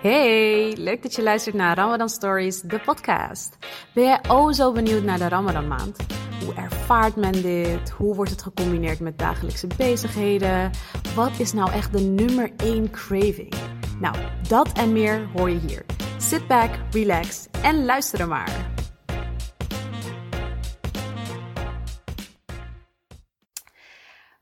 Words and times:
Hey, 0.00 0.76
leuk 0.76 1.02
dat 1.02 1.14
je 1.14 1.22
luistert 1.22 1.54
naar 1.54 1.76
Ramadan 1.76 2.08
Stories, 2.08 2.60
de 2.60 2.80
podcast. 2.80 3.56
Ben 3.94 4.04
jij 4.04 4.20
oh 4.28 4.52
zo 4.52 4.72
benieuwd 4.72 5.02
naar 5.02 5.18
de 5.18 5.28
Ramadan 5.28 5.68
maand? 5.68 5.96
Hoe 6.44 6.54
ervaart 6.54 7.16
men 7.16 7.32
dit? 7.32 7.90
Hoe 7.90 8.14
wordt 8.14 8.30
het 8.30 8.42
gecombineerd 8.42 9.00
met 9.00 9.18
dagelijkse 9.18 9.66
bezigheden? 9.76 10.70
Wat 11.14 11.38
is 11.38 11.52
nou 11.52 11.72
echt 11.72 11.92
de 11.92 12.00
nummer 12.00 12.52
1 12.56 12.90
craving? 12.90 13.54
Nou, 14.00 14.16
dat 14.48 14.72
en 14.72 14.92
meer 14.92 15.28
hoor 15.36 15.50
je 15.50 15.58
hier. 15.58 15.84
Sit 16.18 16.46
back, 16.46 16.70
relax 16.90 17.46
en 17.62 17.84
luister 17.84 18.20
er 18.20 18.28
maar. 18.28 18.70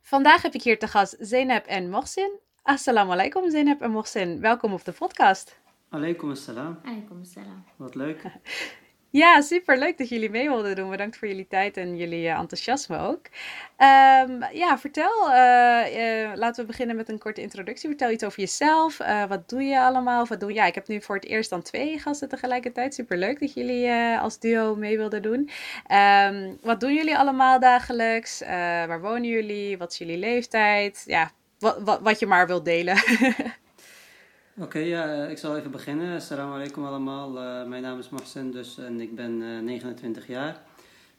Vandaag 0.02 0.42
heb 0.42 0.54
ik 0.54 0.62
hier 0.62 0.78
te 0.78 0.88
gast 0.88 1.16
Zeynep 1.18 1.66
en 1.66 1.90
Mohsin. 1.90 2.44
Assalamu 2.66 3.12
alaikum 3.12 3.50
Zeynep 3.50 3.82
en 3.82 3.90
Mohsin. 3.90 4.40
Welkom 4.40 4.72
op 4.72 4.84
de 4.84 4.92
podcast. 4.92 5.56
Alaikum 5.90 6.30
assalam. 6.30 6.78
Alaikum 6.84 7.20
assalam. 7.20 7.64
Wat 7.76 7.94
leuk. 7.94 8.22
Ja, 9.10 9.40
super 9.40 9.78
leuk 9.78 9.98
dat 9.98 10.08
jullie 10.08 10.30
mee 10.30 10.48
wilden 10.48 10.76
doen. 10.76 10.90
Bedankt 10.90 11.16
voor 11.16 11.28
jullie 11.28 11.46
tijd 11.46 11.76
en 11.76 11.96
jullie 11.96 12.22
uh, 12.22 12.38
enthousiasme 12.38 12.98
ook. 12.98 13.26
Um, 13.78 14.44
ja, 14.52 14.78
vertel, 14.78 15.28
uh, 15.28 15.34
uh, 15.96 16.34
laten 16.34 16.60
we 16.60 16.66
beginnen 16.66 16.96
met 16.96 17.08
een 17.08 17.18
korte 17.18 17.40
introductie. 17.40 17.88
Vertel 17.88 18.10
iets 18.10 18.24
over 18.24 18.40
jezelf. 18.40 18.96
wat 19.28 19.48
doe 19.48 19.62
je 19.62 19.80
allemaal? 19.80 20.26
wat 20.26 20.40
doe 20.40 20.52
Ja, 20.52 20.64
ik 20.64 20.74
heb 20.74 20.88
nu 20.88 21.00
voor 21.02 21.14
het 21.14 21.24
eerst 21.24 21.50
dan 21.50 21.62
twee 21.62 21.98
gasten 21.98 22.28
tegelijkertijd. 22.28 22.94
Super 22.94 23.18
leuk 23.18 23.40
dat 23.40 23.54
jullie 23.54 23.90
als 24.18 24.38
duo 24.38 24.74
mee 24.74 24.96
wilden 24.96 25.22
doen. 25.22 25.50
Um, 25.92 26.58
wat 26.62 26.80
doen 26.80 26.94
jullie 26.94 27.18
allemaal 27.18 27.60
dagelijks? 27.60 28.40
waar 28.86 29.00
wonen 29.00 29.28
jullie? 29.28 29.78
Wat 29.78 29.92
is 29.92 29.98
jullie 29.98 30.18
leeftijd? 30.18 31.02
Ja, 31.06 31.30
wat, 31.58 31.80
wat, 31.80 32.00
wat 32.00 32.18
je 32.18 32.26
maar 32.26 32.46
wilt 32.46 32.64
delen. 32.64 32.96
Oké, 34.58 34.64
okay, 34.64 34.88
ja, 34.88 35.24
ik 35.24 35.38
zal 35.38 35.56
even 35.56 35.70
beginnen. 35.70 36.16
Assalamu 36.16 36.54
alaikum 36.54 36.84
allemaal. 36.84 37.36
Uh, 37.36 37.68
mijn 37.68 37.82
naam 37.82 37.98
is 37.98 38.08
Mohsen 38.08 38.50
dus, 38.50 38.78
en 38.78 39.00
ik 39.00 39.14
ben 39.14 39.40
uh, 39.40 39.60
29 39.60 40.26
jaar. 40.26 40.62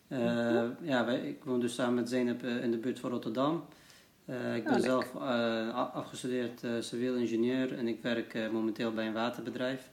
Uh, 0.07 0.19
mm-hmm. 0.19 0.75
ja, 0.81 1.05
wij, 1.05 1.19
ik 1.19 1.44
woon 1.44 1.59
dus 1.59 1.75
samen 1.75 1.94
met 1.94 2.09
Zeynep 2.09 2.44
in 2.44 2.71
de 2.71 2.77
buurt 2.77 2.99
van 2.99 3.09
Rotterdam. 3.09 3.66
ik 4.55 4.63
ben 4.63 4.75
oh, 4.75 4.79
zelf 4.79 5.16
afgestudeerd 5.94 6.61
civiel 6.79 7.16
ingenieur 7.16 7.77
en 7.77 7.88
ik 7.88 8.01
werk 8.01 8.51
momenteel 8.51 8.94
bij 8.94 9.07
een 9.07 9.13
waterbedrijf. 9.13 9.89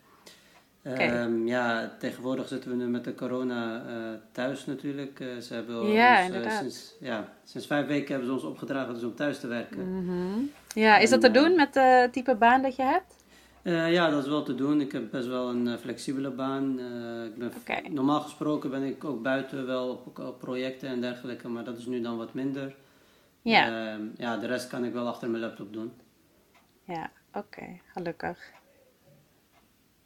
Okay. 0.86 1.22
Um, 1.22 1.46
ja, 1.46 1.92
tegenwoordig 1.98 2.48
zitten 2.48 2.70
we 2.70 2.76
nu 2.76 2.86
met 2.86 3.04
de 3.04 3.14
corona 3.14 3.82
thuis 4.32 4.66
natuurlijk. 4.66 5.24
ze 5.40 5.54
hebben 5.54 5.86
ja, 5.86 6.26
ons, 6.26 6.56
sinds, 6.56 6.94
ja, 7.00 7.28
sinds 7.44 7.66
vijf 7.66 7.86
weken 7.86 8.08
hebben 8.08 8.26
ze 8.26 8.32
ons 8.32 8.42
opgedragen 8.42 8.94
dus 8.94 9.02
om 9.02 9.14
thuis 9.14 9.40
te 9.40 9.46
werken. 9.46 9.98
Mm-hmm. 9.98 10.50
Ja, 10.74 10.96
is 10.98 11.10
en, 11.10 11.20
dat 11.20 11.32
te 11.32 11.40
doen 11.40 11.56
met 11.56 11.74
het 11.74 12.12
type 12.12 12.34
baan 12.34 12.62
dat 12.62 12.76
je 12.76 12.82
hebt? 12.82 13.14
Ja, 13.62 14.10
dat 14.10 14.22
is 14.22 14.28
wel 14.28 14.42
te 14.42 14.54
doen. 14.54 14.80
Ik 14.80 14.92
heb 14.92 15.10
best 15.10 15.26
wel 15.26 15.48
een 15.48 15.78
flexibele 15.78 16.30
baan. 16.30 16.70
Ik 17.24 17.34
ben 17.38 17.52
okay. 17.60 17.88
Normaal 17.90 18.20
gesproken 18.20 18.70
ben 18.70 18.82
ik 18.82 19.04
ook 19.04 19.22
buiten 19.22 19.66
wel 19.66 19.88
op, 19.88 20.18
op, 20.18 20.38
projecten 20.38 20.88
en 20.88 21.00
dergelijke, 21.00 21.48
maar 21.48 21.64
dat 21.64 21.78
is 21.78 21.86
nu 21.86 22.00
dan 22.00 22.16
wat 22.16 22.34
minder. 22.34 22.74
Ja. 23.42 23.66
Ehm, 23.66 24.02
ja, 24.16 24.36
de 24.36 24.46
rest 24.46 24.68
kan 24.68 24.84
ik 24.84 24.92
wel 24.92 25.06
achter 25.06 25.30
mijn 25.30 25.42
laptop 25.42 25.72
doen. 25.72 25.92
Ja, 26.84 27.10
oké, 27.28 27.38
okay. 27.38 27.80
gelukkig. 27.86 28.52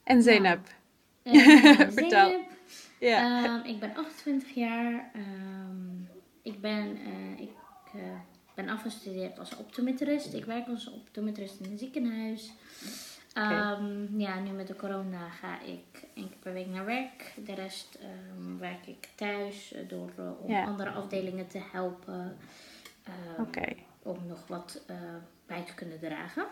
En 0.08 0.22
Zeynep? 0.22 0.60
Vertel. 1.92 2.46
Zeynep. 3.00 3.44
Um, 3.44 3.64
ik 3.64 3.80
ben 3.80 3.96
28 3.96 4.50
jaar. 4.54 5.10
Um, 5.16 6.08
ik 6.42 6.60
ben, 6.60 6.98
ik, 7.36 7.50
ben 8.54 8.68
afgestudeerd 8.68 9.38
als 9.38 9.56
optometrist. 9.56 10.34
Ik 10.34 10.44
werk 10.44 10.68
als 10.68 10.90
optometrist 10.90 11.60
in 11.60 11.70
een 11.70 11.78
ziekenhuis. 11.78 12.52
Okay. 13.30 13.72
Um, 13.72 14.18
ja, 14.18 14.40
nu 14.40 14.50
met 14.50 14.66
de 14.66 14.76
corona 14.76 15.28
ga 15.28 15.60
ik 15.60 16.02
één 16.14 16.28
keer 16.28 16.38
per 16.38 16.52
week 16.52 16.66
naar 16.66 16.84
werk. 16.84 17.34
De 17.44 17.54
rest 17.54 17.98
werk 18.58 18.86
ik 18.86 19.08
thuis 19.14 19.72
uh, 19.72 19.88
door 19.88 20.36
om 20.40 20.50
yeah. 20.50 20.66
andere 20.66 20.90
afdelingen 20.90 21.48
te 21.48 21.60
helpen. 21.72 22.36
Okay. 23.38 23.76
Om 24.02 24.26
nog 24.26 24.46
wat 24.46 24.82
bij 25.46 25.62
te 25.62 25.74
kunnen 25.74 25.98
dragen. 25.98 26.46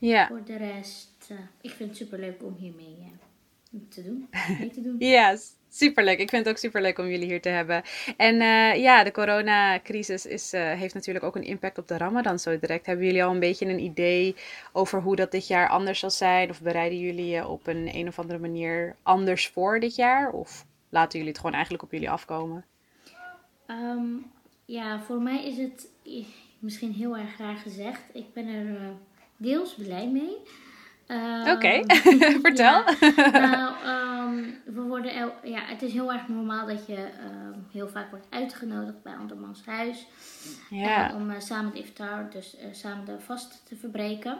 Ja. 0.00 0.26
Voor 0.26 0.44
de 0.44 0.56
rest, 0.56 1.32
ik 1.60 1.70
vind 1.70 1.88
het 1.88 1.98
super 1.98 2.18
leuk 2.18 2.42
om 2.42 2.56
hiermee 2.58 3.12
te 3.88 4.02
doen. 4.02 4.28
Mee 4.58 4.70
te 4.70 4.80
doen. 4.80 4.96
yes. 4.98 5.58
Superleuk. 5.72 6.18
Ik 6.18 6.28
vind 6.28 6.44
het 6.44 6.54
ook 6.54 6.60
superleuk 6.60 6.98
om 6.98 7.06
jullie 7.06 7.26
hier 7.26 7.40
te 7.40 7.48
hebben. 7.48 7.82
En 8.16 8.34
uh, 8.34 8.76
ja, 8.82 9.04
de 9.04 9.10
coronacrisis 9.10 10.26
is, 10.26 10.54
uh, 10.54 10.72
heeft 10.72 10.94
natuurlijk 10.94 11.24
ook 11.24 11.36
een 11.36 11.42
impact 11.42 11.78
op 11.78 11.88
de 11.88 11.96
Ramadan 11.96 12.38
zo 12.38 12.58
direct. 12.58 12.86
Hebben 12.86 13.06
jullie 13.06 13.24
al 13.24 13.30
een 13.30 13.40
beetje 13.40 13.66
een 13.66 13.80
idee 13.80 14.34
over 14.72 15.00
hoe 15.00 15.16
dat 15.16 15.30
dit 15.30 15.46
jaar 15.46 15.68
anders 15.68 15.98
zal 15.98 16.10
zijn? 16.10 16.50
Of 16.50 16.60
bereiden 16.60 16.98
jullie 16.98 17.26
je 17.26 17.46
op 17.46 17.66
een 17.66 17.94
een 17.94 18.08
of 18.08 18.18
andere 18.18 18.38
manier 18.38 18.96
anders 19.02 19.48
voor 19.48 19.80
dit 19.80 19.96
jaar? 19.96 20.30
Of 20.32 20.66
laten 20.88 21.12
jullie 21.12 21.28
het 21.28 21.40
gewoon 21.40 21.54
eigenlijk 21.54 21.82
op 21.82 21.92
jullie 21.92 22.10
afkomen? 22.10 22.64
Um, 23.66 24.30
ja, 24.64 25.00
voor 25.00 25.22
mij 25.22 25.46
is 25.46 25.56
het 25.56 25.88
misschien 26.58 26.92
heel 26.92 27.16
erg 27.16 27.38
raar 27.38 27.56
gezegd. 27.56 28.00
Ik 28.12 28.32
ben 28.32 28.48
er 28.48 28.64
uh, 28.64 28.88
deels 29.40 29.74
blij 29.74 30.08
mee. 30.08 30.36
Oké, 31.40 31.50
okay. 31.54 31.84
vertel. 32.40 32.82
Ja, 33.32 33.40
nou, 33.40 33.72
um, 34.34 34.54
we 34.64 34.80
worden 34.80 35.14
el 35.14 35.32
ja, 35.42 35.60
het 35.64 35.82
is 35.82 35.92
heel 35.92 36.12
erg 36.12 36.28
normaal 36.28 36.66
dat 36.66 36.86
je 36.86 36.96
um, 36.96 37.66
heel 37.72 37.88
vaak 37.88 38.10
wordt 38.10 38.26
uitgenodigd 38.30 39.02
bij 39.02 39.14
andermans 39.16 39.62
huis. 39.66 40.06
Ja. 40.70 41.10
Uh, 41.10 41.16
om 41.16 41.30
uh, 41.30 41.40
samen 41.40 41.70
het 41.70 41.80
iftar, 41.80 42.30
dus 42.30 42.56
uh, 42.58 42.64
samen 42.72 43.04
de 43.04 43.20
vast 43.20 43.62
te 43.68 43.76
verbreken. 43.76 44.38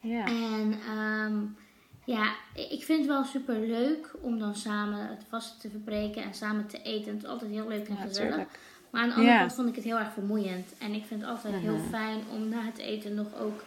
Ja. 0.00 0.24
En 0.24 0.74
um, 0.98 1.56
ja, 2.04 2.32
ik 2.54 2.82
vind 2.84 2.98
het 2.98 3.06
wel 3.08 3.24
super 3.24 3.58
leuk 3.58 4.10
om 4.20 4.38
dan 4.38 4.54
samen 4.54 5.06
het 5.08 5.24
vast 5.28 5.60
te 5.60 5.70
verbreken 5.70 6.22
en 6.22 6.34
samen 6.34 6.66
te 6.66 6.82
eten. 6.82 7.12
Het 7.12 7.22
is 7.22 7.28
altijd 7.28 7.50
heel 7.50 7.68
leuk 7.68 7.88
en 7.88 7.94
ja, 7.94 8.00
gezellig. 8.00 8.30
Tuurlijk. 8.30 8.58
Maar 8.90 9.02
aan 9.02 9.08
de 9.08 9.14
andere 9.14 9.38
kant 9.38 9.54
vond 9.54 9.68
ik 9.68 9.74
het 9.74 9.84
heel 9.84 9.98
erg 9.98 10.12
vermoeiend. 10.12 10.74
En 10.78 10.92
ik 10.94 11.04
vind 11.04 11.20
het 11.20 11.30
altijd 11.30 11.54
heel 11.54 11.76
Mhm. 11.76 11.88
fijn 11.88 12.20
om 12.32 12.48
na 12.48 12.60
het 12.60 12.78
eten 12.78 13.14
nog 13.14 13.34
ook 13.40 13.62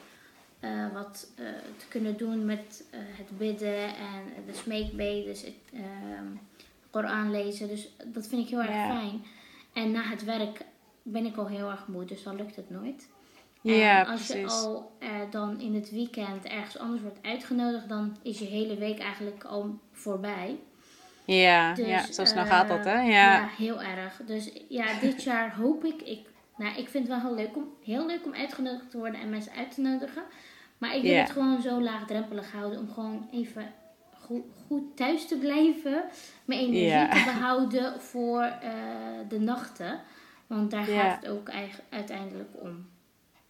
uh, 0.65 0.93
wat 0.93 1.27
uh, 1.39 1.45
te 1.77 1.85
kunnen 1.87 2.17
doen 2.17 2.45
met 2.45 2.83
uh, 2.93 2.99
het 3.01 3.37
bidden 3.37 3.83
en 3.87 4.45
de 4.45 4.53
smeekbedes, 4.53 5.41
het 5.41 5.81
Koran 6.89 7.31
lezen. 7.31 7.67
Dus 7.67 7.89
dat 8.05 8.27
vind 8.27 8.41
ik 8.41 8.49
heel 8.49 8.59
erg 8.61 8.69
Ja. 8.69 8.99
fijn. 8.99 9.25
En 9.73 9.91
na 9.91 10.01
het 10.01 10.23
werk 10.23 10.61
ben 11.03 11.25
ik 11.25 11.37
al 11.37 11.47
heel 11.47 11.69
erg 11.69 11.87
moe, 11.87 12.05
dus 12.05 12.23
dan 12.23 12.35
lukt 12.35 12.55
het 12.55 12.69
nooit. 12.69 13.07
Ja, 13.61 14.05
en 14.05 14.11
als 14.11 14.27
je 14.27 14.47
al 14.47 14.91
dan 15.29 15.59
in 15.59 15.75
het 15.75 15.91
weekend 15.91 16.45
ergens 16.45 16.77
anders 16.77 17.01
wordt 17.01 17.19
uitgenodigd, 17.21 17.89
dan 17.89 18.17
is 18.21 18.39
je 18.39 18.45
hele 18.45 18.75
week 18.75 18.99
eigenlijk 18.99 19.43
al 19.43 19.79
voorbij. 19.91 20.57
Ja, 21.25 21.73
Dus, 21.73 21.87
ja, 21.87 22.11
zo 22.11 22.25
snel 22.25 22.43
eh, 22.43 22.49
gaat 22.49 22.67
dat, 22.67 22.85
hè? 22.85 23.01
Ja. 23.01 23.33
Ja. 23.33 23.47
heel 23.57 23.81
erg. 23.81 24.21
Dus 24.25 24.51
ja, 24.69 24.99
dit 24.99 25.23
jaar 25.29 25.55
hoop 25.55 25.83
ik, 25.85 26.01
ik. 26.01 26.27
Nou, 26.57 26.77
ik 26.77 26.89
vind 26.89 27.07
het 27.07 27.21
wel 27.21 27.27
heel 27.27 27.35
leuk 27.45 27.55
om, 27.55 27.73
heel 27.83 28.05
leuk 28.05 28.25
om 28.25 28.33
uitgenodigd 28.33 28.91
te 28.91 28.97
worden 28.97 29.19
en 29.19 29.29
mensen 29.29 29.51
uit 29.51 29.73
te 29.73 29.81
nodigen. 29.81 30.23
Maar 30.77 30.95
ik 30.95 31.01
wil 31.01 31.15
het 31.15 31.29
gewoon 31.29 31.61
zo 31.61 31.81
laagdrempelig 31.81 32.51
houden 32.51 32.79
om 32.79 32.89
gewoon 32.91 33.27
even 33.31 33.73
goed, 34.13 34.43
goed 34.67 34.97
thuis 34.97 35.27
te 35.27 35.37
blijven. 35.37 36.03
Mijn 36.45 36.59
energie 36.59 37.09
te 37.09 37.23
behouden 37.33 38.01
voor 38.01 38.41
eh, 38.41 38.71
de 39.29 39.39
nachten. 39.39 39.99
Want 40.47 40.71
daar 40.71 40.83
gaat 40.85 41.21
het 41.21 41.29
ook 41.31 41.49
eigen- 41.49 41.83
uiteindelijk 41.89 42.49
om. 42.53 42.87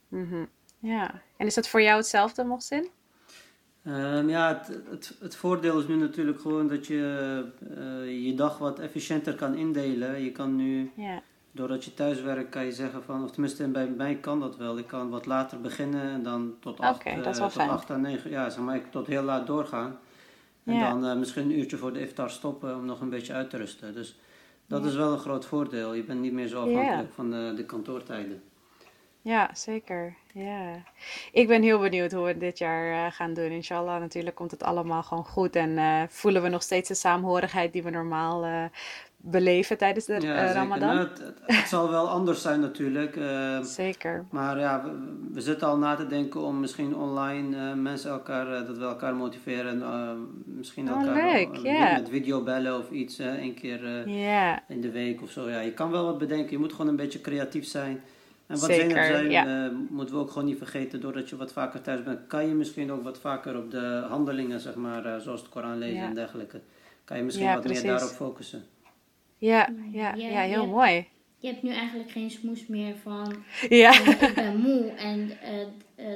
Mhm. 0.07 0.45
ja. 0.79 1.21
En 1.37 1.45
is 1.45 1.53
dat 1.53 1.67
voor 1.67 1.81
jou 1.81 1.97
hetzelfde, 1.97 2.43
Mohsin? 2.43 2.87
Ehm, 3.83 4.29
ja, 4.29 4.47
het, 4.47 4.79
het, 4.89 5.15
het 5.19 5.35
voordeel 5.35 5.79
is 5.79 5.87
nu 5.87 5.95
natuurlijk 5.95 6.41
gewoon 6.41 6.67
dat 6.67 6.87
je 6.87 7.45
eh, 7.75 8.25
je 8.25 8.33
dag 8.35 8.57
wat 8.57 8.79
efficiënter 8.79 9.35
kan 9.35 9.55
indelen. 9.55 10.21
Je 10.23 10.31
kan 10.31 10.55
nu, 10.55 10.91
Ja. 10.95 11.21
Doordat 11.55 11.83
je 11.85 11.93
thuis 11.93 12.21
werkt, 12.21 12.49
kan 12.49 12.65
je 12.65 12.71
zeggen 12.71 13.03
van, 13.03 13.23
of 13.23 13.31
tenminste 13.31 13.67
bij 13.67 13.87
mij 13.87 14.15
kan 14.15 14.39
dat 14.39 14.57
wel. 14.57 14.77
Ik 14.77 14.87
kan 14.87 15.09
wat 15.09 15.25
later 15.25 15.61
beginnen 15.61 16.09
en 16.11 16.23
dan 16.23 16.55
tot 16.59 16.79
acht, 16.79 17.03
eh, 17.03 17.19
tot 17.21 17.51
fijn. 17.51 17.69
acht 17.69 17.89
à 17.91 17.95
negen, 17.95 18.29
ja, 18.29 18.49
zeg 18.49 18.63
maar, 18.63 18.75
ik 18.75 18.91
tot 18.91 19.07
heel 19.07 19.23
laat 19.23 19.47
doorgaan. 19.47 19.97
En 20.63 20.73
Ja. 20.75 20.89
dan 20.89 21.05
eh, 21.05 21.15
misschien 21.15 21.43
een 21.43 21.59
uurtje 21.59 21.77
voor 21.77 21.93
de 21.93 21.99
iftar 21.99 22.29
stoppen 22.29 22.75
om 22.75 22.85
nog 22.85 23.01
een 23.01 23.09
beetje 23.09 23.33
uit 23.33 23.49
te 23.49 23.57
rusten. 23.57 23.93
Dus 23.93 24.19
dat 24.67 24.81
Ja. 24.83 24.87
is 24.89 24.95
wel 24.95 25.11
een 25.11 25.19
groot 25.19 25.45
voordeel. 25.45 25.93
Je 25.93 26.03
bent 26.03 26.19
niet 26.19 26.33
meer 26.33 26.47
zo 26.47 26.67
afhankelijk 26.67 27.13
van 27.13 27.31
de, 27.31 27.53
de 27.55 27.65
kantoortijden. 27.65 28.43
Ja, 29.21 29.49
zeker. 29.53 30.15
Ja. 30.33 30.83
Ik 31.31 31.47
ben 31.47 31.61
heel 31.61 31.79
benieuwd 31.79 32.11
hoe 32.11 32.25
we 32.25 32.37
dit 32.37 32.57
jaar 32.57 33.05
eh, 33.05 33.11
gaan 33.11 33.33
doen. 33.33 33.49
Inshallah, 33.51 33.99
natuurlijk 33.99 34.35
komt 34.35 34.51
het 34.51 34.63
allemaal 34.63 35.03
gewoon 35.03 35.25
goed. 35.25 35.55
En 35.55 36.07
voelen 36.09 36.41
we 36.41 36.49
nog 36.49 36.61
steeds 36.63 36.87
de 36.87 36.95
saamhorigheid 36.95 37.73
die 37.73 37.83
we 37.83 37.89
normaal 37.89 38.69
beleven 39.27 39.77
tijdens 39.77 40.05
de 40.05 40.17
Ja, 40.21 40.35
eh. 40.47 40.53
Ramadan. 40.53 40.95
Nou, 40.95 41.07
het, 41.45 41.67
zal 41.67 41.89
wel 41.89 42.09
anders 42.09 42.41
zijn 42.41 42.59
natuurlijk. 42.59 43.15
eh, 43.15 43.61
Zeker. 43.61 44.25
maar 44.29 44.59
ja, 44.59 44.83
we, 44.83 44.91
we 45.33 45.41
zitten 45.41 45.67
al 45.67 45.77
na 45.77 45.95
te 45.95 46.07
denken 46.07 46.41
om 46.41 46.59
misschien 46.59 46.95
online 46.95 47.57
eh, 47.57 47.73
mensen 47.73 48.11
elkaar, 48.11 48.65
dat 48.65 48.77
we 48.77 48.83
elkaar 48.83 49.15
motiveren. 49.15 49.83
misschien 50.45 50.91
Oh, 50.93 50.99
elkaar 50.99 51.33
leuk, 51.33 51.61
met 51.93 52.09
video 52.09 52.43
bellen 52.43 52.77
of 52.77 52.89
iets, 52.91 53.19
één 53.19 53.53
keer 53.53 54.07
in 54.67 54.81
de 54.81 54.91
week 54.91 55.21
of 55.21 55.31
zo. 55.31 55.49
Ja, 55.49 55.59
je 55.59 55.71
kan 55.73 55.91
wel 55.91 56.05
wat 56.05 56.17
bedenken. 56.17 56.51
Je 56.51 56.57
moet 56.57 56.71
gewoon 56.71 56.87
een 56.87 56.95
beetje 56.95 57.21
creatief 57.21 57.65
zijn. 57.65 58.01
En 58.47 58.59
wat 58.59 58.69
Zeker, 58.69 59.05
zijn, 59.05 59.31
ja. 59.31 59.71
moeten 59.89 60.15
we 60.15 60.21
ook 60.21 60.31
gewoon 60.31 60.47
niet 60.47 60.57
vergeten, 60.57 61.01
doordat 61.01 61.29
je 61.29 61.35
wat 61.35 61.51
vaker 61.51 61.81
thuis 61.81 62.03
bent, 62.03 62.19
kan 62.27 62.47
je 62.47 62.53
misschien 62.53 62.91
ook 62.91 63.03
wat 63.03 63.17
vaker 63.19 63.57
op 63.57 63.71
de 63.71 64.05
handelingen, 64.09 64.59
zeg 64.59 64.75
maar, 64.75 65.21
zoals 65.21 65.41
het 65.41 65.49
Koran 65.49 65.77
lezen 65.77 66.03
en 66.03 66.13
dergelijke, 66.13 66.59
kan 67.03 67.17
je 67.17 67.23
misschien 67.23 67.53
wat 67.53 67.67
meer 67.67 67.83
daarop 67.83 68.09
focussen. 68.09 68.63
Ja, 69.37 69.69
ja, 69.91 70.13
ja, 70.15 70.41
heel 70.41 70.67
mooi. 70.67 71.07
Je 71.37 71.47
hebt 71.47 71.63
nu 71.63 71.69
eigenlijk 71.69 72.11
geen 72.11 72.31
smoes 72.31 72.67
meer 72.67 72.95
van 72.95 73.43
ja. 73.69 73.99
ik 73.99 74.31
ben 74.35 74.57
moe. 74.67 74.91
En 74.91 75.31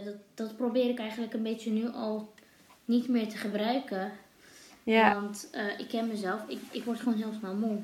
dat, 0.04 0.16
dat 0.34 0.58
probeer 0.58 0.90
ik 0.90 1.00
eigenlijk 1.00 1.34
een 1.34 1.44
beetje 1.44 1.72
nu 1.72 1.88
al 1.88 2.34
niet 2.86 3.08
meer 3.08 3.28
te 3.28 3.38
gebruiken. 3.38 4.12
Ja. 4.84 5.14
Want 5.14 5.50
uh, 5.56 5.80
ik 5.80 5.88
ken 5.88 6.08
mezelf, 6.08 6.42
ik, 6.48 6.60
ik 6.72 6.84
word 6.84 7.00
gewoon 7.00 7.18
heel 7.18 7.34
snel 7.34 7.56
moe. 7.56 7.78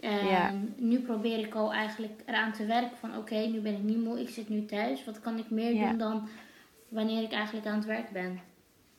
En 0.00 0.26
ja. 0.26 0.54
nu 0.76 1.00
probeer 1.00 1.38
ik 1.38 1.54
al 1.54 1.72
eigenlijk 1.72 2.22
eraan 2.26 2.52
te 2.52 2.66
werken 2.66 2.96
van 2.96 3.16
oké, 3.16 3.36
nu 3.36 3.60
ben 3.60 3.72
ik 3.72 3.82
niet 3.82 4.04
moe, 4.04 4.20
ik 4.20 4.28
zit 4.28 4.48
nu 4.48 4.64
thuis. 4.64 5.04
Wat 5.04 5.20
kan 5.20 5.38
ik 5.38 5.50
meer 5.50 5.86
doen 5.86 5.98
dan 5.98 6.28
wanneer 6.88 7.22
ik 7.22 7.32
eigenlijk 7.32 7.66
aan 7.66 7.76
het 7.76 7.84
werk 7.84 8.10
ben? 8.10 8.40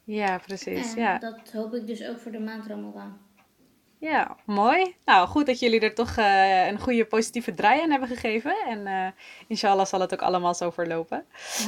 Ja, 0.03 0.37
precies. 0.37 0.93
En 0.93 1.01
ja. 1.01 1.17
dat 1.17 1.51
hoop 1.53 1.73
ik 1.73 1.87
dus 1.87 2.03
ook 2.07 2.19
voor 2.19 2.31
de 2.31 2.39
maand 2.39 2.65
Ramadan. 2.65 3.17
Ja, 3.99 4.35
mooi. 4.45 4.95
Nou, 5.05 5.27
goed 5.27 5.45
dat 5.45 5.59
jullie 5.59 5.79
er 5.79 5.93
toch 5.93 6.17
uh, 6.17 6.67
een 6.67 6.79
goede 6.79 7.05
positieve 7.05 7.53
draai 7.53 7.81
aan 7.81 7.89
hebben 7.89 8.09
gegeven. 8.09 8.55
En 8.67 8.79
uh, 8.79 9.07
inshallah 9.47 9.85
zal 9.85 10.01
het 10.01 10.13
ook 10.13 10.21
allemaal 10.21 10.53
zo 10.53 10.69
verlopen. 10.69 11.25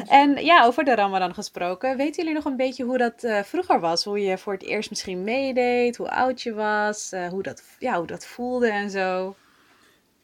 En 0.08 0.46
ja, 0.46 0.66
over 0.66 0.84
de 0.84 0.96
Ramadan 0.96 1.34
gesproken. 1.34 1.98
Weten 1.98 2.24
jullie 2.24 2.34
nog 2.34 2.46
een 2.46 2.56
beetje 2.56 2.84
hoe 2.84 2.98
dat 2.98 3.24
uh, 3.24 3.40
vroeger 3.40 3.80
was? 3.80 4.04
Hoe 4.04 4.20
je 4.20 4.38
voor 4.38 4.54
het 4.54 4.64
eerst 4.64 4.90
misschien 4.90 5.24
meedeed, 5.24 5.98
hoe 5.98 6.12
oud 6.12 6.42
je 6.42 6.54
was, 6.54 7.12
hoe, 7.30 7.44
dat, 7.44 7.64
ja, 7.80 7.98
hoe 7.98 8.08
dat 8.08 8.26
voelde 8.26 8.70
en 8.70 8.90
zo? 8.90 9.36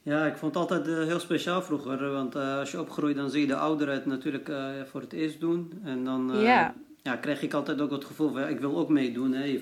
Ja, 0.01 0.25
ik 0.25 0.37
vond 0.37 0.53
het 0.53 0.63
altijd 0.63 1.07
heel 1.07 1.19
speciaal 1.19 1.61
vroeger. 1.61 2.11
Want 2.11 2.35
als 2.35 2.71
je 2.71 2.79
opgroeit, 2.79 3.15
dan 3.15 3.29
zie 3.29 3.41
je 3.41 3.47
de 3.47 3.55
ouderen 3.55 3.93
het 3.93 4.05
natuurlijk 4.05 4.51
voor 4.91 5.01
het 5.01 5.13
eerst 5.13 5.39
doen. 5.39 5.81
En 5.83 6.03
dan... 6.03 6.41
Ja 6.41 6.73
ja, 7.05 7.15
kreeg 7.15 7.41
ik 7.41 7.53
altijd 7.53 7.81
ook 7.81 7.91
het 7.91 8.05
gevoel 8.05 8.31
van 8.31 8.41
ja, 8.41 8.47
ik 8.47 8.59
wil 8.59 8.77
ook 8.77 8.89
meedoen. 8.89 9.33
Hè. 9.33 9.43
Je, 9.43 9.61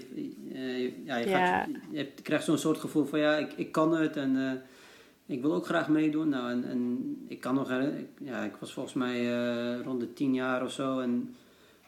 eh, 0.54 1.06
ja, 1.06 1.16
je, 1.16 1.28
Gaat, 1.28 1.68
je 1.92 2.12
krijgt 2.22 2.45
zo'n 2.45 2.57
soort 2.57 2.78
gevoel 2.78 3.06
van 3.06 3.19
ja, 3.19 3.36
ik, 3.36 3.54
ik 3.54 3.72
kan 3.72 3.95
het 3.95 4.18
en 4.18 4.36
uh, 4.36 4.51
ik 5.25 5.42
wil 5.42 5.54
ook 5.54 5.66
graag 5.66 5.88
meedoen. 5.88 6.30
Nou, 6.30 6.51
en, 6.51 6.66
en 6.69 7.00
ik 7.28 7.40
kan 7.40 7.56
nog 7.56 7.69
herinneren, 7.69 8.07
ja, 8.19 8.44
ik 8.44 8.56
was 8.60 8.74
volgens 8.74 8.95
mij 8.95 9.22
uh, 9.22 9.81
rond 9.81 10.00
de 10.00 10.13
tien 10.13 10.34
jaar 10.34 10.63
of 10.63 10.72
zo. 10.72 11.00
En 11.00 11.36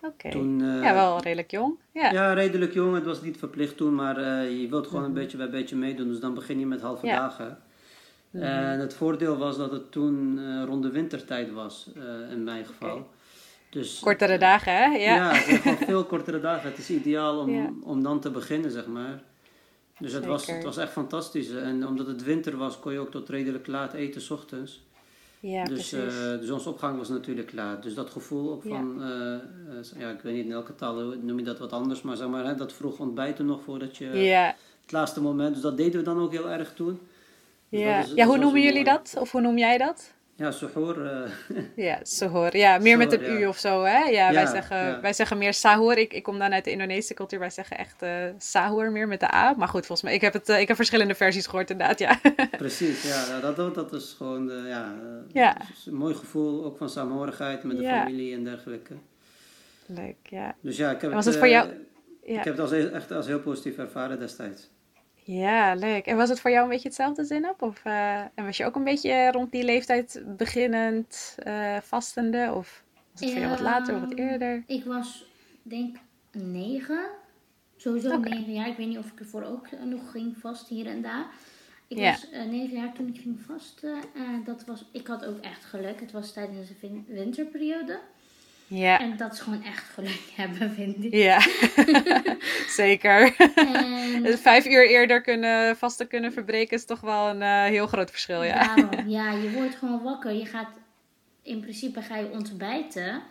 okay. 0.02 0.32
toen, 0.32 0.60
ja, 0.60 0.94
wel 0.94 1.22
redelijk 1.22 1.52
jong. 1.52 1.78
Ja. 1.92 2.12
ja, 2.12 2.34
redelijk 2.34 2.74
jong. 2.74 2.96
Het 2.96 3.06
was 3.06 3.22
niet 3.22 3.38
verplicht 3.38 3.78
toen, 3.78 3.96
maar 3.96 4.22
je 4.50 4.68
wilt 4.70 4.88
gewoon 4.88 5.04
een 5.04 5.12
mhm. 5.12 5.20
beetje 5.20 5.38
bij 5.38 5.50
beetje 5.50 5.76
meedoen. 5.76 6.08
Dus 6.08 6.20
dan 6.20 6.34
begin 6.34 6.60
je 6.60 6.66
met 6.66 6.82
halve 6.82 7.06
dagen. 7.06 7.58
Mhm. 8.30 8.44
En 8.44 8.80
het 8.80 8.94
voordeel 8.94 9.38
was 9.38 9.58
dat 9.58 9.72
het 9.72 9.92
toen 9.92 10.40
rond 10.66 10.84
de 10.84 10.92
wintertijd 10.92 11.52
was, 11.52 11.90
in 12.32 12.44
mijn 12.44 12.66
geval. 12.66 13.08
Dus, 13.76 14.00
kortere 14.00 14.38
dagen, 14.38 14.74
hè? 14.74 14.86
Ja, 14.86 15.16
ja 15.16 15.32
het 15.34 15.86
veel 15.86 16.06
kortere 16.06 16.40
dagen. 16.40 16.70
Het 16.70 16.78
is 16.78 16.90
ideaal 16.90 17.40
om, 17.40 17.80
om 17.84 18.04
dan 18.04 18.20
te 18.20 18.30
beginnen, 18.30 18.72
zeg 18.72 18.86
maar. 18.86 19.22
Dus 20.00 20.14
het 20.14 20.26
was, 20.26 20.48
het 20.48 20.64
was 20.64 20.78
echt 20.78 20.92
fantastisch. 20.92 21.50
En 21.50 21.88
omdat 21.88 22.08
het 22.08 22.24
winter 22.24 22.58
was, 22.58 22.80
kon 22.80 22.92
je 22.94 23.00
ook 23.00 23.12
tot 23.12 23.30
redelijk 23.30 23.68
laat 23.68 23.94
eten, 23.94 24.22
s 24.22 24.30
ochtends. 24.30 24.84
Ja, 25.40 25.64
dus 25.64 25.94
uh, 25.94 26.02
de 26.40 26.46
zonsopgang 26.46 26.98
was 26.98 27.10
natuurlijk 27.10 27.54
laat. 27.54 27.84
Dus 27.84 27.94
dat 27.94 28.10
gevoel 28.10 28.52
ook 28.52 28.64
van, 28.68 28.96
ja. 29.00 29.42
Uh, 29.74 30.02
ja, 30.02 30.10
ik 30.10 30.20
weet 30.22 30.34
niet 30.34 30.46
in 30.46 30.52
elke 30.52 30.76
taal 30.76 30.96
noem 31.22 31.38
je 31.38 31.46
dat 31.46 31.60
wat 31.60 31.72
anders, 31.72 32.02
maar 32.02 32.18
zeg 32.18 32.28
maar, 32.28 32.46
hè, 32.46 32.56
dat 32.56 32.74
vroeg 32.74 33.00
ontbijten 33.00 33.46
nog 33.46 33.64
voordat 33.64 33.98
je 33.98 34.06
ja. 34.06 34.56
het 34.82 34.92
laatste 34.92 35.22
moment. 35.22 35.54
Dus 35.54 35.64
dat 35.64 35.78
deden 35.78 36.00
we 36.00 36.06
dan 36.06 36.20
ook 36.20 36.32
heel 36.32 36.50
erg 36.50 36.74
toen. 36.74 37.00
Dus 37.70 37.80
ja, 37.80 38.06
ja 38.16 38.26
hoe 38.26 38.38
noemen 38.38 38.62
jullie 38.62 38.84
dat? 38.84 39.16
Of 39.20 39.32
hoe 39.32 39.42
noem 39.42 39.58
jij 39.58 39.78
dat? 39.78 40.14
Ja, 40.38 40.52
suhoor. 40.52 40.98
Uh. 40.98 41.30
Ja, 41.88 42.00
suhoor. 42.04 42.58
Ja, 42.58 42.78
meer 42.78 42.98
met 42.98 43.12
een 43.12 43.24
u 43.24 43.46
of 43.46 43.58
zo, 43.58 43.84
hè? 43.84 44.04
Ja, 44.04 44.34
wij, 44.34 44.46
zeggen, 44.46 45.02
wij 45.02 45.14
zeggen 45.14 45.38
meer 45.38 45.54
sahur. 45.54 45.98
Ik, 45.98 46.14
ik 46.14 46.24
kom 46.24 46.40
dan 46.40 46.54
uit 46.54 46.64
de 46.64 46.72
Indonesische 46.72 47.14
cultuur. 47.14 47.40
Wij 47.40 47.50
zeggen 47.50 47.78
echt 47.78 48.04
uh, 48.04 48.26
sahur 48.38 48.92
meer 48.92 49.08
met 49.08 49.20
de 49.20 49.34
A. 49.34 49.54
Maar 49.58 49.68
goed, 49.68 49.86
volgens 49.86 50.02
mij, 50.02 50.14
ik 50.14 50.22
heb, 50.22 50.34
het, 50.34 50.50
uh, 50.50 50.60
ik 50.60 50.68
heb 50.68 50.76
verschillende 50.76 51.16
versies 51.16 51.46
gehoord 51.46 51.70
inderdaad, 51.70 52.00
ja. 52.00 52.20
Precies, 52.58 53.04
ja. 53.04 53.40
Dat, 53.40 53.56
dat, 53.56 53.76
dat 53.76 53.94
is 53.94 54.14
gewoon, 54.18 54.68
ja, 54.68 54.94
ja. 55.32 55.58
Is 55.74 55.86
een 55.86 55.96
mooi 55.96 56.16
gevoel, 56.16 56.66
ook 56.66 56.78
van 56.78 56.90
saamhorigheid 56.90 57.64
met 57.64 57.78
de 57.78 57.84
familie 57.84 58.34
en 58.34 58.44
dergelijke. 58.44 58.94
Leuk, 59.86 60.16
ja. 60.24 60.56
Dus 60.62 60.78
ja, 60.78 60.92
ik 60.92 61.02
heb 61.02 61.12
was 61.12 61.26
het, 61.26 61.38
voor 61.38 61.48
jou... 61.48 61.70
Ik 62.22 62.44
heb 62.44 62.58
het 62.58 62.60
als, 62.60 62.72
echt 62.72 63.12
als 63.12 63.28
heel 63.28 63.40
positief 63.40 63.78
ervaren 63.78 64.20
destijds. 64.20 64.70
Ja, 65.28 65.74
leuk. 65.76 66.06
En 66.06 66.18
was 66.18 66.30
het 66.30 66.40
voor 66.40 66.52
jou 66.52 66.64
een 66.64 66.70
beetje 66.70 66.88
hetzelfde 66.88 67.26
zin 67.26 67.50
op? 67.50 67.62
Of, 67.62 67.86
uh, 67.86 68.20
en 68.20 68.46
was 68.46 68.58
je 68.58 68.66
ook 68.66 68.76
een 68.76 68.84
beetje 68.84 69.32
rond 69.32 69.52
die 69.52 69.64
leeftijd 69.64 70.24
beginnend 70.38 71.36
uh, 71.48 71.78
vastende? 71.82 72.52
Of 72.56 72.84
was 73.12 73.22
het 73.22 73.30
voor 73.30 73.40
jou 73.40 73.50
wat 73.52 73.60
later 73.60 73.96
of 73.96 74.02
wat 74.02 74.18
eerder? 74.18 74.64
Ik 74.68 74.86
was 74.86 75.26
denk 75.62 75.98
negen. 76.32 77.08
Sowieso 77.76 78.16
okay. 78.16 78.38
negen 78.38 78.54
jaar. 78.54 78.68
Ik 78.68 78.78
weet 78.78 78.88
niet 78.88 78.98
of 78.98 79.12
ik 79.12 79.20
ervoor 79.20 79.44
ook 79.44 79.68
nog 79.86 80.12
ging 80.12 80.38
vast 80.38 80.68
hier 80.68 80.86
en 80.86 81.02
daar. 81.02 81.26
Ik 81.88 81.98
was 81.98 82.28
uh, 82.32 82.44
negen 82.44 82.78
jaar 82.78 82.94
toen 82.94 83.08
ik 83.08 83.22
ging 83.22 83.42
vasten. 83.42 83.96
dat 84.44 84.66
was, 84.66 84.86
ik 84.92 85.08
had 85.08 85.26
ook 85.26 85.40
echt 85.40 85.66
geluk. 85.66 86.00
Het 86.00 86.12
was 86.12 86.34
tijdens 86.34 86.68
de 86.68 87.04
winterperiode. 87.08 88.00
Ja. 88.68 89.00
En 89.00 89.18
dat 89.18 89.34
is 89.34 89.40
gewoon 89.40 89.64
echt 89.64 89.84
geluk 89.84 90.32
hebben, 90.36 90.72
vind 90.72 91.04
ik. 91.04 91.14
Ja, 91.14 91.40
zeker. 92.82 93.36
En... 93.56 94.38
Vijf 94.48 94.66
uur 94.66 94.90
eerder 94.90 95.22
kunnen, 95.22 95.78
vasten 95.78 96.08
kunnen 96.08 96.34
verbreken 96.34 96.78
is 96.78 96.86
toch 96.86 97.02
wel 97.02 97.30
een 97.30 97.42
uh, 97.42 97.64
heel 97.64 97.88
groot 97.88 98.12
verschil, 98.12 98.44
ja. 98.44 98.76
Daarom, 98.76 99.10
ja, 99.10 99.32
je 99.32 99.52
wordt 99.52 99.76
gewoon 99.76 100.04
wakker. 100.04 100.32
Je 100.34 100.46
gaat, 100.46 100.80
in 101.44 101.60
principe 101.60 102.02
ga 102.02 102.18
je 102.18 102.32
ontbijten. 102.32 103.22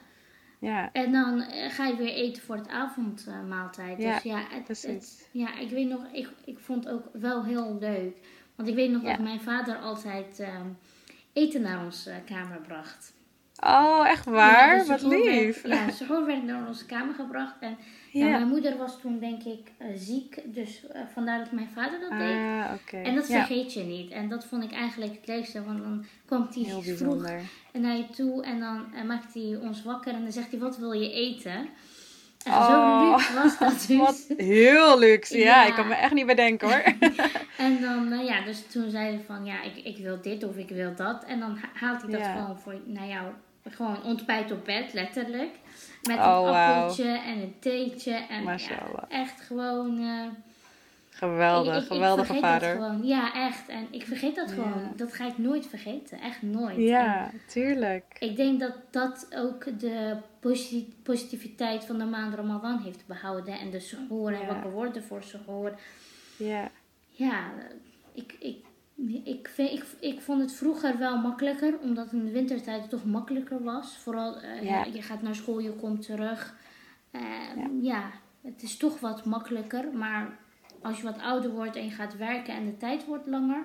Ja. 0.59 0.93
En 0.93 1.13
dan 1.13 1.41
eh, 1.41 1.71
ga 1.71 1.87
je 1.87 1.97
weer 1.97 2.15
eten 2.15 2.43
voor 2.43 2.57
het 2.57 2.69
avondmaaltijd. 2.69 4.01
Uh, 4.01 4.13
dus 4.15 4.23
ja, 4.23 4.43
het, 4.51 4.83
het, 4.83 5.29
ja, 5.31 5.59
ik 5.59 5.71
weet 5.71 5.89
nog, 5.89 6.07
ik, 6.13 6.29
ik 6.45 6.59
vond 6.59 6.85
het 6.85 6.93
ook 6.93 7.09
wel 7.13 7.45
heel 7.45 7.77
leuk. 7.81 8.17
Want 8.55 8.69
ik 8.69 8.75
weet 8.75 8.91
nog 8.91 9.03
dat 9.03 9.19
mijn 9.19 9.41
vader 9.41 9.77
altijd 9.77 10.41
uh, 10.41 10.49
eten 11.33 11.63
naar 11.63 11.85
onze 11.85 12.13
kamer 12.27 12.61
bracht. 12.61 13.14
Oh, 13.67 14.09
echt 14.09 14.25
waar? 14.25 14.79
Dus 14.79 14.89
Wat 14.89 15.03
lief. 15.03 15.63
Werd, 15.63 15.75
ja, 15.75 15.91
ze 15.91 16.25
werd 16.27 16.45
naar 16.45 16.69
onze 16.69 16.87
kamer 16.87 17.15
gebracht. 17.15 17.55
En 17.61 17.77
ja. 18.11 18.29
mijn 18.29 18.49
moeder 18.49 18.77
was 18.77 19.01
toen 19.01 19.19
denk 19.19 19.43
ik 19.43 19.73
uh, 19.79 19.87
ziek. 19.97 20.41
Dus 20.45 20.83
uh, 20.85 21.01
vandaar 21.13 21.39
dat 21.39 21.53
mijn 21.53 21.69
vader 21.75 22.01
dat 22.01 22.19
deed. 22.19 22.37
Ah, 22.37 22.73
okay. 22.75 23.03
En 23.03 23.15
dat 23.15 23.27
vergeet 23.27 23.73
je 23.73 23.83
niet. 23.83 24.11
En 24.11 24.29
dat 24.29 24.45
vond 24.45 24.65
ik 24.65 24.73
eigenlijk 24.73 25.13
het 25.13 25.27
leukste. 25.27 25.65
Want 25.65 25.83
dan 25.83 26.05
kwam 26.27 26.49
hij 26.55 26.95
vroeg 26.97 27.23
naar 27.73 27.97
je 27.97 28.07
toe. 28.11 28.43
En 28.45 28.61
dan 28.61 28.87
uh, 28.95 29.03
maakt 29.03 29.35
hij 29.35 29.59
ons 29.63 29.83
wakker. 29.83 30.15
En 30.15 30.23
dan 30.23 30.33
zegt 30.33 30.51
hij, 30.51 30.61
wat 30.61 30.79
wil 30.79 30.93
je 30.93 31.13
eten? 31.13 31.69
En 32.45 32.53
oh, 32.53 32.67
zo 32.67 33.11
luxe 33.11 33.35
was 33.35 33.59
dat 33.59 33.85
dus. 33.89 33.97
Wat 33.97 34.25
heel 34.37 34.99
luxe. 34.99 35.39
Ja, 35.39 35.45
ja, 35.45 35.67
ik 35.69 35.75
kan 35.75 35.89
me 35.89 35.95
echt 35.95 36.13
niet 36.13 36.27
bedenken 36.27 36.69
hoor. 36.69 36.83
en 37.67 37.81
dan, 37.81 38.25
ja, 38.25 38.45
dus 38.45 38.67
toen 38.67 38.91
zei 38.91 39.05
hij 39.05 39.25
van, 39.27 39.45
ja, 39.45 39.63
ik, 39.63 39.77
ik 39.85 39.97
wil 39.97 40.21
dit 40.21 40.45
of 40.45 40.57
ik 40.57 40.69
wil 40.69 40.95
dat. 40.97 41.25
En 41.25 41.41
dan 41.41 41.59
haalt 41.75 42.03
hij 42.03 42.11
dat 42.11 42.27
gewoon 42.27 42.59
voor 42.59 42.81
naar 42.85 43.07
jou 43.07 43.25
gewoon 43.71 44.03
ontbijt 44.03 44.51
op 44.53 44.65
bed, 44.65 44.93
letterlijk. 44.93 45.51
Met 46.03 46.17
een 46.17 46.23
oh, 46.23 46.69
appeltje 46.69 47.09
en 47.09 47.39
een 47.39 47.55
theetje. 47.59 48.15
En 48.15 48.45
ja, 48.45 49.05
echt 49.09 49.41
gewoon... 49.41 49.99
Uh, 49.99 50.27
geweldig, 51.11 51.83
ik, 51.83 51.87
geweldige 51.87 52.35
vader. 52.35 52.73
Gewoon. 52.73 53.07
Ja, 53.07 53.35
echt. 53.35 53.69
En 53.69 53.87
ik 53.91 54.07
vergeet 54.07 54.35
dat 54.35 54.53
gewoon. 54.53 54.93
Dat 54.97 55.15
ga 55.15 55.27
ik 55.27 55.39
nooit 55.39 55.67
vergeten. 55.67 56.21
Echt 56.21 56.43
nooit. 56.43 56.77
Ja, 56.77 57.31
tuurlijk. 57.47 58.17
Ik 58.19 58.37
denk 58.37 58.61
dat 58.61 58.75
dat 58.91 59.27
ook 59.37 59.81
de 59.81 60.17
positiviteit 61.03 61.85
van 61.85 61.99
de 61.99 62.05
maand 62.05 62.35
Ramadan 62.35 62.79
heeft 62.79 63.07
behouden. 63.07 63.59
En 63.59 63.71
de 63.71 63.81
suhoor 63.81 64.33
en 64.33 64.47
wakker 64.47 64.71
worden 64.71 65.05
voor 65.05 65.23
suhoor. 65.23 65.79
Ja. 66.37 66.71
Ja, 67.11 67.53
ik, 68.13 68.37
ik 68.39 68.64
ik, 69.25 69.49
vind, 69.49 69.71
ik, 69.71 69.85
ik 70.01 70.21
vond 70.21 70.41
het 70.41 70.53
vroeger 70.53 70.99
wel 70.99 71.19
makkelijker, 71.19 71.79
omdat 71.79 72.13
in 72.13 72.25
de 72.25 72.31
wintertijd 72.31 72.81
het 72.81 72.91
toch 72.91 73.05
makkelijker 73.05 73.63
was. 73.63 73.97
Vooral, 73.97 74.43
uh, 74.43 74.95
je 74.95 75.03
gaat 75.03 75.23
naar 75.23 75.35
school, 75.35 75.59
je 75.59 75.73
komt 75.73 76.03
terug. 76.03 76.55
Uh, 77.13 77.23
ja. 77.57 77.69
ja. 77.81 78.11
het 78.43 78.63
is 78.63 78.77
toch 78.77 79.01
wat 79.01 79.25
makkelijker. 79.25 79.85
Maar 79.93 80.39
als 80.83 80.97
je 80.97 81.03
wat 81.03 81.21
ouder 81.21 81.51
wordt 81.51 81.77
en 81.77 81.85
je 81.85 81.91
gaat 81.91 82.17
werken 82.17 82.55
en 82.55 82.65
de 82.65 82.77
tijd 82.77 83.07
wordt 83.07 83.27
langer, 83.27 83.65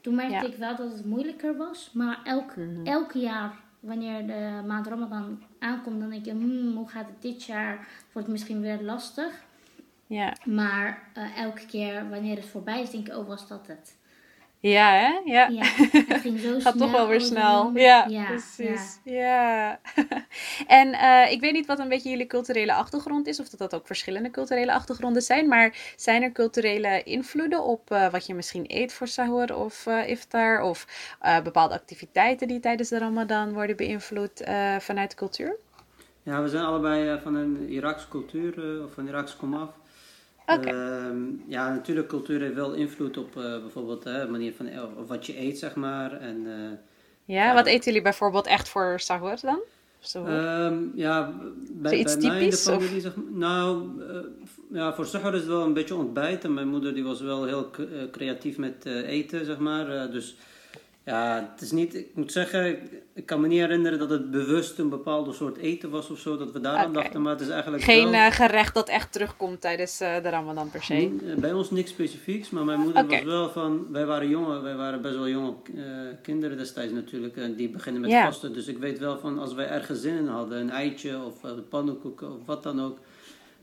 toen 0.00 0.14
merkte 0.14 0.46
ik 0.46 0.56
wel 0.56 0.76
dat 0.76 0.92
het 0.92 1.04
moeilijker 1.04 1.56
was. 1.56 1.90
Maar 1.92 2.20
elk, 2.24 2.56
mm 2.56 2.86
elke 2.86 3.18
jaar, 3.18 3.54
wanneer 3.80 4.26
de 4.26 4.62
maand 4.66 4.86
Ramadan 4.86 5.42
aankomt, 5.58 6.00
dan 6.00 6.10
denk 6.10 6.24
je, 6.24 6.30
hmm, 6.30 6.76
hoe 6.76 6.88
gaat 6.88 7.06
het 7.06 7.22
dit 7.22 7.44
jaar? 7.44 7.76
Wordt 8.12 8.28
het 8.28 8.36
misschien 8.36 8.60
weer 8.60 8.82
lastig. 8.82 9.44
Ja. 10.06 10.36
Maar 10.44 11.10
uh, 11.16 11.38
elke 11.38 11.66
keer 11.66 12.08
wanneer 12.08 12.36
het 12.36 12.46
voorbij 12.46 12.82
is, 12.82 12.90
denk 12.90 13.08
ik, 13.08 13.16
oh, 13.16 13.26
was 13.26 13.48
dat 13.48 13.66
het? 13.66 13.98
Ja, 14.60 14.92
hè? 14.92 15.32
Ja. 15.32 15.48
Ja, 15.48 15.62
het 16.06 16.20
ging 16.20 16.38
zo 16.40 16.52
Gaat 16.60 16.60
snel. 16.60 16.72
toch 16.86 16.90
wel 16.90 17.08
weer 17.08 17.20
snel. 17.20 17.70
Ja, 17.74 18.06
ja, 18.08 18.24
precies. 18.26 18.98
Ja. 19.04 19.80
en 20.66 20.92
eh, 20.92 21.32
ik 21.32 21.40
weet 21.40 21.52
niet 21.52 21.66
wat 21.66 21.78
een 21.78 21.88
beetje 21.88 22.10
jullie 22.10 22.26
culturele 22.26 22.74
achtergrond 22.74 23.26
is, 23.26 23.40
of 23.40 23.48
dat 23.48 23.58
dat 23.58 23.74
ook 23.74 23.86
verschillende 23.86 24.30
culturele 24.30 24.72
achtergronden 24.72 25.22
zijn, 25.22 25.48
maar 25.48 25.92
zijn 25.96 26.22
er 26.22 26.32
culturele 26.32 27.02
invloeden 27.02 27.64
op 27.64 27.90
eh, 27.90 28.10
wat 28.10 28.26
je 28.26 28.34
misschien 28.34 28.64
eet 28.68 28.92
voor 28.92 29.08
sahur 29.08 29.56
of 29.56 29.86
eh, 29.86 30.08
iftar, 30.08 30.62
of 30.62 30.86
eh, 31.20 31.40
bepaalde 31.40 31.74
activiteiten 31.74 32.48
die 32.48 32.60
tijdens 32.60 32.88
de 32.88 32.98
ramadan 32.98 33.52
worden 33.52 33.76
beïnvloed 33.76 34.40
eh, 34.40 34.76
vanuit 34.78 35.10
de 35.10 35.16
cultuur? 35.16 35.56
Ja, 36.22 36.42
we 36.42 36.48
zijn 36.48 36.64
allebei 36.64 37.08
eh, 37.08 37.22
van 37.22 37.34
een 37.34 37.68
Iraakse 37.68 38.08
cultuur, 38.08 38.76
eh, 38.76 38.84
of 38.84 38.92
van 38.92 39.08
Iraakse 39.08 39.36
komaf. 39.36 39.68
Ehm, 40.58 41.18
ja, 41.46 41.72
natuurlijk, 41.72 42.08
cultuur 42.08 42.40
heeft 42.40 42.54
wel 42.54 42.72
invloed 42.72 43.16
op 43.16 43.36
eh, 43.36 43.60
bijvoorbeeld 43.60 44.02
de 44.02 44.26
manier 44.30 44.52
van 44.52 44.66
eh, 44.66 44.82
wat 45.06 45.26
je 45.26 45.40
eet, 45.40 45.58
zeg 45.58 45.74
maar. 45.74 46.12
En, 46.12 46.46
eh, 46.46 46.78
Ja, 47.24 47.44
Ja, 47.44 47.54
wat 47.54 47.66
eten 47.66 47.84
jullie 47.84 48.02
bijvoorbeeld 48.02 48.46
echt 48.46 48.68
voor 48.68 49.00
sahur 49.00 49.38
dan? 49.42 49.58
Sahur? 50.00 50.46
Ehm, 50.46 50.82
ja, 50.94 51.32
bij, 51.70 51.98
iets 51.98 52.16
bij 52.16 52.26
mij 52.26 52.42
in 52.42 52.50
de 52.50 52.56
typisch, 52.56 52.62
familie, 52.62 53.00
zeg 53.00 53.12
nou, 53.30 53.88
ja, 54.70 54.94
voor 54.94 55.06
Sahar 55.06 55.34
is 55.34 55.40
het 55.40 55.48
wel 55.48 55.62
een 55.62 55.72
beetje 55.72 55.94
ontbijten. 55.94 56.54
Mijn 56.54 56.68
moeder 56.68 56.94
die 56.94 57.04
was 57.04 57.20
wel 57.20 57.44
heel 57.44 57.70
creatief 58.10 58.58
met 58.58 58.84
eten, 58.84 59.44
zeg 59.44 59.58
maar. 59.58 60.10
Dus 60.10 60.36
ja, 61.04 61.50
het 61.52 61.60
is 61.60 61.70
niet, 61.70 61.94
ik 61.94 62.08
moet 62.14 62.32
zeggen, 62.32 62.78
ik, 63.14 63.26
kan 63.26 63.40
me 63.40 63.46
niet 63.48 63.60
herinneren 63.60 63.98
dat 63.98 64.10
het 64.10 64.30
bewust 64.30 64.78
een 64.78 64.88
bepaalde 64.88 65.32
soort 65.32 65.56
eten 65.56 65.90
was 65.90 66.10
of 66.10 66.18
zo, 66.18 66.36
dat 66.36 66.52
we 66.52 66.60
daaraan 66.60 66.84
Oké. 66.84 66.94
dachten. 66.94 67.22
Maar 67.22 67.32
het 67.32 67.40
is 67.40 67.48
eigenlijk 67.48 67.82
Geen 67.82 68.10
wel, 68.10 68.20
eh, 68.20 68.30
gerecht 68.32 68.74
dat 68.74 68.88
echt 68.88 69.12
terugkomt 69.12 69.60
tijdens 69.60 70.00
eh, 70.00 70.22
de 70.22 70.28
ramadan 70.28 70.70
per 70.70 70.82
se. 70.82 70.94
Niet- 70.94 71.22
eh, 71.22 71.34
Bij 71.34 71.52
ons 71.52 71.70
niks 71.70 71.90
specifieks, 71.90 72.50
maar 72.50 72.64
mijn 72.64 72.80
moeder 72.80 73.06
was 73.06 73.22
wel 73.22 73.50
van, 73.50 73.86
wij 73.90 74.06
waren 74.06 74.28
jongen, 74.28 74.62
wij 74.62 74.76
waren 74.76 75.02
best 75.02 75.14
wel 75.14 75.28
jonge 75.28 75.54
kinderen 76.22 76.56
destijds 76.56 76.92
natuurlijk, 76.92 77.36
en 77.36 77.54
die 77.54 77.68
beginnen 77.68 78.00
met 78.00 78.10
vasten. 78.12 78.52
Dus 78.52 78.66
ik 78.66 78.78
weet 78.78 78.98
wel 78.98 79.18
van, 79.18 79.38
als 79.38 79.54
wij 79.54 79.68
ergens 79.68 80.00
zin 80.00 80.16
in 80.16 80.26
hadden, 80.26 80.60
een 80.60 80.70
eitje 80.70 81.22
of 81.24 81.44
uh, 81.44 81.50
pannenkoeken 81.68 82.32
of 82.32 82.46
wat 82.46 82.62
dan 82.62 82.80
ook, 82.82 82.98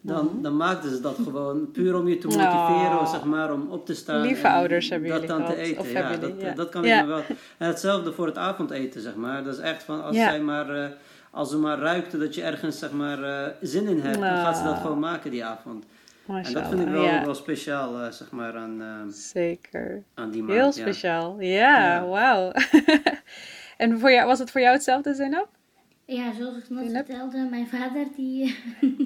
dan, 0.08 0.30
dan 0.42 0.58
maakten 0.58 0.90
ze 0.90 1.02
dat 1.02 1.16
gewoon 1.24 1.72
puur 1.72 1.96
om 1.96 2.08
je 2.08 2.18
te 2.18 2.28
motiveren, 2.28 2.92
Mhm. 2.92 2.98
Oh. 2.98 3.12
zeg 3.12 3.24
maar, 3.24 3.54
om 3.54 3.68
op 3.70 3.86
te 3.86 3.94
staan. 3.96 4.22
Lieve 4.22 4.50
ouders 4.50 4.90
hebben 4.90 5.10
dat 5.10 5.22
jullie 5.22 5.36
dan 5.38 5.46
te 5.46 5.56
eten. 5.56 5.80
of 5.80 5.92
ja, 5.92 6.10
dat, 6.10 6.20
jullie, 6.30 6.46
ja. 6.46 6.54
dat 6.54 6.70
kan 6.70 6.84
Ja. 6.84 6.96
ik 7.00 7.06
me 7.06 7.08
wel. 7.08 7.22
En 7.58 7.68
hetzelfde 7.68 8.14
voor 8.14 8.26
het 8.26 8.38
avondeten, 8.38 9.02
zeg 9.02 9.16
maar. 9.16 9.44
Dat 9.44 9.54
is 9.54 9.60
echt 9.60 9.84
van, 9.84 10.04
als 10.04 10.16
zij 10.16 10.40
maar... 10.42 10.70
eh, 10.70 10.86
als 11.32 11.50
ze 11.50 11.58
maar 11.58 11.80
ruikte 11.80 12.18
dat 12.18 12.36
je 12.36 12.42
ergens 12.44 12.80
zeg 12.80 12.92
maar, 12.92 13.24
eh, 13.24 13.48
zin 13.62 13.88
in 13.88 14.00
hebt, 14.00 14.20
dan 14.20 14.28
gaat 14.38 14.58
ze 14.58 14.64
dat 14.64 14.78
gewoon 14.78 15.00
maken 15.00 15.32
die 15.32 15.46
avond. 15.46 15.86
En 16.28 16.54
dat 16.54 16.68
vind 16.68 16.82
ik 16.82 16.88
wel, 16.88 17.04
ja. 17.04 17.26
wel 17.26 17.36
speciaal 17.36 18.00
eh, 18.02 18.12
zeg 18.12 18.32
maar, 18.32 18.56
aan, 18.56 18.82
Zeker. 19.12 20.04
aan 20.14 20.32
die 20.32 20.44
maand. 20.44 20.60
Heel 20.60 20.72
speciaal. 20.72 21.36
Ja, 21.40 21.48
Ja. 21.94 22.06
wauw. 22.08 22.52
en 23.78 24.00
voor 24.00 24.12
jou, 24.12 24.28
was 24.28 24.40
het 24.40 24.52
voor 24.52 24.62
jou 24.62 24.74
hetzelfde, 24.74 25.14
Zainab? 25.14 25.48
Ja, 26.10 26.34
zoals 26.34 26.58
ik 26.58 26.64
net 26.70 26.92
vertelde, 27.06 27.48
mijn 27.50 27.68
vader 27.68 28.06
die... 28.16 28.56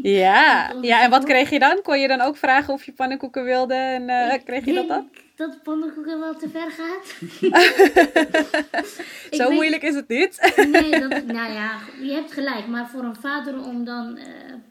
Ja. 0.01 0.71
Ja, 0.81 1.01
en 1.03 1.09
wat 1.09 1.23
kreeg 1.23 1.49
je 1.49 1.59
dan? 1.59 1.79
Kon 1.83 1.99
je 1.99 2.07
dan 2.07 2.21
ook 2.21 2.37
vragen 2.37 2.73
of 2.73 2.83
je 2.83 2.91
pannenkoeken 2.91 3.43
wilde? 3.43 3.73
En 3.73 4.09
Ik 4.33 4.45
kreeg 4.45 4.65
je 4.65 4.73
dat 4.73 4.87
dan? 4.87 5.09
dat 5.35 5.63
pannenkoeken 5.63 6.19
wel 6.19 6.35
te 6.35 6.49
ver 6.49 6.71
gaat. 6.71 7.07
Zo 9.31 9.47
weet- 9.47 9.53
moeilijk 9.55 9.81
is 9.83 9.95
het 9.95 10.07
niet. 10.07 10.53
Nee, 10.71 10.89
dat, 10.99 11.25
nou 11.25 11.51
ja, 11.53 11.71
je 12.01 12.11
hebt 12.11 12.31
gelijk. 12.31 12.67
Maar 12.67 12.87
voor 12.89 13.03
een 13.03 13.15
vader 13.15 13.65
om 13.65 13.85
dan 13.85 14.17
eh 14.17 14.25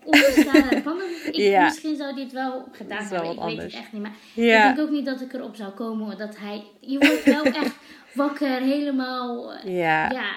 op 0.05 0.13
te 0.15 0.47
staan 0.49 0.69
en 0.69 0.83
pannenkoeken... 0.83 1.43
Ja. 1.51 1.65
Misschien 1.65 1.97
zou 1.97 2.21
het 2.21 2.33
wel 2.33 2.69
gedaan 2.73 3.05
hebben. 3.05 3.31
Ik 3.33 3.41
weet 3.43 3.63
het 3.63 3.73
echt 3.75 3.93
niet. 3.93 4.03
Maar 4.03 4.13
Ja. 4.35 4.69
ik 4.69 4.77
denk 4.77 4.89
ook 4.89 4.95
niet 4.95 5.07
dat 5.07 5.21
ik 5.21 5.33
erop 5.33 5.57
zou 5.57 5.71
komen 5.71 6.19
dat 6.19 6.37
hij... 6.39 6.65
Je 6.81 6.99
wordt 6.99 7.25
wel 7.25 7.45
echt 7.63 7.75
wakker, 8.15 8.61
helemaal... 8.61 9.53
eh, 9.55 9.77
Ja. 9.79 10.11
ja, 10.11 10.31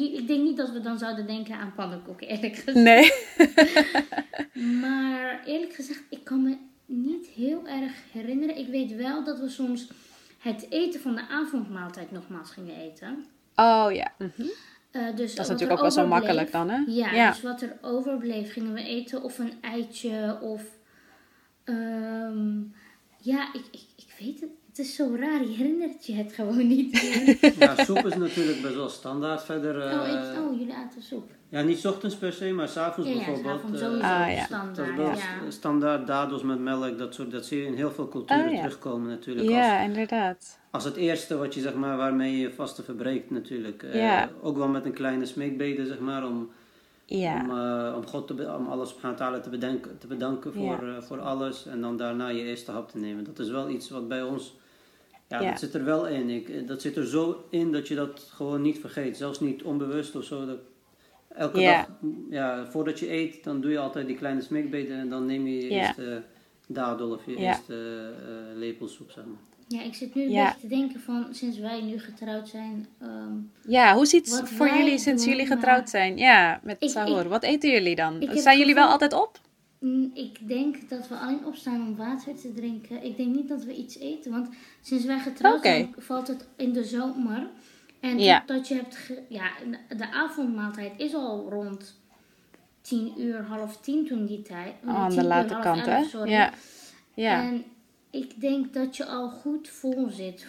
ik 0.00 0.26
denk 0.26 0.42
niet 0.42 0.56
dat 0.56 0.70
we 0.70 0.80
dan 0.80 0.98
zouden 0.98 1.26
denken 1.26 1.54
aan 1.54 1.72
pannenkoeken, 1.74 2.26
eerlijk 2.28 2.54
gezegd. 2.56 2.76
Nee. 2.76 3.10
Maar 4.80 5.42
eerlijk 5.44 5.72
gezegd, 5.74 6.02
ik 6.10 6.24
kan 6.24 6.42
me 6.42 6.56
niet 6.86 7.26
heel 7.26 7.66
erg 7.68 7.92
herinneren. 8.12 8.58
Ik 8.58 8.66
weet 8.68 8.96
wel 8.96 9.24
dat 9.24 9.38
we 9.40 9.48
soms 9.48 9.88
het 10.38 10.66
eten 10.70 11.00
van 11.00 11.14
de 11.14 11.28
avondmaaltijd 11.28 12.10
nogmaals 12.12 12.50
gingen 12.50 12.76
eten. 12.76 13.24
Oh 13.56 13.86
ja. 13.92 14.12
Mhm. 14.18 14.42
Eh, 14.90 15.16
dus 15.16 15.34
Dat 15.34 15.44
is 15.44 15.50
natuurlijk 15.50 15.72
ook 15.72 15.80
wel 15.80 15.90
zo 15.90 16.06
makkelijk 16.06 16.52
dan, 16.52 16.70
hè? 16.70 16.82
Ja, 16.86 17.12
Ja. 17.12 17.30
dus 17.30 17.42
wat 17.42 17.62
er 17.62 17.76
overbleef 17.80 18.52
gingen 18.52 18.72
we 18.72 18.82
eten. 18.82 19.22
Of 19.22 19.38
een 19.38 19.52
eitje 19.60 20.38
of... 20.40 20.62
ehm, 21.64 22.60
ja, 23.18 23.52
ik, 23.54 23.64
ik, 23.70 23.84
ik 23.96 24.14
weet 24.18 24.40
het. 24.40 24.50
Het 24.72 24.80
is 24.86 24.94
zo 24.94 25.16
raar, 25.18 25.40
je 25.42 25.48
herinnert 25.56 26.06
je 26.06 26.12
het 26.14 26.32
gewoon 26.32 26.66
niet. 26.66 27.00
Ja, 27.58 27.84
soep 27.84 28.06
is 28.06 28.14
natuurlijk 28.16 28.62
best 28.62 28.74
wel 28.74 28.88
standaard. 28.88 29.42
Verder, 29.44 29.80
eh, 29.80 30.00
oh, 30.00 30.08
ik, 30.08 30.38
oh, 30.44 30.58
jullie 30.58 30.74
aten 30.74 31.02
soep. 31.02 31.30
ja, 31.48 31.62
niet 31.62 31.78
's 31.78 31.84
ochtends 31.84 32.16
per 32.16 32.32
se, 32.32 32.52
maar 32.52 32.68
s'avonds 32.68 33.10
Ja, 33.10 33.16
ja, 33.16 33.24
bijvoorbeeld. 33.24 33.54
s'avonds 33.60 33.80
eh, 33.80 33.86
sowieso 33.86 34.06
Ah, 34.06 34.18
ja. 34.18 34.26
dat 34.26 34.36
is 34.38 34.44
standaard. 34.44 34.96
wel 34.96 35.06
Ja. 35.10 35.50
standaard 35.50 36.06
dadels 36.06 36.42
met 36.42 36.58
melk, 36.60 36.98
dat 36.98 37.14
soort, 37.14 37.30
dat 37.30 37.46
zie 37.46 37.58
je 37.58 37.66
in 37.66 37.74
heel 37.74 37.90
veel 37.90 38.08
culturen 38.08 38.46
Oh, 38.46 38.52
ja. 38.52 38.58
terugkomen 38.60 39.08
natuurlijk. 39.08 39.46
Als, 39.48 39.56
Ja, 39.56 39.80
inderdaad. 39.80 40.58
als 40.70 40.84
het 40.84 40.96
eerste 40.96 41.36
wat 41.36 41.54
je 41.54 41.60
zeg 41.60 41.74
maar, 41.74 41.96
waarmee 41.96 42.36
je 42.38 42.50
vasten 42.50 42.84
verbreekt 42.84 43.30
natuurlijk. 43.30 43.82
Eh, 43.82 43.94
Ja. 43.94 44.30
Ook 44.42 44.56
wel 44.56 44.68
met 44.68 44.84
een 44.84 44.92
kleine 44.92 45.26
smeekbede 45.26 45.86
zeg 45.86 45.98
maar, 45.98 46.26
om, 46.26 46.50
Ja. 47.06 47.40
om, 47.40 47.50
eh, 47.50 47.96
om 47.96 48.06
God 48.06 48.26
te, 48.26 48.54
om 48.58 48.66
alles 48.66 48.94
te 49.42 49.50
bedenken, 49.50 49.98
te 49.98 50.06
bedanken 50.06 50.52
voor, 50.52 50.62
Ja. 50.86 50.96
eh, 50.96 51.02
voor 51.02 51.20
alles. 51.20 51.66
En 51.66 51.80
dan 51.80 51.96
daarna 51.96 52.28
je 52.28 52.42
eerste 52.42 52.70
hap 52.70 52.90
te 52.90 52.98
nemen. 52.98 53.24
Dat 53.24 53.38
is 53.38 53.50
wel 53.50 53.68
iets 53.68 53.90
wat 53.90 54.08
bij 54.08 54.22
ons, 54.22 54.60
ja, 55.32 55.40
Ja. 55.40 55.50
dat 55.50 55.58
zit 55.60 55.74
er 55.74 55.84
wel 55.84 56.06
in. 56.06 56.30
Ik, 56.30 56.48
eh, 56.48 56.66
dat 56.66 56.82
zit 56.82 56.96
er 56.96 57.06
zo 57.06 57.44
in 57.50 57.72
dat 57.72 57.88
je 57.88 57.94
dat 57.94 58.30
gewoon 58.34 58.62
niet 58.62 58.78
vergeet. 58.78 59.16
Zelfs 59.16 59.40
niet 59.40 59.62
onbewust 59.62 60.16
of 60.16 60.24
zo. 60.24 60.46
Dat, 60.46 60.58
elke 61.36 61.60
Ja. 61.60 61.76
dag, 61.76 61.88
ja, 62.30 62.66
voordat 62.70 62.98
je 62.98 63.12
eet, 63.12 63.44
dan 63.44 63.60
doe 63.60 63.70
je 63.70 63.78
altijd 63.78 64.06
die 64.06 64.16
kleine 64.16 64.40
smeekbeden. 64.40 64.98
En 64.98 65.08
dan 65.08 65.26
neem 65.26 65.46
je 65.46 65.56
je 65.56 65.70
Ja. 65.70 65.86
eerste 65.86 66.22
dadel 66.66 67.10
of 67.10 67.26
je 67.26 67.32
Ja. 67.32 67.38
eerste 67.38 67.74
eh, 68.18 68.58
lepel 68.58 68.88
soep, 68.88 69.10
zeg 69.10 69.24
maar. 69.24 69.40
Ja, 69.68 69.82
ik 69.82 69.94
zit 69.94 70.14
nu 70.14 70.22
een 70.22 70.30
Ja. 70.30 70.44
beetje 70.44 70.60
te 70.60 70.74
denken 70.74 71.00
van, 71.00 71.26
sinds 71.30 71.58
wij 71.58 71.80
nu 71.82 71.98
getrouwd 71.98 72.48
zijn... 72.48 72.86
ehm, 73.00 73.32
Ja, 73.68 73.94
hoe 73.94 74.06
ziet 74.06 74.38
het 74.38 74.48
voor 74.48 74.68
jullie 74.68 74.98
sinds 74.98 75.22
doen, 75.24 75.32
jullie 75.32 75.46
getrouwd 75.46 75.90
zijn? 75.90 76.16
Ja, 76.18 76.60
met 76.62 76.76
Ik- 76.78 76.90
sahur. 76.90 77.20
ik- 77.22 77.28
Wat 77.28 77.42
eten 77.42 77.70
jullie 77.70 77.94
dan? 77.96 78.26
Zijn 78.34 78.58
jullie 78.58 78.74
wel 78.74 78.88
altijd 78.88 79.12
op? 79.12 79.38
Mm, 79.82 80.10
Ik 80.14 80.48
denk 80.48 80.88
dat 80.88 81.08
we 81.08 81.14
alleen 81.14 81.44
opstaan 81.46 81.80
om 81.86 81.96
water 81.96 82.34
te 82.34 82.52
drinken. 82.52 83.02
Ik 83.04 83.16
denk 83.16 83.34
niet 83.34 83.48
dat 83.48 83.64
we 83.64 83.74
iets 83.76 83.98
eten, 83.98 84.30
want 84.30 84.48
sinds 84.80 85.04
wij 85.04 85.18
getrouwd 85.18 85.62
zijn 85.62 85.94
valt 85.98 86.28
het 86.28 86.48
in 86.56 86.72
de 86.72 86.84
zomer. 86.84 87.46
En 88.00 88.18
Ja. 88.18 88.42
dat 88.46 88.68
je 88.68 88.74
hebt, 88.74 88.96
ge- 88.96 89.22
ja, 89.28 89.50
de 89.96 90.10
avondmaaltijd 90.12 90.92
is 90.96 91.14
al 91.14 91.48
rond 91.50 92.00
tien 92.80 93.12
uur, 93.20 93.42
half 93.42 93.76
tien 93.80 94.06
toen 94.06 94.26
die 94.26 94.42
tijd. 94.42 94.72
Oh, 94.86 94.94
aan 94.94 95.10
de 95.14 95.24
late 95.24 95.58
kant, 95.62 95.86
hè? 95.86 95.98
Ja. 96.24 96.52
Ja. 97.14 97.42
En 97.42 97.64
ik 98.10 98.40
denk 98.40 98.72
dat 98.72 98.96
je 98.96 99.06
al 99.06 99.28
goed 99.30 99.68
vol 99.68 100.08
zit. 100.10 100.46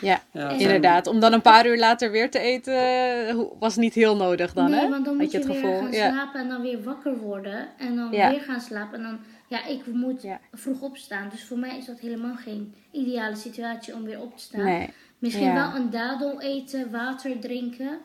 Ja, 0.00 0.20
inderdaad. 0.58 1.06
Om 1.06 1.20
dan 1.20 1.32
een 1.32 1.42
paar 1.42 1.66
uur 1.66 1.78
later 1.78 2.10
weer 2.10 2.30
te 2.30 2.38
eten, 2.38 2.74
eh, 3.28 3.36
was 3.58 3.76
niet 3.76 3.94
heel 3.94 4.16
nodig 4.16 4.52
dan, 4.52 4.70
nee, 4.70 4.80
hè? 4.80 4.88
want 4.88 5.04
dan 5.04 5.16
moet 5.16 5.30
je, 5.30 5.38
het 5.38 5.46
weer 5.46 5.56
gevoel? 5.56 5.78
gaan 5.80 5.92
Ja. 5.92 6.10
slapen 6.10 6.40
en 6.40 6.48
dan 6.48 6.62
weer 6.62 6.82
wakker 6.82 7.18
worden. 7.18 7.68
En 7.78 7.96
dan 7.96 8.12
Ja. 8.12 8.30
weer 8.30 8.40
gaan 8.40 8.60
slapen. 8.60 8.94
En 8.98 9.02
dan, 9.02 9.18
ja, 9.48 9.66
ik 9.66 9.86
moet 9.86 10.22
Ja. 10.22 10.40
vroeg 10.52 10.80
opstaan. 10.80 11.28
Dus 11.30 11.44
voor 11.44 11.58
mij 11.58 11.76
is 11.78 11.84
dat 11.86 11.98
helemaal 12.00 12.34
geen 12.36 12.74
ideale 12.90 13.36
situatie 13.36 13.94
om 13.94 14.02
weer 14.04 14.20
op 14.20 14.36
te 14.36 14.42
staan. 14.42 14.64
Nee. 14.64 14.90
Misschien 15.18 15.44
Ja. 15.46 15.54
wel 15.54 15.80
een 15.80 15.90
dadel 15.90 16.40
eten, 16.40 16.90
water 16.90 17.38
drinken. 17.40 17.98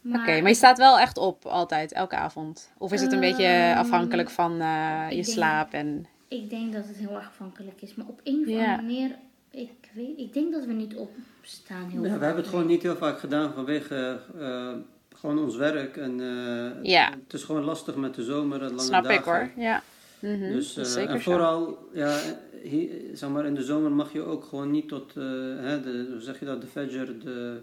Maar, 0.00 0.20
Oké, 0.20 0.40
maar 0.40 0.48
je 0.50 0.54
staat 0.56 0.78
wel 0.78 0.98
echt 0.98 1.16
op 1.18 1.46
altijd, 1.46 1.92
elke 1.92 2.16
avond? 2.16 2.70
Of 2.78 2.92
is 2.92 3.00
het 3.00 3.12
een 3.12 3.20
beetje 3.20 3.44
Ehm, 3.44 3.78
afhankelijk 3.78 4.30
van 4.30 4.60
eh, 4.60 5.04
je 5.08 5.14
denk- 5.14 5.26
slaap 5.26 5.72
en... 5.72 6.06
ik 6.28 6.50
denk 6.50 6.72
dat 6.72 6.86
het 6.86 6.96
heel 6.96 7.14
erg 7.16 7.26
afhankelijk 7.26 7.82
is. 7.82 7.94
Maar 7.94 8.06
op 8.06 8.20
een 8.24 8.40
of 8.40 8.48
Ja. 8.48 8.58
andere 8.58 8.76
manier, 8.82 9.10
ik, 9.50 9.70
weet, 9.94 10.18
ik 10.18 10.32
denk 10.32 10.52
dat 10.52 10.64
we 10.64 10.72
niet 10.72 10.94
opstaan 10.96 11.88
heel 11.90 12.02
Ja, 12.02 12.08
vaak. 12.08 12.18
we 12.18 12.24
hebben 12.24 12.42
het 12.42 12.50
gewoon 12.52 12.66
niet 12.66 12.82
heel 12.82 12.96
vaak 12.96 13.18
gedaan 13.18 13.52
vanwege 13.54 14.18
eh, 14.38 14.72
gewoon 15.14 15.38
ons 15.38 15.56
werk. 15.56 15.96
En 15.96 16.20
eh, 16.20 16.82
Ja. 16.90 17.10
het 17.24 17.32
is 17.32 17.42
gewoon 17.44 17.64
lastig 17.64 17.96
met 17.96 18.14
de 18.14 18.22
zomer 18.24 18.62
en 18.62 18.68
lange 18.68 18.80
Snap 18.82 19.02
dagen. 19.02 19.18
ik 19.18 19.24
hoor, 19.24 19.50
ja. 19.64 19.82
Mhm, 20.18 20.38
Dus, 20.52 20.74
dat 20.74 20.86
is 20.86 20.92
eh, 20.94 20.98
zeker 20.98 21.14
en 21.14 21.22
zo. 21.22 21.30
vooral, 21.30 21.88
ja, 21.92 22.18
hier, 22.62 22.90
zeg 23.12 23.28
maar, 23.30 23.46
in 23.46 23.54
de 23.54 23.62
zomer 23.64 23.90
mag 23.92 24.12
je 24.12 24.22
ook 24.22 24.44
gewoon 24.44 24.70
niet 24.70 24.88
tot, 24.88 25.10
eh, 25.16 25.22
hè, 25.58 25.80
de, 25.80 26.06
hoe 26.10 26.20
zeg 26.20 26.38
je 26.38 26.44
dat, 26.44 26.60
de 26.60 26.66
fajr, 26.66 27.18
de, 27.18 27.60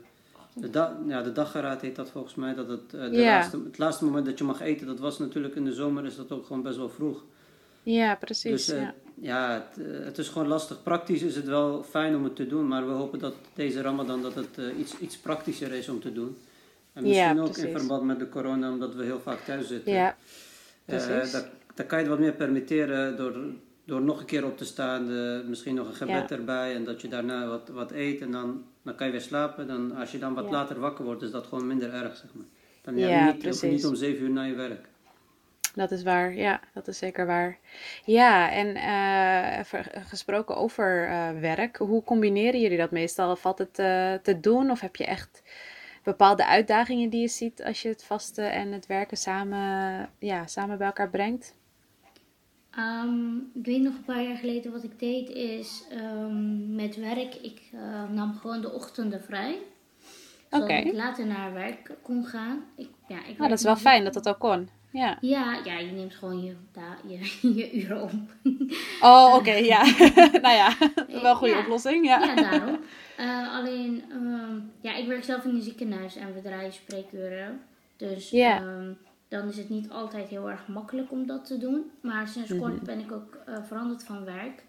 de, 0.53 0.69
da, 0.69 0.97
ja, 1.07 1.21
de 1.21 1.31
dageraad 1.31 1.81
heet 1.81 1.95
dat 1.95 2.09
volgens 2.09 2.35
mij. 2.35 2.53
Dat 2.53 2.67
het, 2.67 2.93
eh, 2.93 3.09
de 3.09 3.15
Ja. 3.15 3.35
laatste, 3.35 3.61
het 3.63 3.77
laatste 3.77 4.05
moment 4.05 4.25
dat 4.25 4.37
je 4.37 4.43
mag 4.43 4.61
eten, 4.61 4.87
dat 4.87 4.99
was 4.99 5.19
natuurlijk 5.19 5.55
in 5.55 5.65
de 5.65 5.73
zomer, 5.73 6.05
is 6.05 6.15
dat 6.15 6.31
ook 6.31 6.45
gewoon 6.45 6.61
best 6.61 6.77
wel 6.77 6.89
vroeg. 6.89 7.23
Ja, 7.83 8.15
precies. 8.15 8.51
Dus 8.51 8.69
eh, 8.69 8.81
ja. 8.81 8.93
Ja, 9.21 9.53
het, 9.53 9.85
eh, 9.85 10.05
het 10.05 10.17
is 10.17 10.27
gewoon 10.27 10.47
lastig. 10.47 10.83
Praktisch 10.83 11.21
is 11.21 11.35
het 11.35 11.45
wel 11.45 11.83
fijn 11.83 12.15
om 12.15 12.23
het 12.23 12.35
te 12.35 12.47
doen, 12.47 12.67
maar 12.67 12.85
we 12.87 12.91
hopen 12.91 13.19
dat 13.19 13.35
deze 13.53 13.81
Ramadan 13.81 14.21
dat 14.21 14.35
het 14.35 14.57
eh, 14.57 14.79
iets, 14.79 14.97
iets 14.99 15.17
praktischer 15.17 15.71
is 15.71 15.89
om 15.89 15.99
te 15.99 16.13
doen. 16.13 16.37
En 16.93 17.05
Ja, 17.07 17.33
misschien 17.33 17.39
ook 17.39 17.57
in 17.71 17.77
verband 17.77 18.03
met 18.03 18.19
de 18.19 18.29
corona, 18.29 18.71
omdat 18.71 18.95
we 18.95 19.03
heel 19.03 19.19
vaak 19.19 19.39
thuis 19.39 19.67
zitten. 19.67 19.93
ja, 19.93 20.15
Eh, 20.85 21.05
precies. 21.05 21.31
dat, 21.31 21.47
dan 21.73 21.85
kan 21.85 21.97
je 21.97 22.03
het 22.03 22.13
wat 22.13 22.23
meer 22.23 22.33
permitteren 22.33 23.17
door 23.17 23.33
door 23.87 24.01
nog 24.01 24.19
een 24.19 24.25
keer 24.25 24.45
op 24.45 24.57
te 24.57 24.65
staan, 24.65 25.09
misschien 25.49 25.75
nog 25.75 25.87
een 25.87 25.93
gebed 25.93 26.31
erbij 26.31 26.75
en 26.75 26.83
dat 26.83 27.01
je 27.01 27.07
daarna 27.07 27.47
wat, 27.47 27.69
wat 27.69 27.91
eet 27.91 28.21
en 28.21 28.31
dan, 28.31 28.63
dan 28.81 28.95
kan 28.95 29.05
je 29.05 29.11
weer 29.11 29.21
slapen. 29.21 29.67
Dan, 29.67 29.95
als 29.95 30.11
je 30.11 30.19
dan 30.19 30.33
wat 30.33 30.49
later 30.49 30.79
wakker 30.79 31.05
wordt, 31.05 31.21
is 31.21 31.31
dat 31.31 31.47
gewoon 31.47 31.67
minder 31.67 31.93
erg, 31.93 32.15
zeg 32.17 32.33
maar. 32.33 32.45
Dan 32.81 32.97
ja, 32.97 33.27
je 33.27 33.33
niet, 33.33 33.61
niet 33.61 33.85
om 33.85 33.95
zeven 33.95 34.23
uur 34.23 34.29
naar 34.29 34.47
je 34.47 34.55
werk. 34.55 34.87
Dat 35.75 35.91
is 35.91 36.03
waar, 36.03 36.35
ja, 36.35 36.59
dat 36.73 36.87
is 36.87 36.97
zeker 36.97 37.25
waar. 37.25 37.57
Ja, 38.05 38.51
en 38.51 38.75
uh, 38.75 39.81
gesproken 40.07 40.57
over 40.57 41.09
uh, 41.09 41.39
werk, 41.39 41.77
hoe 41.77 42.03
combineren 42.03 42.59
jullie 42.59 42.77
dat 42.77 42.91
meestal? 42.91 43.35
Valt 43.35 43.57
het 43.57 43.79
uh, 43.79 44.13
te 44.13 44.39
doen 44.39 44.71
of 44.71 44.79
heb 44.79 44.95
je 44.95 45.05
echt 45.05 45.43
bepaalde 46.03 46.45
uitdagingen 46.45 47.09
die 47.09 47.21
je 47.21 47.27
ziet 47.27 47.63
als 47.63 47.81
je 47.81 47.89
het 47.89 48.03
vasten 48.03 48.51
en 48.51 48.71
het 48.71 48.85
werken 48.85 49.17
samen, 49.17 50.09
ja, 50.19 50.47
samen 50.47 50.77
bij 50.77 50.87
elkaar 50.87 51.09
brengt? 51.09 51.55
Um, 52.79 53.51
ik 53.53 53.65
weet 53.65 53.81
nog 53.81 53.93
een 53.93 54.03
paar 54.05 54.23
jaar 54.23 54.37
geleden 54.37 54.71
wat 54.71 54.83
ik 54.83 54.99
deed 54.99 55.29
is 55.29 55.83
um, 55.91 56.75
met 56.75 56.95
werk. 56.95 57.35
Ik 57.35 57.61
nam 58.09 58.33
gewoon 58.33 58.61
de 58.61 58.71
ochtenden 58.71 59.23
vrij. 59.23 59.57
Zodat 60.49 60.69
okay. 60.69 60.81
ik 60.81 60.93
later 60.93 61.25
naar 61.25 61.53
werk 61.53 61.95
kon 62.01 62.25
gaan. 62.25 62.63
Ik, 62.75 62.89
ja, 63.07 63.25
ik 63.25 63.41
oh, 63.41 63.49
dat 63.49 63.57
is 63.57 63.63
wel 63.63 63.75
fijn 63.75 64.03
dat 64.03 64.13
dat 64.13 64.29
ook 64.29 64.39
kon. 64.39 64.69
Ja, 64.95 65.17
ja, 65.21 65.59
ja 65.63 65.77
je 65.77 65.91
neemt 65.91 66.15
gewoon 66.15 66.43
je, 66.43 66.55
je, 67.07 67.17
je 67.57 67.73
uren 67.73 68.01
op. 68.01 68.11
Oh, 69.01 69.25
oké, 69.27 69.35
okay, 69.35 69.63
ja. 69.73 69.83
nou 70.45 70.55
ja, 70.55 70.75
wel 71.07 71.25
een 71.25 71.35
goede 71.35 71.53
ja, 71.53 71.59
oplossing. 71.59 72.05
Ja, 72.05 72.19
ja 72.19 72.35
daarom. 72.35 72.79
Uh, 73.19 73.55
alleen, 73.55 74.03
um, 74.11 74.71
ja, 74.81 74.95
ik 74.95 75.07
werk 75.07 75.23
zelf 75.23 75.43
in 75.43 75.55
een 75.55 75.61
ziekenhuis 75.61 76.15
en 76.15 76.33
we 76.33 76.41
draaien 76.41 76.73
spreekuren. 76.73 77.61
Dus 77.97 78.29
yeah. 78.29 78.77
um, 78.77 78.97
dan 79.27 79.47
is 79.47 79.57
het 79.57 79.69
niet 79.69 79.89
altijd 79.89 80.27
heel 80.27 80.49
erg 80.49 80.67
makkelijk 80.67 81.11
om 81.11 81.25
dat 81.27 81.45
te 81.45 81.57
doen. 81.57 81.91
Maar 82.01 82.27
sinds 82.27 82.49
kort 82.49 82.71
mm 82.71 82.77
-hmm. 82.77 82.85
ben 82.85 82.99
ik 82.99 83.11
ook 83.11 83.37
uh, 83.49 83.55
veranderd 83.63 84.03
van 84.03 84.25
werk. 84.25 84.63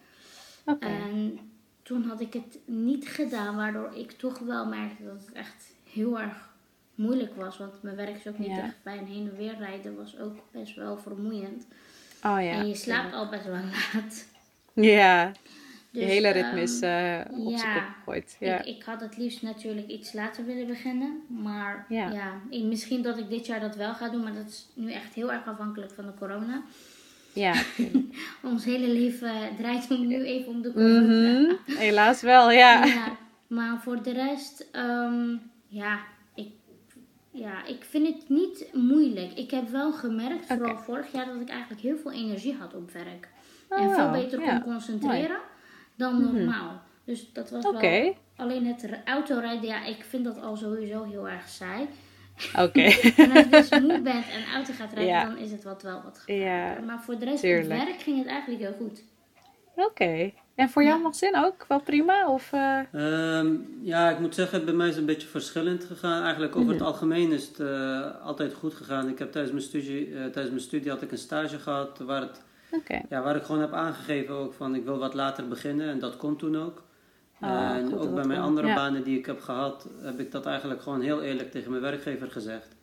Okay. 0.64 0.90
En 0.90 1.38
toen 1.82 2.04
had 2.04 2.20
ik 2.20 2.32
het 2.32 2.58
niet 2.64 3.08
gedaan, 3.08 3.56
waardoor 3.56 3.94
ik 3.94 4.12
toch 4.12 4.38
wel 4.38 4.66
merkte 4.66 5.04
dat 5.04 5.20
het 5.26 5.32
echt 5.32 5.74
heel 5.92 6.20
erg 6.20 6.45
moeilijk 6.96 7.34
was. 7.36 7.58
Want 7.58 7.82
mijn 7.82 7.96
werk 7.96 8.16
is 8.16 8.26
ook 8.26 8.38
niet 8.38 8.56
ja. 8.56 8.74
een 8.84 9.06
heen 9.06 9.28
en 9.30 9.36
weer 9.36 9.56
rijden. 9.58 9.96
was 9.96 10.18
ook 10.18 10.36
best 10.52 10.74
wel 10.74 10.98
vermoeiend. 10.98 11.66
Oh, 12.22 12.42
ja. 12.42 12.50
En 12.50 12.68
je 12.68 12.74
slaapt 12.74 13.10
ja. 13.10 13.16
al 13.16 13.28
best 13.28 13.44
wel 13.44 13.54
laat. 13.92 14.28
Ja. 14.72 15.32
Dus, 15.90 16.04
je 16.04 16.10
hele 16.10 16.30
ritme 16.30 16.60
is 16.60 16.82
uh, 16.82 17.20
op 17.30 17.50
ja, 17.50 17.58
zijn 17.58 17.74
kop 17.74 17.82
gegooid. 17.96 18.36
Ja. 18.40 18.58
Ik, 18.58 18.76
ik, 18.76 18.82
had 18.82 19.00
het 19.00 19.16
liefst 19.16 19.42
natuurlijk 19.42 19.88
iets 19.88 20.12
later 20.12 20.44
willen 20.44 20.66
beginnen. 20.66 21.20
Maar 21.28 21.86
ja, 21.88 22.10
ja 22.10 22.40
misschien 22.62 23.02
dat 23.02 23.18
ik 23.18 23.28
dit 23.28 23.46
jaar 23.46 23.60
dat 23.60 23.76
wel 23.76 23.94
ga 23.94 24.08
doen. 24.08 24.22
Maar 24.22 24.34
dat 24.34 24.46
is 24.46 24.66
nu 24.74 24.92
echt 24.92 25.14
heel 25.14 25.32
erg 25.32 25.46
afhankelijk 25.46 25.92
van 25.92 26.06
de 26.06 26.14
corona. 26.18 26.62
Ja. 27.32 27.54
Ons 28.52 28.64
hele 28.64 28.88
leven 28.88 29.32
draait 29.56 29.88
nu 29.88 30.24
even 30.24 30.52
om 30.52 30.62
de 30.62 30.72
corona. 30.72 31.00
Mm 31.00 31.08
-hmm. 31.08 31.76
Helaas 31.76 32.22
wel, 32.22 32.50
ja. 32.50 32.84
ja. 32.84 33.16
Maar 33.46 33.80
voor 33.82 34.02
de 34.02 34.12
rest, 34.12 34.66
um, 34.72 35.40
ja, 35.68 35.98
ja, 37.36 37.64
ik 37.66 37.84
vind 37.84 38.06
het 38.06 38.28
niet 38.28 38.68
moeilijk. 38.72 39.32
Ik 39.32 39.50
heb 39.50 39.68
wel 39.68 39.92
gemerkt, 39.92 40.44
okay. 40.44 40.56
vooral 40.56 40.76
vorig 40.76 41.12
jaar, 41.12 41.26
dat 41.26 41.40
ik 41.40 41.48
eigenlijk 41.48 41.80
heel 41.80 41.96
veel 41.96 42.12
energie 42.12 42.54
had 42.54 42.74
op 42.74 42.90
werk. 42.90 43.28
Oh, 43.68 43.80
en 43.80 43.94
veel 43.94 44.10
beter 44.10 44.38
kon 44.38 44.62
concentreren 44.62 45.40
dan 45.94 46.14
mhm. 46.14 46.34
normaal. 46.34 46.64
Mm 46.64 46.68
-hmm. 46.68 46.80
Dus 47.04 47.32
dat 47.32 47.50
was 47.50 47.64
okay. 47.64 48.02
wel... 48.02 48.16
Alleen 48.36 48.66
het 48.66 48.88
autorijden, 49.04 49.68
ja, 49.68 49.84
ik 49.84 50.04
vind 50.04 50.24
dat 50.24 50.42
al 50.42 50.56
sowieso 50.56 51.02
heel 51.02 51.28
erg 51.28 51.48
saai. 51.48 51.88
Oké. 52.52 52.62
Okay. 52.62 53.12
en 53.16 53.30
als 53.30 53.44
je 53.44 53.48
dus 53.50 53.70
moe 53.80 54.00
bent 54.00 54.28
en 54.28 54.54
auto 54.54 54.72
gaat 54.72 54.92
rijden, 54.92 55.14
ja. 55.14 55.24
dan 55.24 55.38
is 55.38 55.50
het 55.50 55.64
wat 55.64 55.82
wel 55.82 56.02
wat 56.02 56.18
gevaarlijker. 56.18 56.80
Ja, 56.80 56.86
maar 56.86 57.02
voor 57.02 57.18
de 57.18 57.24
rest 57.24 57.40
van 57.40 57.50
het 57.50 57.66
werk 57.66 58.00
ging 58.00 58.18
het 58.18 58.26
eigenlijk 58.26 58.60
heel 58.60 58.72
goed. 58.72 59.02
Oké. 59.74 60.32
En 60.56 60.68
voor 60.68 60.84
jou, 60.84 61.02
Maxin, 61.02 61.36
ook 61.36 61.64
wel 61.68 61.80
prima? 61.80 62.32
Of, 62.32 62.52
uh... 62.52 62.78
um, 62.92 63.78
ja, 63.82 64.10
ik 64.10 64.18
moet 64.18 64.34
zeggen, 64.34 64.64
bij 64.64 64.74
mij 64.74 64.86
is 64.88 64.92
het 64.92 65.00
een 65.00 65.14
beetje 65.14 65.28
verschillend 65.28 65.84
gegaan. 65.84 66.22
Eigenlijk 66.22 66.56
over 66.56 66.72
het 66.72 66.82
algemeen 66.82 67.32
is 67.32 67.48
het 67.48 67.58
uh, 67.58 68.24
altijd 68.24 68.54
goed 68.54 68.74
gegaan. 68.74 69.08
Ik 69.08 69.18
heb 69.18 69.32
tijdens 69.32 69.52
mijn 69.52 69.64
studie, 69.64 70.08
uh, 70.08 70.18
tijdens 70.18 70.48
mijn 70.48 70.60
studie 70.60 70.90
had 70.90 71.02
ik 71.02 71.12
een 71.12 71.18
stage 71.18 71.58
gehad 71.58 71.98
waar, 71.98 72.20
het, 72.20 72.42
okay. 72.70 73.04
ja, 73.08 73.22
waar 73.22 73.36
ik 73.36 73.42
gewoon 73.42 73.60
heb 73.60 73.72
aangegeven 73.72 74.34
ook 74.34 74.52
van 74.52 74.74
ik 74.74 74.84
wil 74.84 74.98
wat 74.98 75.14
later 75.14 75.48
beginnen. 75.48 75.88
En 75.88 75.98
dat 75.98 76.16
kon 76.16 76.36
toen 76.36 76.56
ook. 76.56 76.82
Oh, 77.40 77.50
en 77.50 77.88
goed, 77.88 77.98
ook 77.98 78.14
bij 78.14 78.26
mijn 78.26 78.40
andere 78.40 78.66
ja. 78.66 78.74
banen 78.74 79.04
die 79.04 79.18
ik 79.18 79.26
heb 79.26 79.40
gehad, 79.40 79.88
heb 80.02 80.20
ik 80.20 80.32
dat 80.32 80.46
eigenlijk 80.46 80.82
gewoon 80.82 81.00
heel 81.00 81.22
eerlijk 81.22 81.50
tegen 81.50 81.70
mijn 81.70 81.82
werkgever 81.82 82.30
gezegd. 82.30 82.76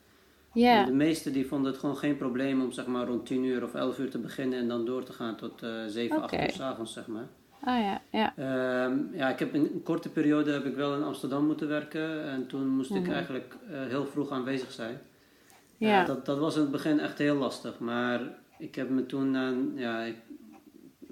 En 0.54 0.86
de 0.86 0.94
meesten 0.94 1.34
die 1.34 1.48
vonden 1.48 1.72
het 1.72 1.80
gewoon 1.80 1.98
geen 1.98 2.18
probleem 2.18 2.62
om 2.62 2.72
zeg 2.72 2.86
maar 2.86 3.08
rond 3.08 3.26
10 3.26 3.44
uur 3.44 3.64
of 3.64 3.74
11 3.74 4.00
uur 4.00 4.10
te 4.10 4.20
beginnen 4.20 4.60
en 4.60 4.68
dan 4.68 4.86
door 4.86 5.04
te 5.04 5.14
gaan 5.14 5.36
tot 5.36 5.64
uh, 5.64 5.70
7, 5.88 6.18
okay. 6.18 6.40
8 6.40 6.44
uur 6.44 6.52
s 6.52 6.60
avonds 6.60 6.94
zeg 6.94 7.08
maar. 7.08 7.28
Oh 7.66 7.80
ja, 7.80 8.02
ja. 8.10 8.34
Um, 8.86 9.10
ja, 9.14 9.30
ik 9.30 9.40
heb 9.40 9.54
in 9.54 9.62
een 9.62 9.84
korte 9.84 10.10
periode 10.10 10.52
heb 10.52 10.66
ik 10.66 10.76
wel 10.76 10.96
in 10.96 11.04
Amsterdam 11.04 11.46
moeten 11.46 11.68
werken 11.68 12.24
en 12.24 12.48
toen 12.48 12.68
moest 12.68 12.90
mm 12.90 12.96
-hmm. 12.96 13.06
ik 13.06 13.10
mhm. 13.10 13.18
eigenlijk 13.18 13.56
uh, 13.72 13.88
heel 13.88 14.06
vroeg 14.06 14.32
aanwezig 14.32 14.72
zijn. 14.72 14.98
Ja. 15.78 16.02
Uh, 16.02 16.08
dat, 16.08 16.26
dat 16.26 16.40
was 16.40 16.56
in 16.56 16.62
het 16.62 16.72
begin 16.72 17.00
echt 17.00 17.18
heel 17.18 17.36
lastig, 17.36 17.80
maar 17.80 18.22
ik 18.58 18.76
heb 18.76 18.90
me 18.90 19.06
toen 19.06 19.36
aan, 19.36 19.72
ja, 19.76 20.06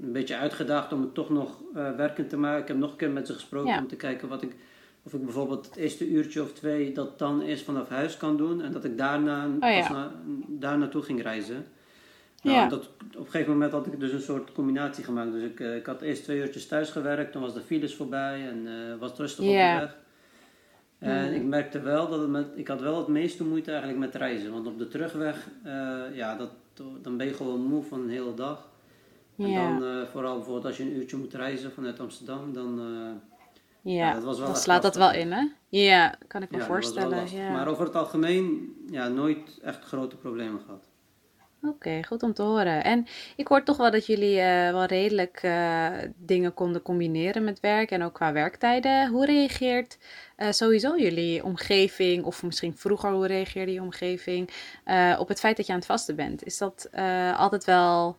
een 0.01 0.11
beetje 0.11 0.35
uitgedaagd 0.35 0.93
om 0.93 1.01
het 1.01 1.13
toch 1.13 1.29
nog 1.29 1.61
uh, 1.75 1.95
werkend 1.95 2.29
te 2.29 2.37
maken. 2.37 2.61
Ik 2.61 2.67
heb 2.67 2.77
nog 2.77 2.91
een 2.91 2.97
keer 2.97 3.11
met 3.11 3.27
ze 3.27 3.33
gesproken 3.33 3.71
ja. 3.71 3.79
om 3.79 3.87
te 3.87 3.95
kijken 3.95 4.27
wat 4.27 4.41
ik, 4.41 4.55
of 5.03 5.13
ik 5.13 5.23
bijvoorbeeld 5.23 5.65
het 5.65 5.75
eerste 5.75 6.09
uurtje 6.09 6.41
of 6.41 6.53
twee 6.53 6.91
dat 6.91 7.19
dan 7.19 7.41
eerst 7.41 7.63
vanaf 7.63 7.89
huis 7.89 8.17
kan 8.17 8.37
doen 8.37 8.61
en 8.61 8.71
dat 8.71 8.83
ik 8.83 8.97
daarna 8.97 9.45
oh, 9.45 9.69
ja. 9.69 9.91
na, 9.91 10.11
daar 10.47 10.77
naartoe 10.77 11.01
ging 11.01 11.21
reizen. 11.21 11.65
Nou, 12.41 12.57
ja. 12.57 12.67
dat, 12.67 12.89
op 13.17 13.25
een 13.25 13.31
gegeven 13.31 13.53
moment 13.53 13.71
had 13.71 13.87
ik 13.87 13.99
dus 13.99 14.11
een 14.11 14.21
soort 14.21 14.51
combinatie 14.51 15.03
gemaakt. 15.03 15.31
Dus 15.31 15.43
ik, 15.43 15.59
uh, 15.59 15.75
ik 15.75 15.85
had 15.85 16.01
eerst 16.01 16.23
twee 16.23 16.37
uurtjes 16.39 16.67
thuis 16.67 16.89
gewerkt, 16.89 17.31
toen 17.31 17.41
was 17.41 17.53
de 17.53 17.61
files 17.61 17.95
voorbij 17.95 18.47
en 18.47 18.65
uh, 18.65 18.99
was 18.99 19.09
het 19.09 19.19
rustig 19.19 19.45
yeah. 19.45 19.73
op 19.73 19.79
de 19.79 19.85
weg. 19.85 19.97
En 20.99 21.27
mm. 21.27 21.35
ik 21.35 21.43
merkte 21.43 21.79
wel 21.79 22.09
dat 22.09 22.19
het 22.19 22.29
met, 22.29 22.47
ik 22.55 22.67
had 22.67 22.81
wel 22.81 22.97
het 22.97 23.07
meeste 23.07 23.43
moeite 23.43 23.71
eigenlijk 23.71 23.99
met 23.99 24.15
reizen. 24.15 24.51
Want 24.51 24.67
op 24.67 24.77
de 24.77 24.87
terugweg, 24.87 25.47
uh, 25.65 26.01
ja, 26.13 26.35
dat, 26.35 26.49
dan 27.01 27.17
ben 27.17 27.27
je 27.27 27.33
gewoon 27.33 27.61
moe 27.61 27.83
van 27.83 28.01
een 28.01 28.09
hele 28.09 28.33
dag. 28.33 28.69
Yeah. 29.35 29.65
En 29.65 29.79
dan 29.79 30.07
vooral 30.07 30.35
bijvoorbeeld 30.35 30.65
als 30.65 30.77
je 30.77 30.83
een 30.83 30.95
uurtje 30.95 31.17
moet 31.17 31.33
reizen 31.33 31.71
vanuit 31.71 31.99
Amsterdam, 31.99 32.53
dan... 32.53 32.81
ja, 33.81 34.07
ja, 34.07 34.13
dat 34.13 34.23
was 34.23 34.37
wel 34.37 34.47
dan 34.47 34.55
slaat 34.55 34.81
dat 34.81 34.95
wel 34.95 35.13
in, 35.13 35.31
hè? 35.31 35.47
Ja, 35.67 36.15
kan 36.27 36.41
ik 36.41 36.51
me 36.51 36.57
ja, 36.57 36.65
voorstellen. 36.65 37.31
Ja. 37.31 37.51
Maar 37.51 37.67
over 37.67 37.85
het 37.85 37.95
algemeen, 37.95 38.75
ja, 38.89 39.07
nooit 39.07 39.59
echt 39.61 39.83
grote 39.83 40.15
problemen 40.15 40.61
gehad. 40.65 40.90
Oké, 41.63 42.03
goed 42.03 42.23
om 42.23 42.33
te 42.33 42.41
horen. 42.41 42.83
En 42.83 43.05
ik 43.35 43.47
hoor 43.47 43.63
toch 43.63 43.77
wel 43.77 43.91
dat 43.91 44.05
jullie 44.05 44.37
uh, 44.37 44.71
wel 44.71 44.85
redelijk 44.85 45.43
uh, 45.43 45.87
dingen 46.17 46.53
konden 46.53 46.81
combineren 46.81 47.43
met 47.43 47.59
werk 47.59 47.91
en 47.91 48.03
ook 48.03 48.13
qua 48.13 48.33
werktijden. 48.33 49.09
Hoe 49.09 49.25
reageert 49.25 49.97
uh, 50.37 50.51
sowieso 50.51 50.97
jullie 50.97 51.43
omgeving, 51.43 52.23
of 52.23 52.43
misschien 52.43 52.77
vroeger 52.77 53.11
hoe 53.11 53.27
reageerde 53.27 53.73
je 53.73 53.81
omgeving, 53.81 54.49
op 55.17 55.27
het 55.27 55.39
feit 55.39 55.57
dat 55.57 55.65
je 55.65 55.71
aan 55.71 55.77
het 55.77 55.87
vasten 55.87 56.15
bent? 56.15 56.43
Is 56.43 56.57
dat 56.57 56.89
altijd 57.35 57.65
wel, 57.65 58.17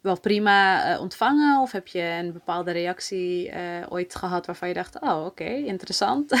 wel 0.00 0.20
prima 0.20 0.98
ontvangen 0.98 1.60
of 1.60 1.72
heb 1.72 1.86
je 1.86 2.02
een 2.02 2.32
bepaalde 2.32 2.70
reactie 2.70 3.52
ooit 3.88 4.14
gehad 4.14 4.46
waarvan 4.46 4.68
je 4.68 4.74
dacht, 4.74 5.00
oh 5.00 5.24
oké, 5.24 5.44
interessant? 5.44 6.32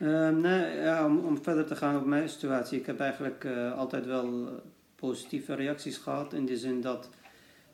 Ehm, 0.00 0.40
nee, 0.40 1.04
om, 1.04 1.18
om, 1.18 1.42
verder 1.42 1.66
te 1.66 1.76
gaan 1.76 1.96
op 1.96 2.04
mijn 2.04 2.28
situatie. 2.28 2.78
Ik 2.78 2.86
heb 2.86 3.00
eigenlijk 3.00 3.46
altijd 3.76 4.06
wel 4.06 4.48
positieve 5.06 5.54
reacties 5.54 5.96
gehad. 5.96 6.32
In 6.32 6.46
de 6.46 6.56
zin 6.56 6.80
dat, 6.80 7.08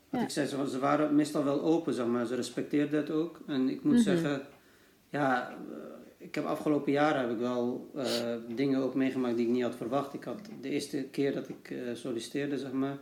wat 0.09 0.23
ik 0.23 0.31
zei, 0.31 0.47
ze, 0.47 0.79
waren 0.79 1.15
meestal 1.15 1.45
wel 1.45 1.63
open, 1.63 1.95
zeg 1.95 2.07
maar. 2.07 2.27
Ze 2.27 2.35
respecteerden 2.35 3.01
het 3.01 3.11
ook. 3.11 3.41
En 3.47 3.69
ik 3.69 3.83
moet 3.83 3.85
mm 3.85 3.91
-hmm. 3.91 4.03
zeggen, 4.03 4.43
ja, 5.09 5.49
eh, 5.49 5.57
ik 6.19 6.35
heb 6.35 6.45
afgelopen 6.45 6.93
jaren 6.93 7.21
heb 7.21 7.31
ik 7.31 7.39
wel 7.39 7.91
uh, 7.97 8.05
dingen 8.55 8.81
ook 8.81 8.95
meegemaakt 8.95 9.37
die 9.37 9.47
ik 9.47 9.53
niet 9.53 9.63
had 9.63 9.75
verwacht. 9.75 10.15
Ik 10.15 10.25
had 10.25 10.39
de 10.61 10.69
eerste 10.69 11.03
keer 11.11 11.35
dat 11.35 11.49
ik 11.49 11.71
uh, 11.71 11.95
solliciteerde, 11.95 12.59
zeg 12.59 12.73
maar. 12.73 12.99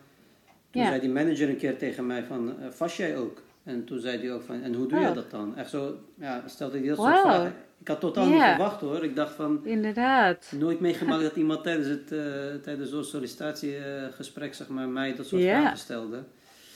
Toen 0.71 0.83
ja. 0.83 0.89
zei 0.89 1.01
die 1.01 1.11
manager 1.11 1.49
een 1.49 1.57
keer 1.57 1.79
tegen 1.79 2.07
mij 2.07 2.25
van, 2.25 2.55
vast 2.71 2.97
jij 2.97 3.17
ook? 3.17 3.43
En 3.65 3.85
toen 3.85 4.01
zei 4.01 4.19
hij 4.19 4.33
ook 4.33 4.43
van, 4.43 4.63
en 4.63 4.75
hoe 4.75 4.87
doe 4.87 5.01
je 5.01 5.09
oh. 5.09 5.15
dat 5.15 5.31
dan? 5.31 5.57
Echt 5.57 5.71
zo, 5.71 5.99
ja, 6.15 6.43
stelde 6.47 6.77
hij 6.77 6.87
heel 6.87 6.97
wow. 6.97 7.07
soort 7.07 7.21
vragen. 7.21 7.55
Ik 7.81 7.89
had 7.89 8.01
totaal 8.01 8.29
yeah. 8.29 8.35
niet 8.35 8.43
verwacht 8.43 8.81
hoor. 8.81 9.05
Ik 9.05 9.17
dacht 9.17 9.35
van... 9.35 9.61
Inderdaad. 9.65 10.53
Nooit 10.59 10.81
meegemaakt 10.81 11.23
dat 11.31 11.37
iemand 11.37 11.63
tijdens, 11.63 11.89
het, 11.89 12.13
uh, 12.13 12.21
tijdens 12.63 12.91
zo'n 12.91 13.05
sollicitatiegesprek 13.05 14.55
zeg 14.55 14.69
maar, 14.69 14.89
mij 14.89 15.15
dat 15.15 15.27
soort 15.27 15.43
yeah. 15.43 15.61
vragen 15.61 15.79
stelde. 15.79 16.23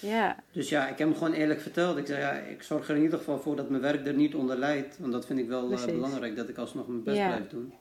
Ja. 0.00 0.36
Dus 0.52 0.68
ja, 0.68 0.82
ik 0.82 0.98
heb 0.98 1.08
hem 1.08 1.16
gewoon 1.16 1.32
eerlijk 1.32 1.60
verteld. 1.60 1.96
Ik 1.96 2.06
zei 2.06 2.20
ja, 2.20 2.32
ik 2.32 2.62
zorg 2.62 2.88
er 2.88 2.96
in 2.96 3.02
ieder 3.02 3.18
geval 3.18 3.38
voor 3.38 3.56
dat 3.56 3.68
mijn 3.68 3.82
werk 3.82 4.06
er 4.06 4.14
niet 4.14 4.34
onder 4.34 4.56
leidt. 4.56 4.98
Want 4.98 5.12
dat 5.12 5.26
vind 5.26 5.38
ik 5.38 5.48
wel 5.48 5.72
uh, 5.72 5.84
belangrijk, 5.84 6.36
dat 6.36 6.48
ik 6.48 6.58
alsnog 6.58 6.86
mijn 6.86 7.02
best 7.02 7.16
blijf 7.16 7.48
doen. 7.48 7.72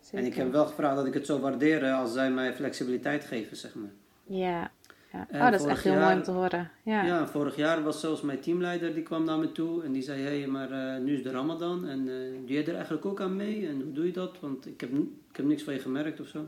Zeker. 0.00 0.18
En 0.18 0.24
ik 0.24 0.34
heb 0.34 0.52
wel 0.52 0.66
gevraagd 0.66 0.96
dat 0.96 1.06
ik 1.06 1.14
het 1.14 1.26
zou 1.26 1.40
waarderen 1.40 1.94
als 1.94 2.12
zij 2.12 2.30
mij 2.30 2.54
flexibiliteit 2.54 3.24
geven, 3.24 3.56
zeg 3.56 3.74
maar. 3.74 3.90
Ja. 4.24 4.70
Ja. 5.14 5.44
Oh, 5.44 5.50
dat 5.50 5.60
is 5.60 5.66
echt 5.66 5.84
heel 5.84 6.00
mooi 6.00 6.14
om 6.14 6.22
te 6.22 6.30
horen. 6.30 6.70
Ja. 6.82 7.04
ja, 7.04 7.26
vorig 7.26 7.56
jaar 7.56 7.82
was 7.82 8.00
zelfs 8.00 8.20
mijn 8.20 8.40
teamleider, 8.40 8.94
die 8.94 9.02
kwam 9.02 9.24
naar 9.24 9.38
me 9.38 9.52
toe 9.52 9.84
en 9.84 9.92
die 9.92 10.02
zei, 10.02 10.22
hé, 10.22 10.38
hey, 10.38 10.46
maar 10.46 10.70
uh, 10.70 11.04
nu 11.04 11.14
is 11.14 11.22
de 11.22 11.30
ramadan 11.30 11.86
en 11.86 11.98
uh, 12.06 12.14
doe 12.46 12.56
je 12.56 12.62
er 12.62 12.74
eigenlijk 12.74 13.06
ook 13.06 13.20
aan 13.20 13.36
mee? 13.36 13.68
En 13.68 13.80
hoe 13.82 13.92
doe 13.92 14.06
je 14.06 14.12
dat? 14.12 14.36
Want 14.40 14.66
ik 14.66 14.80
heb, 14.80 14.90
ik 15.30 15.36
heb 15.36 15.46
niks 15.46 15.62
van 15.62 15.74
je 15.74 15.80
gemerkt 15.80 16.20
of 16.20 16.26
zo. 16.26 16.46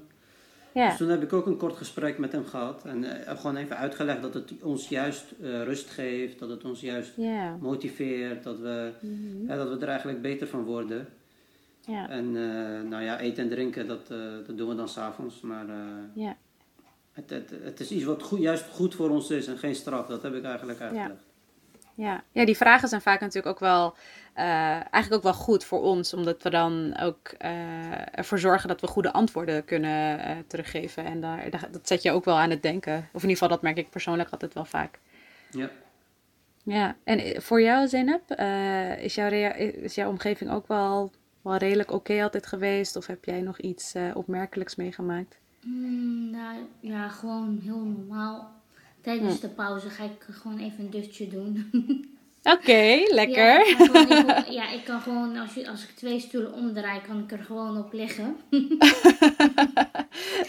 Ja. 0.72 0.88
Dus 0.88 0.96
toen 0.96 1.08
heb 1.08 1.22
ik 1.22 1.32
ook 1.32 1.46
een 1.46 1.56
kort 1.56 1.76
gesprek 1.76 2.18
met 2.18 2.32
hem 2.32 2.44
gehad. 2.44 2.84
En 2.84 3.02
uh, 3.02 3.08
heb 3.10 3.38
gewoon 3.38 3.56
even 3.56 3.76
uitgelegd 3.76 4.22
dat 4.22 4.34
het 4.34 4.52
ons 4.62 4.88
juist 4.88 5.24
rust 5.40 5.90
geeft. 5.90 6.38
Dat 6.38 6.48
het 6.48 6.64
ons 6.64 6.80
juist 6.80 7.12
motiveert. 7.60 8.42
Dat 8.42 8.58
we, 8.58 8.90
mm 9.00 9.46
dat 9.46 9.68
we 9.68 9.78
er 9.78 9.88
eigenlijk 9.88 10.22
beter 10.22 10.46
van 10.46 10.64
worden. 10.64 11.08
Ja. 11.80 12.08
En 12.08 12.32
nou 12.88 13.02
ja, 13.02 13.18
eten 13.18 13.42
en 13.42 13.48
drinken, 13.48 13.86
dat, 13.86 14.06
dat 14.46 14.56
doen 14.56 14.68
we 14.68 14.74
dan 14.74 14.88
s'avonds. 14.88 15.40
Maar 15.40 15.66
ja. 16.14 16.36
Het, 17.16 17.30
het, 17.30 17.50
het 17.62 17.80
is 17.80 17.90
iets 17.90 18.04
wat 18.04 18.22
goed, 18.22 18.40
juist 18.40 18.64
goed 18.70 18.94
voor 18.94 19.10
ons 19.10 19.30
is 19.30 19.46
en 19.46 19.58
geen 19.58 19.74
straf. 19.74 20.06
Dat 20.06 20.22
heb 20.22 20.34
ik 20.34 20.44
eigenlijk 20.44 20.80
uitgelegd. 20.80 21.24
Ja. 21.94 22.24
ja, 22.32 22.44
die 22.44 22.56
vragen 22.56 22.88
zijn 22.88 23.00
vaak 23.00 23.20
natuurlijk 23.20 23.46
ook 23.46 23.60
wel, 23.60 23.94
uh, 24.36 24.44
eigenlijk 24.92 25.14
ook 25.14 25.22
wel 25.22 25.34
goed 25.34 25.64
voor 25.64 25.82
ons, 25.82 26.14
omdat 26.14 26.42
we 26.42 26.50
dan 26.50 26.98
ook 27.00 27.32
uh, 27.44 28.18
ervoor 28.18 28.38
zorgen 28.38 28.68
dat 28.68 28.80
we 28.80 28.86
goede 28.86 29.12
antwoorden 29.12 29.64
kunnen 29.64 30.18
uh, 30.18 30.36
teruggeven. 30.46 31.04
En 31.04 31.20
daar, 31.20 31.50
dat 31.50 31.88
zet 31.88 32.02
je 32.02 32.10
ook 32.10 32.24
wel 32.24 32.38
aan 32.38 32.50
het 32.50 32.62
denken. 32.62 32.96
Of 32.96 33.22
in 33.22 33.28
ieder 33.28 33.30
geval, 33.30 33.48
dat 33.48 33.62
merk 33.62 33.76
ik 33.76 33.90
persoonlijk 33.90 34.30
altijd 34.30 34.54
wel 34.54 34.64
vaak. 34.64 34.98
Ja. 35.50 35.70
Ja, 36.62 36.96
en 37.04 37.42
voor 37.42 37.62
jou, 37.62 37.88
Zeynep, 37.88 38.30
is, 39.00 39.14
jouw 39.14 39.30
is 39.30 39.94
jouw 39.94 40.08
omgeving 40.08 40.50
ook 40.50 40.68
wel, 40.68 41.12
wel 41.42 41.56
redelijk 41.56 41.92
oké 41.92 42.22
altijd 42.22 42.46
geweest? 42.46 42.96
Of 42.96 43.06
heb 43.06 43.24
jij 43.24 43.40
nog 43.40 43.58
iets 43.58 43.94
opmerkelijks 44.14 44.76
meegemaakt? 44.76 45.38
Mm, 45.66 46.30
nou 46.30 46.56
ja, 46.80 47.08
gewoon 47.08 47.58
heel 47.62 47.78
normaal 47.78 48.56
Tijdens 49.06 49.34
hm. 49.34 49.40
de 49.40 49.48
pauze 49.48 49.90
ga 49.90 50.04
ik 50.04 50.26
gewoon 50.30 50.58
even 50.58 50.84
een 50.84 50.90
dutje 50.90 51.28
doen. 51.28 51.62
Oké, 52.54 53.02
lekker. 53.08 53.66
Ja, 54.52 54.70
ik 54.70 54.84
kan 54.84 55.00
gewoon, 55.00 55.36
als, 55.36 55.54
je, 55.54 55.68
als 55.68 55.82
ik 55.82 55.88
twee 55.88 56.20
stoelen 56.20 56.52
omdraai, 56.52 57.00
kan 57.00 57.18
ik 57.18 57.32
er 57.32 57.44
gewoon 57.44 57.78
op 57.78 57.92
liggen. 57.92 58.36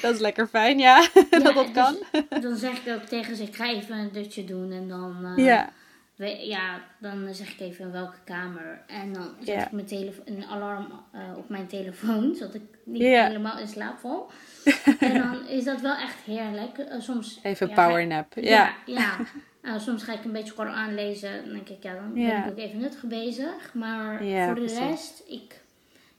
dat 0.01 0.13
is 0.13 0.19
lekker 0.19 0.47
fijn, 0.47 0.80
ja, 0.80 1.08
dat 1.30 1.43
dat 1.43 1.56
dus 1.56 1.71
kan. 1.73 1.95
dan 2.41 2.56
zeg 2.56 2.86
ik 2.86 2.93
ook 2.93 3.03
tegen 3.03 3.36
ze, 3.36 3.43
ik 3.43 3.56
ga 3.56 3.69
even 3.69 3.97
een 3.97 4.12
dutje 4.12 4.43
doen 4.43 4.71
en 4.71 4.88
dan... 4.88 5.34
Uh, 5.38 5.45
ja 5.45 5.69
ja, 6.25 6.82
dan 6.99 7.34
zeg 7.34 7.51
ik 7.51 7.60
even 7.60 7.86
in 7.86 7.91
welke 7.91 8.17
kamer. 8.23 8.84
En 8.88 9.13
dan 9.13 9.36
zet 9.39 9.62
ik 9.62 9.71
mijn 9.71 9.86
telefoon, 9.86 10.23
een 10.25 10.45
alarm 10.45 10.88
uh, 11.15 11.38
op 11.38 11.49
mijn 11.49 11.67
telefoon, 11.67 12.36
zodat 12.36 12.56
ik 12.56 12.62
niet 12.86 13.01
helemaal 13.01 13.60
in 13.60 13.67
slaap 13.67 13.99
val. 13.99 14.32
en 14.99 15.13
dan 15.13 15.47
is 15.47 15.63
dat 15.63 15.82
wel 15.82 15.95
echt 15.95 16.19
heerlijk. 16.25 16.77
Uh, 16.77 16.99
soms, 16.99 17.39
even 17.43 17.67
ja, 17.69 17.73
powernap. 17.73 18.34
Ja, 18.36 18.41
ja. 18.41 18.75
ja. 18.86 19.17
Uh, 19.62 19.80
soms 19.86 20.03
ga 20.03 20.13
ik 20.13 20.25
een 20.25 20.32
beetje 20.32 20.53
Koran 20.53 20.93
lezen. 20.93 21.43
Dan 21.43 21.53
denk 21.53 21.69
ik, 21.69 21.84
ja, 21.84 21.93
dan 21.93 22.13
ben 22.13 22.38
ik 22.38 22.49
ook 22.49 22.58
even 22.58 22.80
nuttig 22.80 23.03
bezig. 23.03 23.73
Maar 23.73 24.17
voor 24.17 24.56
de 24.56 24.77
rest, 24.80 25.23
ik, 25.27 25.62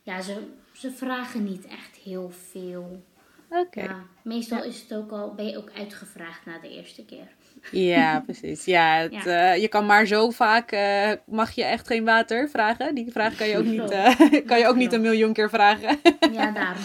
ja, 0.02 0.20
ze, 0.20 0.46
ze 0.72 0.90
vragen 0.90 1.44
niet 1.44 1.66
echt 1.66 1.96
heel 1.96 2.30
veel. 2.30 3.02
Oké. 3.50 4.04
Meestal 4.22 4.64
is 4.64 4.80
het 4.80 4.94
ook 4.94 5.10
al, 5.10 5.34
ben 5.34 5.46
je 5.46 5.56
ook 5.56 5.70
uitgevraagd 5.76 6.46
na 6.46 6.58
de 6.58 6.68
eerste 6.68 7.04
keer. 7.04 7.28
Ja, 7.70 8.20
precies. 8.20 8.64
Ja, 8.64 8.96
het, 8.96 9.24
ja. 9.24 9.54
Uh, 9.54 9.60
je 9.60 9.68
kan 9.68 9.86
maar 9.86 10.06
zo 10.06 10.30
vaak, 10.30 10.72
uh, 10.72 11.12
mag 11.26 11.50
je 11.50 11.64
echt 11.64 11.86
geen 11.86 12.04
water 12.04 12.48
vragen? 12.48 12.94
Die 12.94 13.12
vraag 13.12 13.36
kan 13.36 13.48
je 13.48 13.58
ook 13.58 13.64
niet, 13.64 13.92
uh, 13.92 14.20
kan 14.50 14.58
je 14.58 14.66
ook 14.66 14.76
niet 14.76 14.92
een 14.92 15.00
miljoen 15.00 15.32
keer 15.32 15.50
vragen. 15.50 15.98
Ja, 16.32 16.50
daarom. 16.50 16.82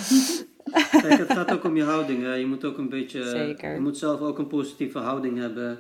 Kijk, 1.02 1.18
het 1.18 1.34
gaat 1.34 1.52
ook 1.54 1.64
om 1.64 1.76
je 1.76 1.84
houding. 1.84 2.24
Hè. 2.24 2.34
Je 2.34 2.46
moet 2.46 2.66
ook 2.66 2.78
een 2.78 2.90
beetje, 2.90 3.26
Zeker. 3.26 3.74
je 3.74 3.80
moet 3.80 3.98
zelf 3.98 4.20
ook 4.20 4.38
een 4.38 4.48
positieve 4.48 4.98
houding 4.98 5.38
hebben. 5.38 5.80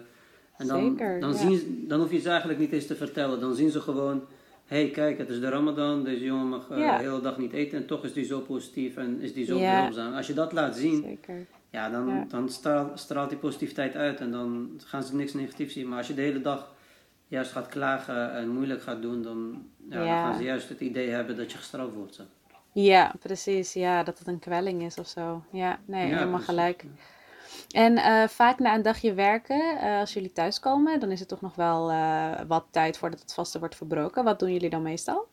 En 0.57 0.67
dan, 0.67 0.89
Zeker, 0.89 1.19
dan, 1.19 1.31
ja. 1.31 1.37
zien, 1.37 1.85
dan 1.87 1.99
hoef 1.99 2.11
je 2.11 2.19
ze 2.19 2.29
eigenlijk 2.29 2.59
niet 2.59 2.71
eens 2.71 2.87
te 2.87 2.95
vertellen. 2.95 3.39
Dan 3.39 3.55
zien 3.55 3.69
ze 3.69 3.81
gewoon, 3.81 4.23
hé 4.65 4.81
hey, 4.81 4.89
kijk, 4.89 5.17
het 5.17 5.29
is 5.29 5.39
de 5.39 5.49
ramadan, 5.49 6.03
deze 6.03 6.23
jongen 6.23 6.47
mag 6.47 6.67
de 6.67 6.97
hele 6.97 7.21
dag 7.21 7.37
niet 7.37 7.53
eten 7.53 7.77
en 7.77 7.85
toch 7.85 8.03
is 8.03 8.13
die 8.13 8.25
zo 8.25 8.39
positief 8.39 8.97
en 8.97 9.21
is 9.21 9.33
die 9.33 9.45
zo 9.45 9.59
behulpzaam. 9.59 10.13
Als 10.13 10.27
je 10.27 10.33
dat 10.33 10.53
laat 10.53 10.75
zien, 10.75 11.01
Zeker 11.03 11.47
ja, 11.73 11.89
dan, 11.89 12.25
dan 12.27 12.49
straalt, 12.49 12.99
straalt 12.99 13.29
die 13.29 13.37
positiviteit 13.37 13.95
uit 13.95 14.19
en 14.19 14.31
dan 14.31 14.79
gaan 14.85 15.03
ze 15.03 15.15
niks 15.15 15.33
negatiefs 15.33 15.73
zien. 15.73 15.87
Maar 15.87 15.97
als 15.97 16.07
je 16.07 16.13
de 16.13 16.21
hele 16.21 16.41
dag 16.41 16.73
juist 17.27 17.51
gaat 17.51 17.67
klagen 17.67 18.33
en 18.33 18.49
moeilijk 18.49 18.81
gaat 18.81 19.01
doen, 19.01 19.21
dan, 19.21 19.67
ja, 19.89 19.97
dan 19.97 20.07
gaan 20.07 20.35
ze 20.35 20.43
juist 20.43 20.69
het 20.69 20.79
idee 20.79 21.09
hebben 21.09 21.37
dat 21.37 21.51
je 21.51 21.57
gestraft 21.57 21.93
wordt. 21.93 22.15
Zo. 22.15 22.23
Ja, 22.71 23.13
precies. 23.19 23.73
Ja, 23.73 24.03
dat 24.03 24.19
het 24.19 24.27
een 24.27 24.39
kwelling 24.39 24.83
is 24.83 24.97
of 24.97 25.07
zo. 25.07 25.43
Ja, 25.51 25.79
nee, 25.85 26.07
ja, 26.07 26.17
helemaal 26.17 26.39
gelijk. 26.39 26.85
En 27.71 27.97
uh, 27.97 28.27
vaak 28.27 28.59
na 28.59 28.75
een 28.75 28.81
dagje 28.81 29.13
werken, 29.13 29.77
uh, 29.83 29.99
als 29.99 30.13
jullie 30.13 30.31
thuiskomen, 30.31 30.99
dan 30.99 31.11
is 31.11 31.19
het 31.19 31.29
toch 31.29 31.41
nog 31.41 31.55
wel 31.55 31.91
uh, 31.91 32.31
wat 32.47 32.65
tijd 32.71 32.97
voordat 32.97 33.19
het 33.19 33.33
vaste 33.33 33.59
wordt 33.59 33.75
verbroken. 33.75 34.23
Wat 34.23 34.39
doen 34.39 34.53
jullie 34.53 34.69
dan 34.69 34.81
meestal? 34.81 35.27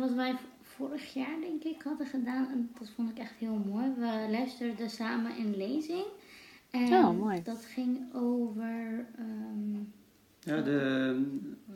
wat 0.00 0.12
wij 0.12 0.36
vorig 0.76 1.14
jaar, 1.14 1.40
denk 1.40 1.64
ik, 1.64 1.82
hadden 1.82 2.06
gedaan. 2.06 2.48
En 2.52 2.70
dat 2.78 2.90
vond 2.94 3.10
ik 3.10 3.18
echt 3.18 3.34
heel 3.38 3.62
mooi. 3.66 3.92
We 3.96 4.26
luisterden 4.30 4.90
samen 4.90 5.30
een 5.38 5.56
lezing. 5.56 6.04
En 6.70 6.92
oh, 6.92 7.18
mooi. 7.18 7.42
dat 7.42 7.64
ging 7.64 7.98
over. 8.14 9.06
Ehm, 9.18 9.74
ja, 10.40 10.60
de, 10.62 11.14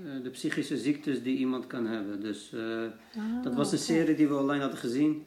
eh, 0.05 0.23
de 0.23 0.31
psychische 0.31 0.77
ziektes 0.77 1.23
die 1.23 1.37
iemand 1.37 1.67
kan 1.67 1.87
hebben. 1.87 2.21
Dus 2.21 2.53
uh, 2.55 3.43
dat 3.43 3.55
was 3.55 3.73
een 3.73 3.79
serie 3.79 4.15
die 4.15 4.29
we 4.29 4.37
online 4.37 4.61
hadden 4.61 4.79
gezien. 4.79 5.25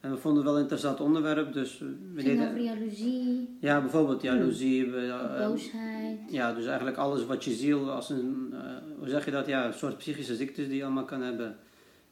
En 0.00 0.10
we 0.10 0.16
vonden 0.16 0.42
het 0.42 0.46
wel 0.46 0.54
een 0.56 0.62
interessant 0.62 1.00
onderwerp. 1.00 1.52
Dus 1.52 1.78
we 2.14 2.22
deden, 2.22 2.48
over 2.48 2.60
jaloezie. 2.60 3.56
Ja, 3.60 3.80
bijvoorbeeld 3.80 4.22
jaloezie. 4.22 4.86
Uh, 4.86 5.38
boosheid. 5.38 6.18
Ja, 6.30 6.52
dus 6.52 6.66
eigenlijk 6.66 6.96
alles 6.96 7.26
wat 7.26 7.44
je 7.44 7.52
ziel 7.52 7.90
als 7.90 8.10
een, 8.10 8.54
hoe 8.98 9.08
zeg 9.08 9.24
je 9.24 9.30
dat? 9.30 9.46
Ja, 9.46 9.66
een 9.66 9.74
soort 9.74 9.98
psychische 9.98 10.36
ziektes 10.36 10.66
die 10.66 10.76
je 10.76 10.84
allemaal 10.84 11.04
kan 11.04 11.22
hebben. 11.22 11.56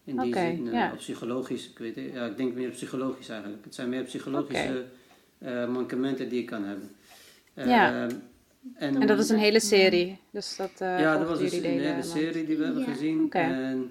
In 0.05 0.19
die 0.19 0.35
zin, 0.35 0.67
uh, 0.67 0.93
psychologisch, 0.97 1.71
ik, 1.71 1.79
weet, 1.79 2.13
ja, 2.13 2.27
ik 2.27 2.37
denk 2.37 2.55
meer 2.55 2.71
psychologisch 2.71 3.29
eigenlijk. 3.29 3.65
Het 3.65 3.75
zijn 3.75 3.89
meer 3.89 4.03
psychologische 4.03 4.85
okay. 5.41 5.65
uh, 5.65 5.73
mankementen 5.73 6.29
die 6.29 6.41
je 6.41 6.45
kan 6.45 6.65
hebben. 6.65 6.91
Uh, 7.55 7.67
ja. 7.67 8.09
En, 8.75 9.01
en, 9.01 9.07
dat 9.07 9.19
is 9.19 9.29
een 9.29 9.39
hele 9.39 9.61
serie. 9.61 10.19
Dus 10.31 10.57
dat, 10.57 10.71
ja, 10.79 11.19
dat 11.19 11.29
was 11.29 11.41
een, 11.41 11.65
een 11.65 11.81
hele 11.81 12.03
serie 12.03 12.47
die 12.47 12.57
we 12.57 12.65
hebben 12.65 12.85
gezien. 12.85 13.25
Okay. 13.25 13.53
En 13.53 13.91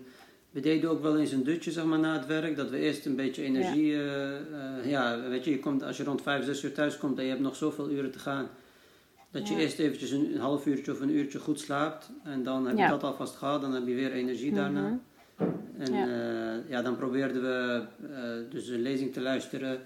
we 0.49 0.59
deden 0.59 0.89
ook 0.89 1.01
wel 1.01 1.17
eens 1.17 1.31
een 1.31 1.43
dutje 1.43 1.71
zeg 1.71 1.85
maar, 1.85 1.99
na 1.99 2.13
het 2.13 2.25
werk. 2.25 2.55
Dat 2.55 2.69
we 2.69 2.77
eerst 2.77 3.05
een 3.05 3.15
beetje 3.15 3.43
energie. 3.43 3.87
Ja, 3.87 4.39
ja 4.85 5.29
weet 5.29 5.43
je, 5.43 5.51
je 5.51 5.59
komt, 5.59 5.83
als 5.83 5.97
je 5.97 6.03
rond 6.03 6.21
5, 6.21 6.45
6 6.45 6.63
uur 6.63 6.73
thuis 6.73 6.97
komt 6.97 7.17
en 7.17 7.23
je 7.23 7.29
hebt 7.29 7.41
nog 7.41 7.55
zoveel 7.55 7.89
uren 7.89 8.11
te 8.11 8.19
gaan. 8.19 8.47
Dat 9.31 9.47
je 9.47 9.55
eerst 9.55 9.79
eventjes 9.79 10.11
een, 10.11 10.33
een, 10.33 10.39
half 10.39 10.65
uurtje 10.65 10.91
of 10.91 10.99
een 10.99 11.15
uurtje 11.15 11.39
goed 11.39 11.59
slaapt. 11.59 12.09
En 12.23 12.43
dan 12.43 12.67
heb 12.67 12.77
je 12.77 12.87
dat 12.87 13.03
alvast 13.03 13.35
gehad. 13.35 13.61
Dan 13.61 13.73
heb 13.73 13.87
je 13.87 13.93
weer 13.95 14.11
energie 14.11 14.53
daarna. 14.53 14.87
Mhm. 14.87 14.97
En 15.79 15.93
ja, 15.93 16.07
uh, 16.07 16.69
ja 16.69 16.81
dan 16.81 16.95
probeerden 16.95 17.41
we 17.41 17.81
uh, 18.01 18.51
dus 18.51 18.67
een 18.67 18.81
lezing 18.81 19.13
te 19.13 19.21
luisteren. 19.21 19.79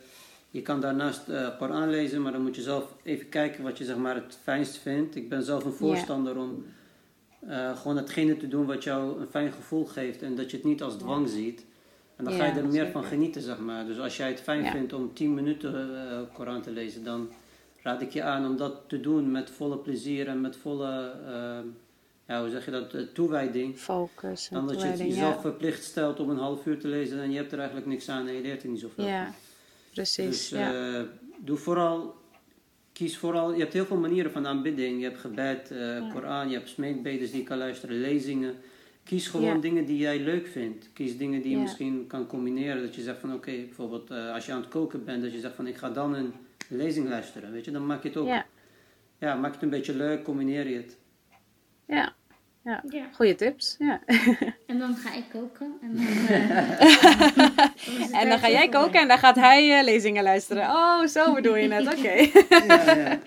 Je 0.49 0.61
kan 0.61 0.81
daarnaast 0.81 1.29
uh, 1.29 1.57
Koran 1.57 1.89
lezen, 1.89 2.21
maar 2.21 2.31
dan 2.31 2.41
moet 2.41 2.55
je 2.55 2.61
zelf 2.61 2.95
even 3.03 3.29
kijken 3.29 3.63
wat 3.63 3.77
je 3.77 3.83
zeg 3.85 3.97
maar, 3.97 4.15
het 4.15 4.37
fijnst 4.43 4.77
vindt. 4.77 5.15
Ik 5.15 5.29
ben 5.29 5.43
zelf 5.43 5.65
een 5.65 5.73
voorstander 5.73 6.37
om 6.37 6.65
gewoon 7.75 7.97
hetgene 7.97 8.37
te 8.37 8.47
doen 8.47 8.65
wat 8.65 8.83
jou 8.83 9.21
een 9.21 9.27
fijn 9.27 9.51
gevoel 9.51 9.85
geeft 9.85 10.21
en 10.21 10.35
dat 10.35 10.51
je 10.51 10.57
het 10.57 10.65
niet 10.65 10.81
als 10.81 10.97
dwang 10.97 11.29
ziet. 11.29 11.65
En 12.15 12.25
dan 12.25 12.33
ga 12.33 12.45
je 12.45 12.51
er 12.51 12.67
meer 12.67 12.91
van 12.91 13.03
genieten, 13.03 13.41
zeg 13.41 13.59
maar. 13.59 13.85
Dus 13.85 13.99
als 13.99 14.17
jij 14.17 14.29
het 14.29 14.39
fijn 14.39 14.65
vindt 14.65 14.93
om 14.93 15.13
10 15.13 15.33
minuten 15.33 15.89
Koran 16.33 16.61
te 16.61 16.71
lezen, 16.71 17.03
dan 17.03 17.29
raad 17.81 18.01
ik 18.01 18.13
je 18.13 18.23
aan 18.23 18.45
om 18.45 18.57
dat 18.57 18.73
te 18.87 18.99
doen 18.99 19.31
met 19.31 19.49
volle 19.49 19.77
plezier 19.77 20.27
en 20.27 20.41
met 20.41 20.55
volle 20.55 21.11
ja, 22.27 22.41
hoe 22.41 22.49
zeg 22.49 22.65
je 22.65 22.71
dat, 22.71 23.13
toewijding. 23.13 23.77
Focus. 23.77 24.49
Dan 24.51 24.67
dat 24.67 24.81
je 24.81 24.87
het 24.87 24.99
jezelf 24.99 25.41
verplicht 25.41 25.83
stelt 25.83 26.19
om 26.19 26.29
een 26.29 26.37
half 26.37 26.65
uur 26.65 26.79
te 26.79 26.87
lezen 26.87 27.19
en 27.19 27.31
je 27.31 27.37
hebt 27.37 27.51
er 27.51 27.57
eigenlijk 27.57 27.87
niks 27.87 28.09
aan 28.09 28.27
en 28.27 28.33
je 28.33 28.41
leert 28.41 28.63
er 28.63 28.69
niet 28.69 28.79
zoveel. 28.79 29.05
Ja, 29.05 29.33
precies. 29.93 30.25
Dus 30.25 30.49
ja. 30.49 30.99
Uh, 30.99 31.01
doe 31.37 31.57
vooral, 31.57 32.15
kies 32.93 33.17
vooral, 33.17 33.53
je 33.53 33.59
hebt 33.59 33.73
heel 33.73 33.85
veel 33.85 33.97
manieren 33.97 34.31
van 34.31 34.47
aanbidding. 34.47 34.97
Je 34.97 35.05
hebt 35.05 35.19
gebed, 35.19 35.71
uh, 35.71 36.13
Koran, 36.13 36.49
je 36.49 36.55
hebt 36.55 36.69
smeekbedes 36.69 37.31
die 37.31 37.39
je 37.39 37.45
kan 37.45 37.57
luisteren, 37.57 38.01
lezingen. 38.01 38.55
Kies 39.03 39.27
gewoon 39.27 39.61
dingen 39.61 39.85
die 39.85 39.97
jij 39.97 40.19
leuk 40.19 40.47
vindt. 40.47 40.89
Kies 40.93 41.17
dingen 41.17 41.41
die 41.41 41.51
je 41.51 41.57
misschien 41.57 42.07
kan 42.07 42.27
combineren. 42.27 42.81
Dat 42.81 42.95
je 42.95 43.01
zegt 43.01 43.19
van 43.19 43.33
oké, 43.33 43.51
bijvoorbeeld 43.51 44.11
uh, 44.11 44.33
als 44.33 44.45
je 44.45 44.51
aan 44.51 44.61
het 44.61 44.69
koken 44.69 45.05
bent, 45.05 45.23
dat 45.23 45.33
je 45.33 45.39
zegt 45.39 45.55
van 45.55 45.67
ik 45.67 45.77
ga 45.77 45.89
dan 45.89 46.13
een 46.13 46.33
lezing 46.69 47.09
luisteren. 47.09 47.51
Weet 47.51 47.65
je, 47.65 47.71
dan 47.71 47.85
maak 47.85 48.01
je 48.03 48.07
het 48.07 48.17
ook. 48.17 48.27
Ja, 48.27 48.45
ja 49.17 49.35
maak 49.35 49.53
het 49.53 49.61
een 49.61 49.69
beetje 49.69 49.95
leuk, 49.95 50.23
combineer 50.23 50.69
je 50.69 50.75
het. 50.75 50.97
Ja. 51.87 52.13
Ja. 52.63 52.83
ja. 52.89 53.05
Goeie 53.13 53.35
tips. 53.35 53.75
Ja. 53.79 53.99
En 54.67 54.79
dan 54.79 54.95
ga 54.95 55.13
ik 55.13 55.23
koken. 55.31 55.77
En 55.81 55.95
dan, 55.95 56.05
uh, 57.97 58.21
en 58.21 58.29
dan 58.29 58.39
ga 58.39 58.49
jij 58.49 58.69
koken 58.69 58.99
en 58.99 59.07
dan 59.07 59.17
gaat 59.17 59.35
hij 59.35 59.77
uh, 59.77 59.83
lezingen 59.83 60.23
luisteren. 60.23 60.69
Oh, 60.69 61.05
zo 61.05 61.33
bedoel 61.33 61.55
je 61.55 61.73
het. 61.73 61.87
Oké. 61.97 62.13
Ja, 62.65 62.95
ja. 62.95 63.19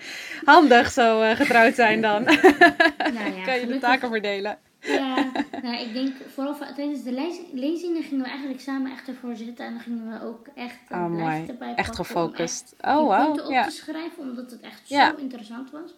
Handig 0.45 0.91
zo 0.91 1.21
uh, 1.21 1.29
getrouwd 1.29 1.75
zijn 1.75 2.01
dan. 2.01 2.23
nou 2.23 3.43
kan 3.45 3.59
je 3.59 3.65
de 3.67 3.77
taken 3.79 4.09
verdelen. 4.09 4.57
Ja, 4.79 5.31
nou, 5.61 5.81
ik 5.81 5.93
denk 5.93 6.15
vooral 6.33 6.55
tijdens 6.75 7.03
de 7.03 7.33
lezingen 7.53 8.03
gingen 8.03 8.23
we 8.23 8.29
eigenlijk 8.29 8.61
samen 8.61 8.91
echt 8.91 9.07
ervoor 9.07 9.35
zitten. 9.35 9.65
En 9.65 9.73
dan 9.73 9.81
gingen 9.81 10.09
we 10.09 10.25
ook 10.25 10.47
echt 10.55 10.79
een 10.89 10.99
oh, 10.99 11.15
lijst 11.15 11.49
erbij 11.49 11.73
Echt 11.75 11.95
gefocust. 11.95 12.75
Echt 12.77 12.95
oh, 12.95 13.03
wow. 13.03 13.25
punten 13.25 13.47
op 13.47 13.63
te 13.63 13.71
schrijven, 13.71 14.19
omdat 14.19 14.51
het 14.51 14.61
echt 14.61 14.87
zo 14.87 15.15
interessant 15.17 15.71
was. 15.71 15.93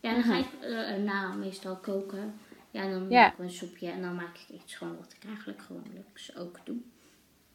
Ja, 0.00 0.12
dan 0.12 0.22
ga 0.22 0.32
mhm. 0.32 0.38
ik 0.38 1.06
uh, 1.06 1.34
meestal 1.34 1.76
koken. 1.76 2.40
Ja, 2.70 2.88
dan 2.88 3.08
maak 3.08 3.32
ik 3.32 3.38
een 3.38 3.50
soepje 3.50 3.90
en 3.90 4.02
dan 4.02 4.14
maak 4.14 4.36
ik 4.36 4.60
iets 4.60 4.74
gewoon 4.74 4.96
wat 4.96 5.12
ik 5.12 5.28
eigenlijk 5.28 5.62
gewoonlijk 5.62 6.32
ook 6.36 6.60
doe. 6.64 6.76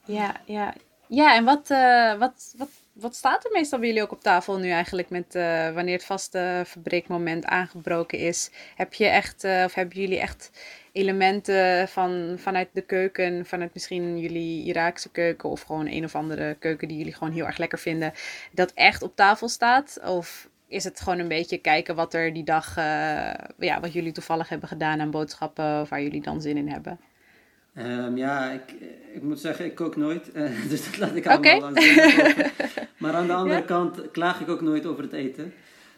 Ja, 0.05 0.41
ja. 0.45 0.73
Ja, 1.07 1.35
en 1.35 1.43
wat, 1.43 1.69
uh, 1.69 2.13
wat, 2.13 2.53
wat, 2.57 2.69
wat 2.93 3.15
staat 3.15 3.45
er 3.45 3.51
meestal 3.51 3.79
bij 3.79 3.87
jullie 3.87 4.03
ook 4.03 4.11
op 4.11 4.21
tafel 4.21 4.57
nu 4.57 4.69
eigenlijk 4.69 5.09
met 5.09 5.35
uh, 5.35 5.71
wanneer 5.71 5.93
het 5.93 6.05
vaste 6.05 6.61
verbreekmoment 6.65 7.45
aangebroken 7.45 8.19
is? 8.19 8.49
Heb 8.75 8.93
je 8.93 9.05
echt, 9.05 9.43
uh, 9.43 9.63
of 9.65 9.73
hebben 9.73 9.99
jullie 9.99 10.19
echt 10.19 10.51
elementen 10.91 11.87
van, 11.87 12.35
vanuit 12.39 12.69
de 12.73 12.81
keuken, 12.81 13.45
vanuit 13.45 13.73
misschien 13.73 14.19
jullie 14.19 14.63
Iraakse 14.63 15.09
keuken 15.11 15.49
of 15.49 15.61
gewoon 15.61 15.87
een 15.87 16.03
of 16.03 16.15
andere 16.15 16.55
keuken 16.59 16.87
die 16.87 16.97
jullie 16.97 17.13
gewoon 17.13 17.33
heel 17.33 17.45
erg 17.45 17.57
lekker 17.57 17.79
vinden, 17.79 18.13
dat 18.51 18.71
echt 18.73 19.01
op 19.01 19.15
tafel 19.15 19.47
staat? 19.47 19.99
Of 20.03 20.49
is 20.73 20.83
het 20.83 21.01
gewoon 21.01 21.19
een 21.19 21.27
beetje 21.27 21.57
kijken 21.57 21.95
wat 21.95 22.13
er 22.13 22.33
die 22.33 22.43
dag, 22.43 22.75
ja, 23.57 23.79
wat 23.81 23.93
jullie 23.93 24.11
toevallig 24.11 24.49
hebben 24.49 24.67
gedaan 24.67 25.01
aan 25.01 25.11
boodschappen 25.11 25.81
of 25.81 25.89
waar 25.89 26.01
jullie 26.01 26.21
dan 26.21 26.41
zin 26.41 26.57
in 26.57 26.69
hebben? 26.69 26.99
Um, 27.77 28.17
ja, 28.17 28.51
ik, 28.51 28.75
ik 29.13 29.21
moet 29.21 29.39
zeggen, 29.39 29.65
ik 29.65 29.75
kook 29.75 29.95
nooit. 29.95 30.29
Uh, 30.33 30.49
dus 30.69 30.85
dat 30.85 30.97
laat 30.97 31.15
ik 31.15 31.27
allemaal 31.27 31.69
okay. 31.69 32.51
Maar 32.97 33.13
aan 33.13 33.27
de 33.27 33.33
andere 33.33 33.59
ja. 33.59 33.65
kant 33.65 34.11
klaag 34.11 34.39
ik 34.39 34.49
ook 34.49 34.61
nooit 34.61 34.85
over 34.85 35.03
het 35.03 35.13
eten. 35.13 35.53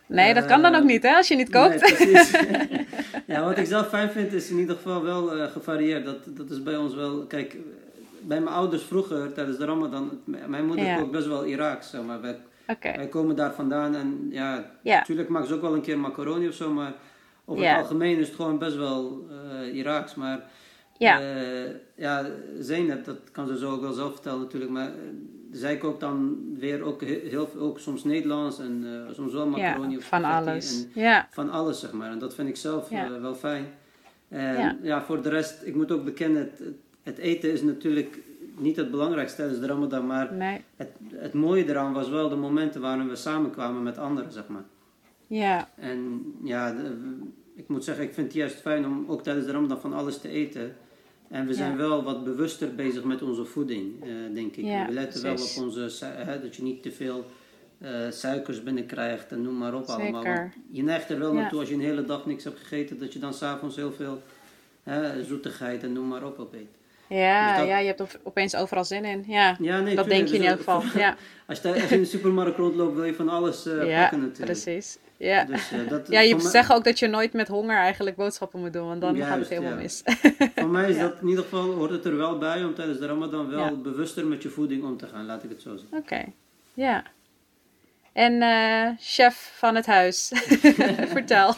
Nee, 0.07 0.33
dat 0.33 0.45
kan 0.45 0.61
dan 0.61 0.75
ook 0.75 0.83
niet, 0.83 1.03
hè, 1.03 1.15
als 1.15 1.27
je 1.27 1.35
niet 1.35 1.49
kookt. 1.49 1.81
Nee, 1.81 1.95
precies. 1.95 2.31
ja, 3.27 3.43
wat 3.43 3.57
ik 3.57 3.65
zelf 3.65 3.89
fijn 3.89 4.09
vind 4.09 4.33
is 4.33 4.49
in 4.49 4.57
ieder 4.57 4.75
geval 4.75 5.03
wel 5.03 5.49
gevarieerd. 5.49 6.05
Dat, 6.05 6.17
dat 6.25 6.49
is 6.49 6.63
bij 6.63 6.77
ons 6.77 6.95
wel... 6.95 7.25
Kijk, 7.25 7.57
bij 8.21 8.41
mijn 8.41 8.55
ouders 8.55 8.83
vroeger, 8.83 9.33
tijdens 9.33 9.57
de 9.57 9.65
Ramadan... 9.65 10.21
Mijn 10.47 10.65
moeder 10.65 10.85
ja. 10.85 10.97
kookt 10.97 11.11
best 11.11 11.27
wel 11.27 11.45
Iraaks, 11.45 11.89
zeg 11.89 12.01
maar. 12.01 12.21
Wij, 12.21 12.37
okay. 12.67 12.95
wij 12.95 13.07
komen 13.07 13.35
daar 13.35 13.53
vandaan 13.53 13.95
en 13.95 14.27
ja, 14.31 14.71
natuurlijk 14.83 15.29
maken 15.29 15.47
ze 15.47 15.53
ook 15.53 15.61
wel 15.61 15.73
een 15.73 15.81
keer 15.81 15.99
macaroni 15.99 16.47
of 16.47 16.53
zo. 16.53 16.71
Maar 16.71 16.93
over 17.45 17.67
het 17.67 17.77
algemeen 17.77 18.17
is 18.17 18.27
het 18.27 18.35
gewoon 18.35 18.57
best 18.57 18.75
wel 18.75 19.27
Iraaks. 19.73 20.15
Maar... 20.15 20.43
Ja. 20.97 21.21
Uh, 21.21 21.69
ja, 21.95 22.25
Zeynep, 22.59 23.05
dat 23.05 23.17
kan 23.31 23.47
ze 23.47 23.57
zo 23.57 23.71
ook 23.71 23.81
wel 23.81 23.93
zelf 23.93 24.11
vertellen 24.11 24.39
natuurlijk, 24.39 24.71
maar 24.71 24.87
uh, 24.87 24.93
zij 25.51 25.77
kookt 25.77 25.99
dan 25.99 26.37
weer 26.57 26.81
ook 26.81 27.01
heel 27.03 27.49
ook 27.57 27.79
soms 27.79 28.03
Nederlands 28.03 28.59
en 28.59 28.83
uh, 28.83 29.13
soms 29.13 29.33
wel 29.33 29.47
macaroni 29.47 29.97
of 29.97 30.03
van 30.03 30.23
alles. 30.23 30.87
En. 30.95 31.27
Van 31.31 31.49
alles, 31.49 31.79
zeg 31.79 31.91
maar. 31.91 32.11
En 32.11 32.19
dat 32.19 32.35
vind 32.35 32.49
ik 32.49 32.55
zelf 32.55 32.89
wel 33.21 33.35
fijn. 33.35 33.65
En 34.27 34.57
ja. 34.57 34.77
ja. 34.81 35.03
voor 35.03 35.21
de 35.21 35.29
rest, 35.29 35.61
ik 35.63 35.75
moet 35.75 35.91
ook 35.91 36.05
bekennen, 36.05 36.41
het, 36.41 36.61
het, 37.03 37.17
eten 37.17 37.51
is 37.51 37.61
natuurlijk 37.61 38.19
niet 38.57 38.75
het 38.75 38.91
belangrijkste 38.91 39.37
tijdens 39.37 39.59
de 39.59 39.67
Ramadan, 39.67 40.05
maar 40.05 40.33
nee. 40.33 40.61
het, 40.75 40.89
het 41.13 41.33
mooie 41.33 41.69
eraan 41.69 41.93
was 41.93 42.09
wel 42.09 42.29
de 42.29 42.35
momenten 42.35 42.81
waarin 42.81 43.09
we 43.09 43.15
samenkwamen 43.15 43.83
met 43.83 43.97
anderen, 43.97 44.31
zeg 44.31 44.47
maar. 44.47 44.63
Ja. 45.27 45.69
En 45.75 46.33
ja, 46.43 46.71
de, 46.73 47.17
ik 47.55 47.67
moet 47.67 47.83
zeggen, 47.83 48.03
ik 48.03 48.13
vind 48.13 48.27
het 48.27 48.35
juist 48.35 48.55
fijn 48.55 48.85
om 48.85 49.05
ook 49.07 49.23
tijdens 49.23 49.45
de 49.45 49.51
Ramadan 49.51 49.79
van 49.79 49.93
alles 49.93 50.17
te 50.17 50.29
eten. 50.29 50.75
En 51.27 51.47
we 51.47 51.53
zijn 51.53 51.77
wel 51.77 52.03
wat 52.03 52.23
bewuster 52.23 52.75
bezig 52.75 53.03
met 53.03 53.21
onze 53.21 53.45
voeding, 53.45 54.05
uh, 54.05 54.33
denk 54.33 54.55
ik. 54.55 54.65
Ja, 54.65 54.85
we 54.85 54.91
letten 54.91 55.21
precies. 55.21 55.55
wel 55.55 55.65
op 55.65 55.73
onze, 55.73 56.05
hè, 56.05 56.41
dat 56.41 56.55
je 56.55 56.63
niet 56.63 56.83
te 56.83 56.91
veel 56.91 57.25
uh, 57.81 57.89
suikers 58.09 58.63
binnenkrijgt 58.63 59.31
en 59.31 59.41
noem 59.41 59.57
maar 59.57 59.73
op 59.73 59.85
Zeker. 59.85 60.03
allemaal. 60.03 60.49
je 60.71 60.83
neigt 60.83 61.09
er 61.09 61.19
wel 61.19 61.33
ja. 61.33 61.39
naartoe 61.39 61.59
als 61.59 61.69
je 61.69 61.75
een 61.75 61.81
hele 61.81 62.05
dag 62.05 62.25
niks 62.25 62.43
hebt 62.43 62.59
gegeten, 62.59 62.99
dat 62.99 63.13
je 63.13 63.19
dan 63.19 63.33
s'avonds 63.33 63.75
heel 63.75 63.91
veel 63.91 64.21
hè, 64.83 65.23
zoetigheid 65.23 65.83
en 65.83 65.93
noem 65.93 66.07
maar 66.07 66.25
op 66.25 66.39
opeet. 66.39 66.69
Ja, 67.07 67.49
dus 67.49 67.57
dat... 67.57 67.67
ja, 67.67 67.77
je 67.77 67.87
hebt 67.87 68.17
opeens 68.23 68.55
overal 68.55 68.85
zin 68.85 69.05
in. 69.05 69.23
Ja, 69.27 69.55
ja 69.59 69.79
nee, 69.79 69.95
dat 69.95 70.09
denk 70.09 70.27
je 70.27 70.35
in 70.35 70.41
dus 70.41 70.49
ieder 70.49 70.57
geval. 70.57 70.83
Ja. 70.95 71.15
Als 71.47 71.61
je 71.61 71.69
in 71.69 71.99
de 71.99 72.05
supermarkt 72.05 72.57
rondloopt, 72.57 72.95
wil 72.95 73.03
je 73.03 73.13
van 73.13 73.29
alles 73.29 73.67
uh, 73.67 73.87
ja, 73.87 74.01
pakken 74.01 74.19
natuurlijk. 74.19 74.61
precies. 74.61 74.97
Ja, 75.17 75.43
dus, 75.43 75.71
uh, 75.71 75.89
dat, 75.89 76.07
ja 76.15 76.19
je 76.19 76.39
zegt 76.39 76.73
ook 76.73 76.83
dat 76.83 76.99
je 76.99 77.07
nooit 77.07 77.33
met 77.33 77.47
honger 77.47 77.77
eigenlijk 77.77 78.15
boodschappen 78.15 78.59
moet 78.59 78.73
doen, 78.73 78.87
want 78.87 79.01
dan 79.01 79.15
Juist, 79.15 79.29
gaat 79.29 79.39
het 79.39 79.49
helemaal 79.49 79.71
ja. 79.71 79.77
mis. 79.77 80.03
Voor 80.55 80.69
mij 80.69 80.89
is 80.89 80.97
dat 80.97 81.13
in 81.21 81.27
ieder 81.27 81.43
geval, 81.43 81.71
hoort 81.71 81.91
het 81.91 82.05
er 82.05 82.17
wel 82.17 82.37
bij 82.37 82.63
om 82.63 82.73
tijdens 82.73 82.99
de 82.99 83.05
Ramadan 83.05 83.49
wel 83.49 83.81
bewuster 83.81 84.25
met 84.25 84.43
je 84.43 84.49
voeding 84.49 84.83
om 84.83 84.97
te 84.97 85.07
gaan, 85.07 85.25
laat 85.25 85.43
ik 85.43 85.49
het 85.49 85.61
zo 85.61 85.77
zeggen. 85.77 85.97
Oké, 85.97 86.13
okay. 86.13 86.33
ja. 86.73 87.03
En 88.15 88.33
uh, 88.33 88.89
chef 88.99 89.53
van 89.55 89.75
het 89.75 89.85
huis. 89.85 90.31
Vertel. 91.15 91.55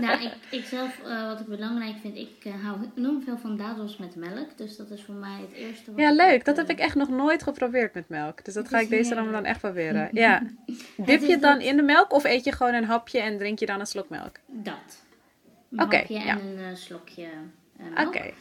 nou, 0.00 0.22
ik, 0.22 0.32
ik 0.50 0.64
zelf, 0.64 0.98
uh, 1.06 1.26
wat 1.26 1.40
ik 1.40 1.46
belangrijk 1.46 1.94
vind, 2.00 2.16
ik 2.16 2.44
uh, 2.44 2.64
hou 2.64 2.78
enorm 2.96 3.22
veel 3.22 3.38
van 3.38 3.56
dadels 3.56 3.96
met 3.96 4.16
melk. 4.16 4.56
Dus 4.56 4.76
dat 4.76 4.90
is 4.90 5.02
voor 5.02 5.14
mij 5.14 5.40
het 5.40 5.52
eerste. 5.52 5.90
Wat 5.90 6.00
ja, 6.00 6.12
leuk. 6.12 6.44
dat 6.44 6.56
heb 6.56 6.70
ik 6.70 6.78
echt 6.78 6.94
nog 6.94 7.08
nooit 7.08 7.42
geprobeerd 7.42 7.94
met 7.94 8.08
melk. 8.08 8.44
Dus 8.44 8.54
dat 8.54 8.68
ga 8.68 8.78
ik 8.78 8.88
deze 8.88 9.14
dan, 9.14 9.32
dan 9.32 9.44
echt 9.44 9.60
proberen. 9.60 10.08
Ja. 10.18 10.42
Dip 10.96 11.20
je 11.20 11.30
het 11.30 11.42
dan 11.42 11.60
in 11.60 11.76
de 11.76 11.82
melk 11.82 12.12
of 12.12 12.24
eet 12.24 12.44
je 12.44 12.52
gewoon 12.52 12.74
een 12.74 12.84
hapje 12.84 13.20
en 13.20 13.38
drink 13.38 13.58
je 13.58 13.66
dan 13.66 13.80
een 13.80 13.86
slok 13.86 14.08
melk? 14.08 14.36
Dat. 14.46 15.04
Een 15.70 15.82
okay, 15.82 15.98
hapje 15.98 16.14
ja. 16.14 16.38
en 16.38 16.58
een 16.58 16.76
slokje 16.76 17.28
melk. 17.76 17.98
Oké. 17.98 18.06
Okay. 18.06 18.34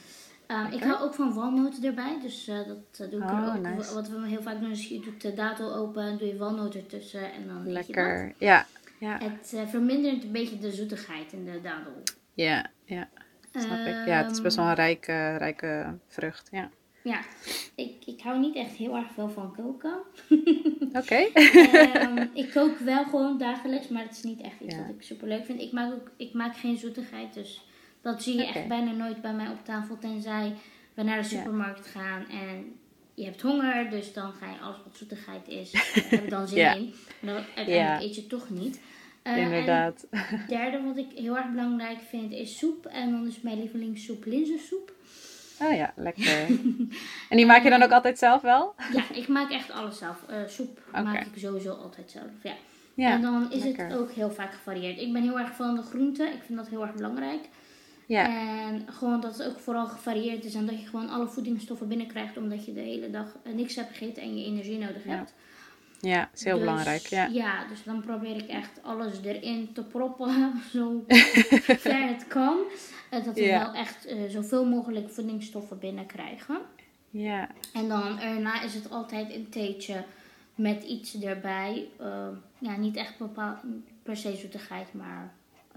Um, 0.47 0.65
okay. 0.65 0.77
Ik 0.77 0.83
hou 0.83 1.03
ook 1.03 1.13
van 1.13 1.33
walnoten 1.33 1.83
erbij, 1.83 2.17
dus 2.21 2.47
uh, 2.47 2.55
dat 2.55 2.99
uh, 3.01 3.09
doe 3.11 3.21
ik 3.21 3.29
oh, 3.29 3.37
er 3.37 3.55
ook. 3.55 3.75
Nice. 3.75 3.93
Wat 3.93 4.09
we 4.09 4.27
heel 4.27 4.41
vaak 4.41 4.59
doen 4.59 4.71
is 4.71 4.87
je 4.87 4.99
doet 4.99 5.21
de 5.21 5.33
datel 5.33 5.75
open, 5.75 6.17
doe 6.17 6.27
je 6.27 6.37
walnoten 6.37 6.79
ertussen 6.79 7.33
en 7.33 7.47
dan 7.47 7.71
Lekker, 7.71 8.25
je 8.37 8.45
ja. 8.45 8.65
ja. 8.99 9.17
Het 9.17 9.51
uh, 9.53 9.67
vermindert 9.67 10.23
een 10.23 10.31
beetje 10.31 10.59
de 10.59 10.71
zoetigheid 10.71 11.33
in 11.33 11.45
de 11.45 11.61
dadel. 11.61 12.03
Ja, 12.33 12.65
ja. 12.85 13.09
Snap 13.51 13.77
um, 13.77 13.85
ik. 13.85 14.05
Ja, 14.07 14.23
het 14.23 14.31
is 14.31 14.41
best 14.41 14.55
wel 14.55 14.65
een 14.65 14.73
rijke, 14.73 15.37
rijke 15.37 15.97
vrucht, 16.07 16.47
ja. 16.51 16.69
Ja, 17.03 17.19
ik, 17.75 18.05
ik 18.05 18.21
hou 18.21 18.39
niet 18.39 18.55
echt 18.55 18.71
heel 18.71 18.95
erg 18.95 19.11
veel 19.13 19.29
van 19.29 19.55
koken. 19.55 19.93
Oké. 20.93 20.97
Okay. 20.97 21.31
um, 21.95 22.29
ik 22.33 22.51
kook 22.51 22.77
wel 22.77 23.03
gewoon 23.03 23.37
dagelijks, 23.37 23.87
maar 23.87 24.03
het 24.03 24.11
is 24.11 24.23
niet 24.23 24.41
echt 24.41 24.59
iets 24.59 24.75
ja. 24.75 24.81
wat 24.81 24.95
ik 24.95 25.01
super 25.01 25.27
leuk 25.27 25.45
vind. 25.45 25.61
Ik 25.61 25.71
maak, 25.71 25.93
ook, 25.93 26.11
ik 26.17 26.33
maak 26.33 26.57
geen 26.57 26.77
zoetigheid, 26.77 27.33
dus 27.33 27.65
dat 28.07 28.23
zie 28.23 28.35
je 28.35 28.43
okay. 28.43 28.53
echt 28.53 28.67
bijna 28.67 28.91
nooit 28.91 29.21
bij 29.21 29.33
mij 29.33 29.47
op 29.47 29.65
tafel, 29.65 29.97
tenzij 29.97 30.55
we 30.93 31.03
naar 31.03 31.21
de 31.21 31.27
supermarkt 31.27 31.89
ja. 31.93 32.01
gaan 32.01 32.25
en 32.29 32.79
je 33.13 33.23
hebt 33.23 33.41
honger, 33.41 33.89
dus 33.89 34.13
dan 34.13 34.33
ga 34.33 34.51
je 34.51 34.59
alles 34.59 34.77
wat 34.83 34.97
zoetigheid 34.97 35.47
is, 35.47 35.71
heb 36.09 36.23
je 36.23 36.29
dan 36.29 36.47
zin 36.47 36.57
ja. 36.57 36.73
in. 36.73 36.93
Maar 37.19 37.33
dan 37.33 37.43
uiteindelijk 37.55 38.03
eet 38.03 38.15
je 38.15 38.27
toch 38.27 38.49
niet. 38.49 38.79
Uh, 39.23 39.37
Inderdaad. 39.37 40.07
het 40.09 40.47
derde 40.47 40.81
wat 40.81 40.97
ik 40.97 41.07
heel 41.15 41.37
erg 41.37 41.49
belangrijk 41.49 41.99
vind 42.09 42.31
is 42.31 42.57
soep. 42.57 42.85
En 42.85 43.11
dan 43.11 43.27
is 43.27 43.41
mijn 43.41 43.59
lievelingssoep 43.59 44.25
linzensoep. 44.25 44.93
Oh 45.61 45.75
ja, 45.75 45.93
lekker. 45.95 46.45
en 47.29 47.37
die 47.37 47.45
maak 47.45 47.63
je 47.63 47.69
dan 47.69 47.83
ook 47.83 47.91
altijd 47.91 48.17
zelf 48.17 48.41
wel? 48.41 48.73
ja, 48.93 49.03
ik 49.13 49.27
maak 49.27 49.51
echt 49.51 49.71
alles 49.71 49.97
zelf. 49.97 50.17
Uh, 50.29 50.35
soep 50.47 50.81
okay. 50.87 51.03
maak 51.03 51.25
ik 51.25 51.41
sowieso 51.41 51.73
altijd 51.73 52.11
zelf. 52.11 52.43
Ja. 52.43 52.53
ja 52.93 53.11
en 53.11 53.21
dan 53.21 53.51
is 53.51 53.63
lekker. 53.63 53.87
het 53.87 53.97
ook 53.97 54.11
heel 54.11 54.31
vaak 54.31 54.53
gevarieerd. 54.53 54.99
Ik 54.99 55.13
ben 55.13 55.21
heel 55.21 55.39
erg 55.39 55.55
van 55.55 55.75
de 55.75 55.81
groenten. 55.81 56.33
Ik 56.33 56.41
vind 56.45 56.57
dat 56.57 56.67
heel 56.67 56.81
erg 56.81 56.93
belangrijk. 56.93 57.49
Ja. 58.07 58.27
En 58.27 58.85
gewoon 58.89 59.21
dat 59.21 59.37
het 59.37 59.47
ook 59.47 59.59
vooral 59.59 59.87
gevarieerd 59.87 60.45
is 60.45 60.53
en 60.53 60.65
dat 60.65 60.79
je 60.79 60.87
gewoon 60.87 61.09
alle 61.09 61.27
voedingsstoffen 61.27 61.87
binnenkrijgt 61.87 62.37
omdat 62.37 62.65
je 62.65 62.73
de 62.73 62.79
hele 62.79 63.09
dag 63.09 63.37
eh, 63.43 63.53
niks 63.53 63.75
hebt 63.75 63.89
gegeten 63.89 64.23
en 64.23 64.37
je 64.37 64.45
energie 64.45 64.77
nodig 64.77 65.05
ja. 65.05 65.09
hebt. 65.09 65.33
Ja, 65.99 66.19
dat 66.19 66.29
is 66.33 66.43
heel 66.43 66.55
dus, 66.55 66.65
belangrijk. 66.65 67.05
Ja. 67.07 67.25
ja, 67.25 67.67
dus 67.67 67.83
dan 67.83 68.01
probeer 68.01 68.35
ik 68.35 68.47
echt 68.47 68.79
alles 68.83 69.21
erin 69.23 69.73
te 69.73 69.83
proppen, 69.83 70.53
zo 70.73 71.03
ver 71.87 72.07
het 72.07 72.27
kan. 72.27 72.57
Uh, 73.13 73.25
dat 73.25 73.35
we 73.35 73.41
ja. 73.41 73.59
wel 73.59 73.73
echt 73.73 74.11
uh, 74.11 74.29
zoveel 74.29 74.65
mogelijk 74.65 75.09
voedingsstoffen 75.09 75.79
binnenkrijgen. 75.79 76.57
Ja. 77.09 77.49
En 77.73 77.87
dan 77.87 78.19
erna 78.19 78.61
is 78.61 78.73
het 78.73 78.91
altijd 78.91 79.33
een 79.33 79.49
theetje 79.49 80.03
met 80.55 80.83
iets 80.83 81.21
erbij. 81.21 81.87
Uh, 82.01 82.27
ja, 82.59 82.75
niet 82.75 82.95
echt 82.95 83.17
bepaald, 83.17 83.57
per 84.03 84.17
se 84.17 84.35
zoetigheid, 84.35 84.93
maar 84.93 85.33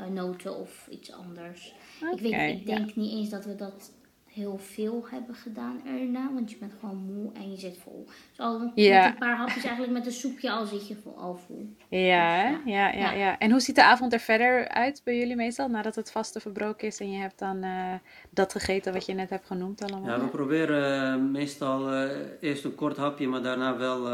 noten 0.08 0.58
of 0.58 0.88
iets 0.90 1.12
anders. 1.12 1.74
Okay, 2.02 2.12
ik, 2.12 2.20
weet, 2.20 2.58
ik 2.58 2.66
denk 2.66 2.88
ja. 2.88 3.00
niet 3.00 3.12
eens 3.12 3.30
dat 3.30 3.44
we 3.44 3.54
dat 3.54 3.90
heel 4.32 4.58
veel 4.58 5.06
hebben 5.10 5.34
gedaan 5.34 5.80
erna. 5.86 6.30
Want 6.34 6.50
je 6.50 6.56
bent 6.56 6.72
gewoon 6.80 6.96
moe 6.96 7.32
en 7.32 7.50
je 7.50 7.56
zit 7.56 7.78
vol. 7.78 8.06
Dus 8.06 8.38
al 8.38 8.70
ja. 8.74 9.02
met 9.02 9.12
een 9.12 9.18
paar 9.18 9.36
hapjes 9.36 9.64
eigenlijk 9.64 9.92
met 9.92 10.06
een 10.06 10.12
soepje 10.12 10.50
al 10.50 10.66
zit 10.66 10.88
je 10.88 10.96
vol, 10.96 11.16
al 11.18 11.36
vol. 11.36 11.74
Ja, 11.88 11.98
ja. 11.98 12.60
Ja, 12.64 12.92
ja, 12.92 13.12
ja, 13.12 13.38
En 13.38 13.50
hoe 13.50 13.60
ziet 13.60 13.74
de 13.74 13.84
avond 13.84 14.12
er 14.12 14.20
verder 14.20 14.68
uit 14.68 15.00
bij 15.04 15.18
jullie 15.18 15.36
meestal? 15.36 15.68
Nadat 15.68 15.94
het 15.94 16.10
vaste 16.10 16.40
verbroken 16.40 16.86
is 16.86 17.00
en 17.00 17.10
je 17.10 17.18
hebt 17.18 17.38
dan 17.38 17.64
uh, 17.64 17.94
dat 18.30 18.52
gegeten 18.52 18.92
wat 18.92 19.06
je 19.06 19.14
net 19.14 19.30
hebt 19.30 19.46
genoemd 19.46 19.82
allemaal? 19.82 20.10
Ja, 20.10 20.20
we 20.20 20.26
proberen 20.26 21.18
uh, 21.18 21.30
meestal 21.30 21.92
uh, 21.92 22.10
eerst 22.40 22.64
een 22.64 22.74
kort 22.74 22.96
hapje, 22.96 23.28
maar 23.28 23.42
daarna 23.42 23.76
wel 23.76 24.08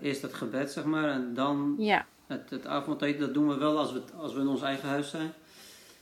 eerst 0.00 0.22
het 0.22 0.34
gebed, 0.34 0.72
zeg 0.72 0.84
maar. 0.84 1.10
En 1.10 1.34
dan 1.34 1.74
ja. 1.78 2.06
Het, 2.28 2.50
het 2.50 2.66
avondeten, 2.66 3.20
dat 3.20 3.34
doen 3.34 3.48
we 3.48 3.56
wel 3.56 3.78
als 3.78 3.92
we, 3.92 4.02
als 4.16 4.34
we 4.34 4.40
in 4.40 4.48
ons 4.48 4.62
eigen 4.62 4.88
huis 4.88 5.10
zijn. 5.10 5.32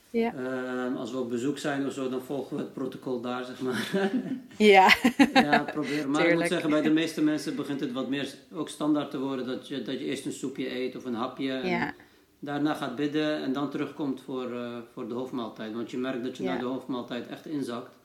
Ja. 0.09 0.33
Uh, 0.33 0.99
als 0.99 1.11
we 1.11 1.17
op 1.17 1.29
bezoek 1.29 1.57
zijn 1.57 1.85
of 1.85 1.93
zo, 1.93 2.09
dan 2.09 2.21
volgen 2.21 2.57
we 2.57 2.63
het 2.63 2.73
protocol 2.73 3.21
daar, 3.21 3.45
zeg 3.45 3.61
maar. 3.61 3.91
ja. 4.57 4.89
ja, 5.33 5.63
proberen. 5.63 6.09
Maar 6.09 6.21
Tuurlijk. 6.21 6.33
ik 6.33 6.35
moet 6.35 6.47
zeggen, 6.47 6.69
bij 6.69 6.81
de 6.81 6.89
meeste 6.89 7.21
mensen 7.21 7.55
begint 7.55 7.79
het 7.79 7.91
wat 7.91 8.09
meer 8.09 8.33
ook 8.53 8.69
standaard 8.69 9.11
te 9.11 9.19
worden. 9.19 9.45
Dat 9.45 9.67
je, 9.67 9.81
dat 9.81 9.99
je 9.99 10.05
eerst 10.05 10.25
een 10.25 10.31
soepje 10.31 10.75
eet 10.75 10.95
of 10.95 11.05
een 11.05 11.13
hapje. 11.13 11.51
En 11.51 11.69
ja. 11.69 11.93
daarna 12.39 12.73
gaat 12.73 12.95
bidden 12.95 13.43
en 13.43 13.53
dan 13.53 13.69
terugkomt 13.69 14.21
voor, 14.21 14.51
uh, 14.51 14.77
voor 14.93 15.07
de 15.07 15.13
hoofdmaaltijd. 15.13 15.73
Want 15.73 15.91
je 15.91 15.97
merkt 15.97 16.23
dat 16.23 16.37
je 16.37 16.43
ja. 16.43 16.53
na 16.53 16.59
de 16.59 16.65
hoofdmaaltijd 16.65 17.27
echt 17.27 17.45
inzakt. 17.45 17.96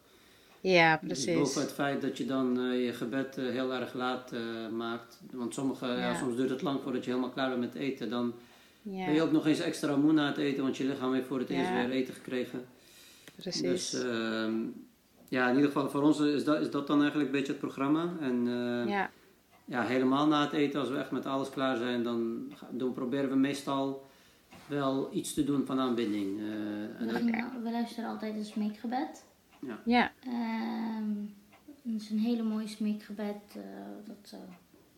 Ja, 0.62 0.96
precies. 0.96 1.24
Dus 1.24 1.34
boven 1.34 1.60
het 1.60 1.72
feit 1.72 2.00
dat 2.00 2.18
je 2.18 2.26
dan 2.26 2.58
uh, 2.58 2.84
je 2.84 2.92
gebed 2.92 3.38
uh, 3.38 3.50
heel 3.50 3.72
erg 3.74 3.94
laat 3.94 4.32
maakt. 4.72 5.20
Want 5.30 5.54
sommige, 5.54 5.86
ja. 5.86 5.96
ja. 5.96 6.18
soms 6.18 6.36
duurt 6.36 6.50
het 6.50 6.62
lang 6.62 6.80
voordat 6.82 7.04
je 7.04 7.10
helemaal 7.10 7.32
klaar 7.32 7.48
bent 7.48 7.60
met 7.60 7.74
eten. 7.74 8.10
Dan 8.10 8.34
ja. 8.82 9.04
Ben 9.04 9.14
je 9.14 9.22
ook 9.22 9.32
nog 9.32 9.46
eens 9.46 9.60
extra 9.60 9.96
moe 9.96 10.12
na 10.12 10.26
het 10.26 10.36
eten, 10.36 10.62
want 10.62 10.76
je 10.76 10.84
lichaam 10.84 11.14
heeft 11.14 11.26
voor 11.26 11.38
het 11.38 11.50
eerst 11.50 11.70
weer 11.70 11.90
eten 11.90 12.14
gekregen. 12.14 12.64
Precies. 13.34 13.90
Dus 13.90 14.04
uh, 14.04 14.48
ja, 15.28 15.48
in 15.48 15.54
ieder 15.54 15.70
geval 15.70 15.90
voor 15.90 16.02
ons 16.02 16.20
is 16.20 16.44
dat, 16.44 16.60
is 16.60 16.70
dat 16.70 16.86
dan 16.86 17.00
eigenlijk 17.00 17.30
een 17.30 17.36
beetje 17.36 17.52
het 17.52 17.60
programma. 17.60 18.12
En 18.20 18.46
uh, 18.46 18.88
ja. 18.88 19.10
ja, 19.64 19.82
helemaal 19.82 20.26
na 20.26 20.42
het 20.42 20.52
eten, 20.52 20.80
als 20.80 20.88
we 20.88 20.98
echt 20.98 21.10
met 21.10 21.26
alles 21.26 21.50
klaar 21.50 21.76
zijn, 21.76 22.02
dan, 22.02 22.52
dan 22.70 22.92
proberen 22.92 23.28
we 23.28 23.36
meestal 23.36 24.06
wel 24.66 25.08
iets 25.12 25.34
te 25.34 25.44
doen 25.44 25.66
van 25.66 25.78
aanbidding. 25.78 26.38
Uh, 26.38 26.44
we, 27.12 27.44
we, 27.62 27.70
luisteren 27.70 28.10
altijd 28.10 28.34
een 28.34 28.44
smeekgebed. 28.44 29.24
Ja. 29.66 29.80
ja. 29.84 30.12
Um, 30.98 31.34
het 31.82 32.02
is 32.02 32.10
een 32.10 32.18
hele 32.18 32.42
mooie 32.42 32.68
smeekgebed. 32.68 33.56
Uh, 33.56 33.62
dat, 34.04 34.32
uh, 34.34 34.40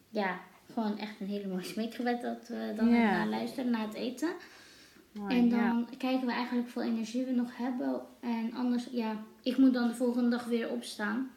ja, 0.08 0.40
gewoon 0.72 0.98
echt 0.98 1.20
een 1.20 1.26
hele 1.26 1.48
mooie 1.48 1.64
smeekgebed 1.64 2.22
dat 2.22 2.48
we 2.48 2.72
dan 2.76 2.88
yeah. 2.88 3.10
naar 3.10 3.28
luisteren, 3.28 3.70
na 3.70 3.86
het 3.86 3.94
eten. 3.94 4.32
en 5.28 5.48
dan 5.48 5.88
kijken 5.98 6.26
we 6.26 6.32
eigenlijk 6.32 6.62
hoeveel 6.64 6.92
energie 6.92 7.24
we 7.24 7.32
nog 7.32 7.56
hebben. 7.56 8.00
En 8.20 8.54
anders, 8.54 8.88
ja, 8.90 9.16
ik 9.42 9.56
moet 9.56 9.74
dan 9.74 9.88
de 9.88 9.94
volgende 9.94 10.28
dag 10.28 10.44
weer 10.44 10.70
opstaan. 10.70 11.30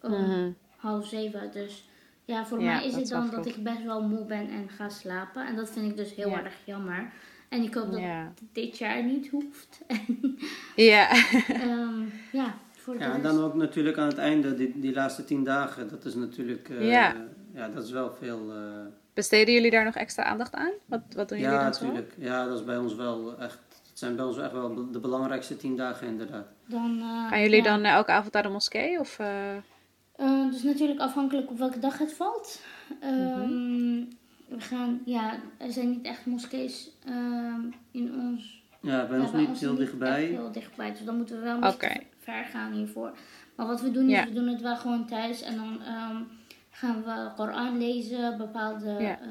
Om 0.00 0.12
mm 0.12 0.54
half 0.82 1.06
zeven. 1.06 1.50
Dus 1.52 1.88
ja, 2.24 2.46
voor 2.46 2.62
mij 2.62 2.86
is 2.86 2.94
het 2.94 3.08
dan 3.08 3.30
dat 3.30 3.46
ik 3.46 3.62
best 3.62 3.82
wel 3.82 4.02
moe 4.02 4.24
ben 4.24 4.48
en 4.48 4.68
ga 4.68 4.88
slapen. 4.88 5.46
En 5.46 5.56
dat 5.56 5.70
vind 5.70 5.90
ik 5.90 5.96
dus 5.96 6.14
heel 6.14 6.30
erg 6.30 6.54
jammer. 6.64 7.12
En 7.48 7.62
ik 7.62 7.74
hoop 7.74 7.90
dat 7.92 8.00
het 8.00 8.42
dit 8.52 8.78
jaar 8.78 9.04
niet 9.04 9.28
hoeft. 9.28 9.80
ja. 10.76 11.10
um, 11.48 12.12
ja, 12.32 12.54
voor 12.82 12.98
ja, 12.98 13.12
en 13.12 13.22
dan 13.22 13.40
ook 13.40 13.54
natuurlijk 13.54 13.98
aan 13.98 14.08
het 14.08 14.18
einde, 14.18 14.54
die, 14.54 14.80
die 14.80 14.94
laatste 14.94 15.24
tien 15.24 15.44
dagen. 15.44 15.88
Dat 15.88 16.04
is 16.04 16.14
natuurlijk, 16.14 16.68
uh, 16.68 16.90
ja. 16.90 17.14
ja, 17.54 17.68
dat 17.68 17.84
is 17.84 17.90
wel 17.90 18.12
veel... 18.20 18.56
Uh, 18.56 18.86
Besteden 19.14 19.54
jullie 19.54 19.70
daar 19.70 19.84
nog 19.84 19.94
extra 19.94 20.24
aandacht 20.24 20.54
aan? 20.54 20.72
Wat, 20.86 21.00
wat 21.16 21.28
doen 21.28 21.38
jullie 21.38 21.54
ja, 21.54 21.70
dan 21.70 21.70
natuurlijk. 21.70 22.14
Ja, 22.18 22.46
dat 22.46 22.58
is 22.58 22.64
bij 22.64 22.78
ons 22.78 22.94
wel 22.94 23.38
echt... 23.38 23.58
Het 23.88 23.98
zijn 23.98 24.16
bij 24.16 24.24
ons 24.24 24.38
echt 24.38 24.52
wel 24.52 24.90
de 24.90 25.00
belangrijkste 25.00 25.56
tien 25.56 25.76
dagen 25.76 26.06
inderdaad. 26.06 26.46
Dan, 26.66 26.98
uh, 26.98 27.28
Gaan 27.28 27.40
jullie 27.40 27.62
dan 27.62 27.84
elke 27.84 28.10
avond 28.10 28.32
naar 28.32 28.42
de 28.42 28.48
moskee? 28.48 28.98
Of, 28.98 29.18
uh, 30.16 30.50
dus 30.50 30.62
natuurlijk 30.62 31.00
afhankelijk 31.00 31.50
op 31.50 31.58
welke 31.58 31.78
dag 31.78 31.98
het 31.98 32.12
valt. 32.12 32.60
Um, 33.04 34.08
We 34.48 34.60
gaan, 34.60 35.00
ja, 35.04 35.34
er 35.56 35.72
zijn 35.72 35.90
niet 35.90 36.04
echt 36.04 36.26
moskees 36.26 36.90
um, 37.08 37.74
in 37.90 38.14
ons. 38.14 38.62
Ja, 38.80 39.06
bij 39.06 39.16
ja, 39.16 39.22
ons 39.22 39.30
bij 39.30 39.40
niet 39.40 39.48
ons 39.48 39.60
heel 39.60 39.74
dichtbij. 39.74 40.24
heel 40.24 40.52
dichtbij, 40.52 40.90
dus 40.90 41.04
dan 41.04 41.16
moeten 41.16 41.36
we 41.36 41.42
wel 41.42 41.56
een 41.56 41.66
okay. 41.66 42.06
Ver 42.22 42.44
gaan 42.44 42.72
hiervoor. 42.72 43.12
Maar 43.54 43.66
wat 43.66 43.80
we 43.80 43.90
doen 43.90 44.10
is, 44.10 44.24
we 44.24 44.32
doen 44.32 44.48
het 44.48 44.60
wel 44.60 44.76
gewoon 44.76 45.06
thuis 45.06 45.42
en 45.42 45.56
dan 45.56 45.72
um, 45.72 46.28
gaan 46.70 47.02
we 47.02 47.30
Koran 47.36 47.78
lezen, 47.78 48.36
bepaalde 48.36 48.90
ja. 48.90 49.20
uh, 49.20 49.28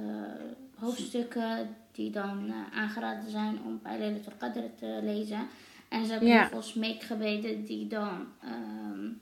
hoofdstukken 0.75 1.75
die 1.91 2.11
dan 2.11 2.45
uh, 2.47 2.55
aangeraden 2.73 3.29
zijn 3.31 3.59
om 3.65 3.79
bij 3.83 3.99
Laylatul 3.99 4.33
Qadr 4.37 4.59
te 4.79 4.99
lezen. 5.03 5.47
En 5.89 6.05
ze 6.05 6.11
hebben 6.11 6.29
ja. 6.29 6.47
veel 6.47 6.61
smeekgebeden 6.61 7.65
die 7.65 7.87
dan 7.87 8.27
um, 8.45 9.21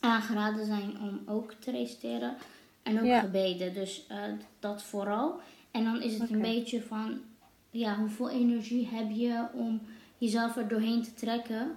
aangeraden 0.00 0.66
zijn 0.66 1.00
om 1.00 1.20
ook 1.26 1.52
te 1.52 1.70
reciteren. 1.70 2.34
En 2.82 3.00
ook 3.00 3.20
gebeden, 3.20 3.74
dus 3.74 4.06
uh, 4.10 4.16
dat 4.58 4.82
vooral. 4.82 5.40
En 5.70 5.84
dan 5.84 6.02
is 6.02 6.12
het 6.12 6.22
okay. 6.22 6.34
een 6.34 6.42
beetje 6.42 6.82
van, 6.82 7.20
ja, 7.70 7.96
hoeveel 7.96 8.30
energie 8.30 8.88
heb 8.92 9.10
je 9.10 9.46
om 9.52 9.80
jezelf 10.18 10.56
er 10.56 10.68
doorheen 10.68 11.02
te 11.02 11.14
trekken. 11.14 11.76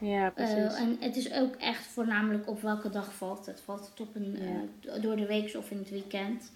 Ja, 0.00 0.30
precies. 0.30 0.56
Uh, 0.56 0.80
en 0.80 0.96
het 1.00 1.16
is 1.16 1.32
ook 1.32 1.54
echt 1.54 1.86
voornamelijk 1.86 2.48
op 2.48 2.62
welke 2.62 2.90
dag 2.90 3.14
valt 3.14 3.46
het. 3.46 3.60
Valt 3.60 3.88
het 3.90 4.00
op 4.00 4.14
een, 4.14 4.36
ja. 4.36 4.94
uh, 4.96 5.02
door 5.02 5.16
de 5.16 5.26
week 5.26 5.54
of 5.56 5.70
in 5.70 5.78
het 5.78 5.90
weekend. 5.90 6.52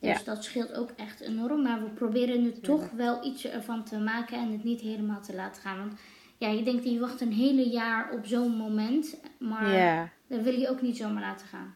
Dus 0.00 0.18
ja. 0.18 0.24
dat 0.24 0.44
scheelt 0.44 0.74
ook 0.74 0.90
echt 0.96 1.20
enorm. 1.20 1.62
Maar 1.62 1.82
we 1.82 1.88
proberen 1.88 2.42
nu 2.42 2.52
toch 2.52 2.90
wel 2.90 3.24
iets 3.24 3.46
ervan 3.46 3.84
te 3.84 3.98
maken 3.98 4.38
en 4.38 4.52
het 4.52 4.64
niet 4.64 4.80
helemaal 4.80 5.20
te 5.20 5.34
laten 5.34 5.62
gaan. 5.62 5.78
Want 5.78 5.92
ja, 6.38 6.48
je 6.48 6.62
denkt, 6.62 6.84
je 6.84 6.98
wacht 6.98 7.20
een 7.20 7.32
hele 7.32 7.68
jaar 7.68 8.12
op 8.12 8.26
zo'n 8.26 8.56
moment. 8.56 9.16
Maar 9.38 9.74
ja. 9.74 10.10
dat 10.26 10.42
wil 10.42 10.54
je 10.54 10.68
ook 10.68 10.82
niet 10.82 10.96
zomaar 10.96 11.22
laten 11.22 11.46
gaan. 11.46 11.74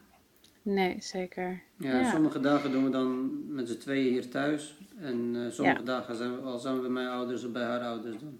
Nee, 0.61 0.95
zeker. 0.99 1.61
Ja, 1.77 1.99
ja. 1.99 2.11
sommige 2.11 2.39
dagen 2.39 2.71
doen 2.71 2.83
we 2.83 2.89
dan 2.89 3.41
met 3.53 3.67
z'n 3.69 3.77
tweeën 3.77 4.11
hier 4.11 4.29
thuis. 4.29 4.77
En 4.99 5.35
uh, 5.35 5.51
sommige 5.51 5.79
ja. 5.79 5.85
dagen 5.85 6.15
zijn 6.15 6.35
we 6.35 6.41
al 6.41 6.59
samen 6.59 6.81
bij 6.81 6.89
mijn 6.89 7.07
ouders 7.07 7.43
of 7.43 7.51
bij 7.51 7.63
haar 7.63 7.81
ouders 7.81 8.17
doen. 8.17 8.39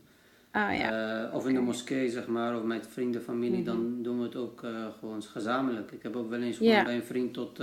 Oh, 0.54 0.78
ja. 0.78 1.24
Uh, 1.26 1.34
of 1.34 1.48
in 1.48 1.54
de 1.54 1.62
moskee, 1.62 2.10
zeg 2.10 2.28
maar, 2.28 2.58
of 2.58 2.63
met 2.63 2.88
vrienden, 2.89 3.22
familie, 3.22 3.60
mm 3.60 3.66
-hmm. 3.66 3.76
dan 3.76 4.04
doen 4.04 4.18
we 4.18 4.24
het 4.24 4.36
ook 4.36 4.63
uh, 4.63 4.72
gewoon 5.00 5.24
gezamenlijk. 5.24 5.92
Ik 5.92 6.04
heb 6.04 6.16
ook 6.16 6.30
wel 6.30 6.42
eens 6.42 6.58
gewoon 6.58 6.84
bij 6.84 6.96
een 6.96 7.04
vriend 7.04 7.34
tot 7.34 7.62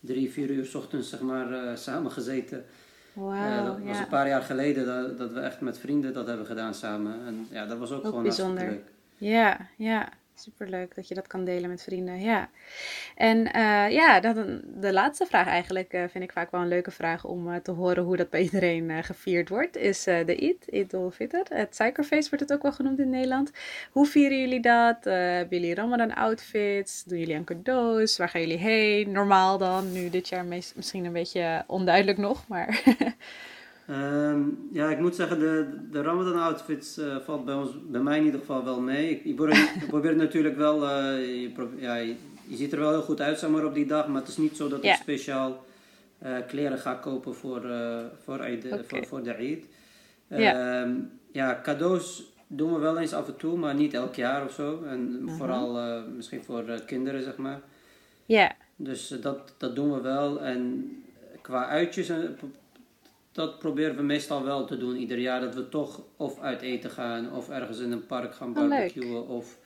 drie, 0.00 0.30
vier 0.30 0.50
uur 0.50 0.64
s 0.64 0.74
ochtends, 0.74 1.08
zeg 1.08 1.20
maar, 1.20 1.78
samen 1.78 2.10
gezeten. 2.10 2.64
Wow, 3.12 3.64
dat 3.64 3.78
was 3.84 3.98
een 3.98 4.08
paar 4.08 4.28
jaar 4.28 4.42
geleden 4.42 4.86
dat, 4.86 5.18
dat, 5.18 5.32
we 5.32 5.40
echt 5.40 5.60
met 5.60 5.78
vrienden 5.78 6.12
dat 6.12 6.26
hebben 6.26 6.46
gedaan 6.46 6.74
samen. 6.74 7.26
En 7.26 7.46
ja, 7.50 7.66
dat 7.66 7.78
was 7.78 7.90
ook, 7.90 7.98
ook 7.98 8.04
gewoon 8.04 8.22
bijzonder. 8.22 8.78
Ja, 9.16 9.68
ja. 9.76 10.08
Superleuk 10.38 10.94
dat 10.94 11.08
je 11.08 11.14
dat 11.14 11.26
kan 11.26 11.44
delen 11.44 11.70
met 11.70 11.82
vrienden. 11.82 12.20
Ja. 12.20 12.50
En 13.14 13.38
uh, 13.38 13.90
ja, 13.90 14.20
dan, 14.20 14.60
de 14.64 14.92
laatste 14.92 15.26
vraag 15.26 15.46
eigenlijk 15.46 15.92
uh, 15.92 16.02
vind 16.10 16.24
ik 16.24 16.32
vaak 16.32 16.50
wel 16.50 16.60
een 16.60 16.68
leuke 16.68 16.90
vraag 16.90 17.24
om 17.24 17.48
uh, 17.48 17.56
te 17.56 17.70
horen 17.70 18.04
hoe 18.04 18.16
dat 18.16 18.30
bij 18.30 18.42
iedereen 18.42 19.04
gevierd 19.04 19.48
wordt. 19.48 19.76
Is 19.76 20.04
de 20.04 20.36
Eid, 20.40 20.70
Eid 20.70 20.94
al-Fitr. 20.94 21.36
Het 21.48 21.76
suikerfeest 21.76 22.28
wordt 22.28 22.44
het 22.44 22.52
ook 22.52 22.62
wel 22.62 22.72
genoemd 22.72 22.98
in 22.98 23.10
Nederland. 23.10 23.50
Hoe 23.90 24.06
vieren 24.06 24.40
jullie 24.40 24.60
dat? 24.60 25.04
hebben 25.04 25.60
jullie 25.60 25.74
Ramadan 25.74 26.14
outfits? 26.14 27.04
Doen 27.04 27.18
jullie 27.18 27.36
aan 27.36 27.44
cadeaus? 27.44 28.16
Waar 28.16 28.28
gaan 28.28 28.40
jullie 28.40 28.58
heen? 28.58 29.12
Normaal 29.12 29.58
dan, 29.58 29.92
nu 29.92 30.10
dit 30.10 30.28
jaar 30.28 30.44
misschien 30.44 31.04
een 31.04 31.12
beetje 31.12 31.64
onduidelijk 31.66 32.18
nog, 32.18 32.48
maar... 32.48 32.82
Um, 33.90 34.68
ja, 34.72 34.90
ik 34.90 34.98
moet 34.98 35.14
zeggen, 35.14 35.38
de, 35.38 35.78
de 35.90 36.02
Ramadan 36.02 36.42
outfits 36.42 36.98
uh, 36.98 37.16
valt 37.16 37.44
bij, 37.44 37.54
ons, 37.54 37.70
bij 37.86 38.00
mij 38.00 38.18
in 38.18 38.24
ieder 38.24 38.40
geval 38.40 38.64
wel 38.64 38.80
mee. 38.80 39.10
Ik, 39.10 39.24
ik 39.24 39.36
probeer, 39.36 39.72
ik 39.82 39.86
probeer 39.88 40.16
natuurlijk 40.16 40.56
wel, 40.56 40.82
uh, 40.82 41.42
je, 41.42 41.50
probeer, 41.50 41.82
ja, 41.82 41.94
je, 41.94 42.14
je, 42.46 42.56
ziet 42.56 42.72
er 42.72 42.78
wel 42.78 42.90
heel 42.90 43.02
goed 43.02 43.20
uit 43.20 43.38
zeg 43.38 43.50
maar, 43.50 43.64
op 43.64 43.74
die 43.74 43.86
dag, 43.86 44.08
maar 44.08 44.20
het 44.20 44.30
is 44.30 44.36
niet 44.36 44.56
zo 44.56 44.68
dat 44.68 44.84
ik 44.84 44.94
speciaal 44.94 45.64
uh, 46.22 46.36
kleren 46.46 46.78
ga 46.78 46.94
kopen 46.94 47.34
voor, 47.34 47.60
voor, 48.24 48.38
Eid, 48.38 48.64
okay. 48.64 48.84
voor, 48.84 49.06
voor 49.06 49.22
de 49.22 49.32
Eid. 49.32 49.64
Yeah. 50.28 50.82
Um, 50.82 51.10
ja, 51.32 51.60
cadeaus 51.62 52.32
doen 52.46 52.72
we 52.72 52.78
wel 52.78 52.98
eens 52.98 53.12
af 53.12 53.26
en 53.26 53.36
toe, 53.36 53.56
maar 53.56 53.74
niet 53.74 53.94
elk 53.94 54.14
jaar 54.14 54.44
of 54.44 54.52
zo. 54.52 54.82
En 54.84 55.22
-huh. 55.26 55.36
vooral 55.36 56.02
misschien 56.16 56.44
voor 56.44 56.64
kinderen, 56.86 57.22
zeg 57.22 57.36
maar. 57.36 57.60
Ja. 58.26 58.36
Yeah. 58.36 58.50
Dus 58.76 59.08
dat, 59.08 59.54
dat 59.58 59.74
doen 59.76 59.92
we 59.92 60.00
wel. 60.00 60.42
En 60.42 60.90
qua 61.40 61.66
uitjes 61.66 62.10
dat 63.38 63.58
proberen 63.58 63.96
we 63.96 64.02
meestal 64.02 64.44
wel 64.44 64.64
te 64.64 64.76
doen 64.76 64.96
ieder 64.96 65.18
jaar. 65.18 65.40
Dat 65.40 65.54
we 65.54 65.68
toch 65.68 66.02
of 66.16 66.40
uit 66.40 66.60
eten 66.60 66.90
gaan 66.90 67.32
of 67.32 67.48
ergens 67.48 67.78
in 67.78 67.92
een 67.92 68.06
park 68.06 68.34
gaan 68.34 68.52
barbecuen. 68.52 69.22
Oh, 69.22 69.30
of, 69.30 69.58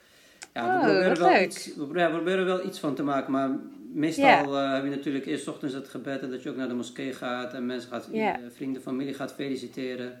ja, 0.53 0.65
we, 0.65 0.73
oh, 0.73 0.83
proberen 0.83 1.19
wel 1.19 1.41
iets, 1.41 1.75
we, 1.75 1.87
ja, 1.93 2.05
we 2.05 2.15
proberen 2.15 2.45
wel 2.45 2.65
iets 2.65 2.79
van 2.79 2.95
te 2.95 3.03
maken. 3.03 3.31
Maar 3.31 3.49
meestal 3.93 4.25
yeah. 4.25 4.47
uh, 4.47 4.73
heb 4.73 4.83
je 4.83 4.89
natuurlijk 4.89 5.25
eerst 5.25 5.47
ochtends 5.47 5.75
het 5.75 5.89
gebed. 5.89 6.21
En 6.21 6.29
dat 6.29 6.43
je 6.43 6.49
ook 6.49 6.55
naar 6.55 6.67
de 6.67 6.73
moskee 6.73 7.13
gaat. 7.13 7.53
En 7.53 7.65
mensen 7.65 7.89
gaat, 7.89 8.09
yeah. 8.11 8.35
vrienden, 8.49 8.81
familie 8.81 9.13
gaat 9.13 9.33
feliciteren. 9.33 10.19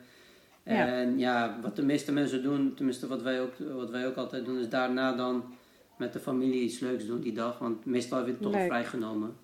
En 0.63 1.17
ja. 1.17 1.45
ja, 1.45 1.57
wat 1.61 1.75
de 1.75 1.83
meeste 1.83 2.11
mensen 2.11 2.43
doen, 2.43 2.73
tenminste 2.75 3.07
wat 3.07 3.21
wij, 3.21 3.41
ook, 3.41 3.53
wat 3.73 3.89
wij 3.89 4.07
ook 4.07 4.15
altijd 4.15 4.45
doen, 4.45 4.59
is 4.59 4.69
daarna 4.69 5.15
dan 5.15 5.43
met 5.97 6.13
de 6.13 6.19
familie 6.19 6.61
iets 6.61 6.79
leuks 6.79 7.05
doen 7.05 7.21
die 7.21 7.33
dag. 7.33 7.59
Want 7.59 7.85
meestal 7.85 8.17
heb 8.17 8.27
je 8.27 8.33
het 8.33 8.41
toch 8.41 8.65
vrijgenomen. 8.65 9.35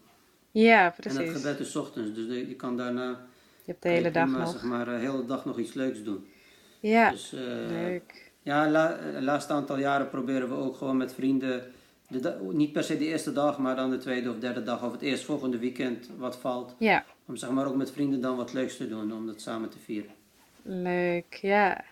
Ja, 0.52 0.93
precies. 0.98 1.19
En 1.19 1.28
het 1.28 1.36
gebed 1.36 1.60
is 1.60 1.76
ochtends, 1.76 2.13
dus 2.13 2.48
je 2.48 2.56
kan 2.56 2.78
daarna 2.78 3.28
je 3.69 3.75
hebt 3.75 3.84
de 3.84 3.89
hele 3.89 4.12
dag 4.12 4.27
nog. 4.27 4.51
Zeg 4.51 4.63
maar, 4.63 4.86
de 4.86 4.91
hele 4.91 5.25
dag 5.25 5.45
nog 5.45 5.60
iets 5.60 5.73
leuks 5.73 6.03
doen. 6.03 6.27
Ja, 6.79 7.12
dus, 7.12 7.34
uh, 7.34 7.39
leuk. 7.67 8.32
Ja, 8.41 8.69
la, 8.69 8.97
de 9.13 9.21
laatste 9.21 9.53
aantal 9.53 9.77
jaren 9.77 10.10
proberen 10.10 10.49
we 10.49 10.55
ook 10.55 10.75
gewoon 10.75 10.97
met 10.97 11.13
vrienden, 11.13 11.63
de, 12.08 12.36
niet 12.51 12.71
per 12.71 12.84
se 12.84 12.97
de 12.97 13.05
eerste 13.05 13.34
dag, 13.34 13.58
maar 13.58 13.75
dan 13.75 13.89
de 13.89 13.97
tweede 13.97 14.29
of 14.29 14.39
derde 14.39 14.63
dag 14.63 14.84
of 14.84 14.91
het 14.91 15.01
eerstvolgende 15.01 15.58
weekend 15.58 16.10
wat 16.17 16.38
valt. 16.38 16.75
Ja. 16.77 17.05
Om 17.25 17.36
zeg 17.36 17.49
maar 17.49 17.67
ook 17.67 17.75
met 17.75 17.91
vrienden 17.91 18.21
dan 18.21 18.38
wat 18.38 18.53
leuks 18.53 18.77
te 18.77 18.88
doen, 18.88 19.13
om 19.13 19.25
dat 19.25 19.41
samen 19.41 19.69
te 19.69 19.79
vieren. 19.79 20.12
Leuk, 20.62 21.34
ja. 21.34 21.84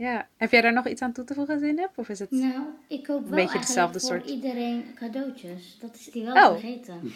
Ja. 0.00 0.28
Heb 0.36 0.50
jij 0.50 0.60
daar 0.60 0.72
nog 0.72 0.86
iets 0.86 1.02
aan 1.02 1.12
toe 1.12 1.24
te 1.24 1.34
voegen, 1.34 1.58
Zineb? 1.58 1.90
Of 1.94 2.08
is 2.08 2.18
het 2.18 2.30
nou, 2.30 2.62
ik 2.86 3.02
koop 3.02 3.20
wel 3.20 3.38
een 3.38 3.44
beetje 3.44 3.58
hetzelfde 3.58 4.00
voor 4.00 4.08
soort... 4.08 4.30
iedereen 4.30 4.84
cadeautjes. 4.94 5.78
Dat 5.80 5.94
is 5.94 6.04
die 6.04 6.24
wel 6.24 6.34
oh. 6.34 6.50
vergeten. 6.50 7.00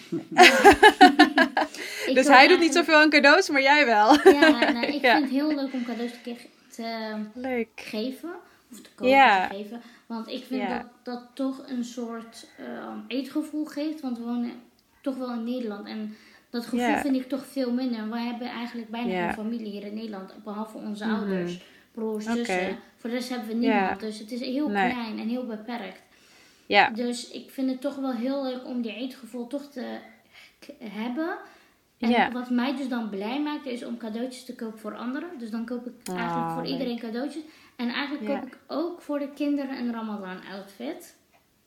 dus 2.17 2.27
hij 2.27 2.49
doet 2.49 2.59
niet 2.59 2.73
zoveel 2.73 2.97
aan 2.97 3.11
cadeaus, 3.11 3.49
maar 3.49 3.63
jij 3.63 3.87
wel. 3.87 4.13
ja, 4.25 4.73
nou, 4.73 4.87
ik 4.97 5.03
ja. 5.03 5.13
vind 5.13 5.25
het 5.25 5.31
heel 5.31 5.55
leuk 5.55 5.73
om 5.73 5.85
cadeaus 5.85 6.11
te, 6.23 6.37
te 6.69 7.17
leuk. 7.35 7.69
geven. 7.75 8.31
Of 8.73 8.81
te 8.81 8.91
kopen 8.95 9.15
ja. 9.15 9.49
te 9.49 9.55
geven. 9.55 9.81
Want 10.07 10.29
ik 10.29 10.45
vind 10.45 10.63
ja. 10.63 10.79
dat 10.79 10.87
dat 11.03 11.27
toch 11.35 11.63
een 11.67 11.85
soort 11.85 12.47
um, 12.61 13.05
eetgevoel 13.09 13.65
geeft. 13.65 14.01
Want 14.01 14.19
we 14.19 14.25
wonen 14.25 14.53
toch 15.01 15.17
wel 15.17 15.33
in 15.33 15.45
Nederland. 15.45 15.87
En 15.87 16.17
dat 16.51 16.67
gevoel 16.67 16.97
vind 16.97 17.17
ik 17.17 17.29
toch 17.29 17.47
veel 17.47 17.73
minder. 17.73 18.11
Wij 18.11 18.25
hebben 18.25 18.49
eigenlijk 18.49 18.89
bijna 18.89 19.25
geen 19.25 19.35
familie 19.35 19.71
hier 19.71 19.85
in 19.85 19.95
Nederland. 19.95 20.35
Behalve 20.45 20.79
onze 20.79 21.05
mm 21.05 21.11
-hmm. 21.11 21.19
ouders 21.21 21.73
broers, 21.95 22.25
zussen. 22.25 22.43
Okay. 22.57 22.79
Voor 22.97 23.11
de 23.11 23.17
rest 23.17 23.29
hebben 23.29 23.49
we 23.49 23.55
niemand. 23.55 24.01
Dus 24.01 24.19
het 24.19 24.33
is 24.33 24.41
heel 24.41 24.69
nee. 24.69 24.93
klein 24.93 25.19
en 25.19 25.29
heel 25.29 25.47
beperkt. 25.47 26.03
Ja. 26.67 26.91
Dus 26.91 27.31
ik 27.31 27.51
vind 27.51 27.71
het 27.71 27.81
toch 27.81 27.97
wel 27.97 28.13
heel 28.13 28.43
leuk 28.43 28.67
om 28.67 28.83
die 28.83 28.95
eetgevoel 28.95 29.47
toch 29.47 29.65
te 29.71 29.99
hebben. 30.79 31.39
En 31.99 32.11
ja. 32.11 32.33
wat 32.33 32.51
mij 32.51 32.77
dus 32.77 32.89
dan 32.89 33.09
blij 33.09 33.41
maakt, 33.41 33.67
is 33.67 33.85
om 33.85 33.97
cadeautjes 33.97 34.45
te 34.45 34.55
kopen 34.55 34.79
voor 34.79 34.97
anderen. 34.97 35.29
Dus 35.39 35.51
dan 35.51 35.65
koop 35.65 35.87
ik 35.87 35.93
eigenlijk 36.09 36.39
Oh, 36.39 36.53
voor 36.55 36.63
leuk. 36.63 36.73
iedereen 36.73 36.99
cadeautjes. 36.99 37.43
En 37.77 37.89
eigenlijk 37.89 38.29
Ja. 38.29 38.39
koop 38.39 38.47
ik 38.47 38.59
ook 38.67 39.01
voor 39.01 39.19
de 39.19 39.29
kinderen 39.35 39.79
een 39.79 39.93
Ramadan 39.93 40.41
outfit. 40.53 41.17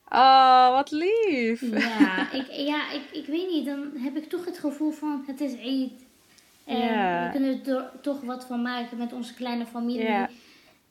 Oh, 0.10 0.72
wat 0.72 0.92
lief. 0.92 1.62
Ja, 1.62 2.32
ik, 2.32 2.48
ja 2.52 2.92
ik, 2.92 3.02
ik 3.12 3.26
weet 3.26 3.50
niet. 3.50 3.66
Dan 3.66 3.92
heb 3.96 4.16
ik 4.16 4.30
toch 4.30 4.46
het 4.46 4.58
gevoel 4.58 4.92
van 4.92 5.24
het 5.28 5.42
is 5.42 5.56
Eid. 5.56 6.06
En 6.68 7.24
we 7.24 7.30
kunnen 7.32 7.66
er 7.66 7.92
toch 8.02 8.22
wat 8.22 8.46
van 8.46 8.62
maken 8.62 8.98
met 8.98 9.14
onze 9.14 9.34
kleine 9.34 9.66
familie. 9.66 10.08
Ja. 10.08 10.30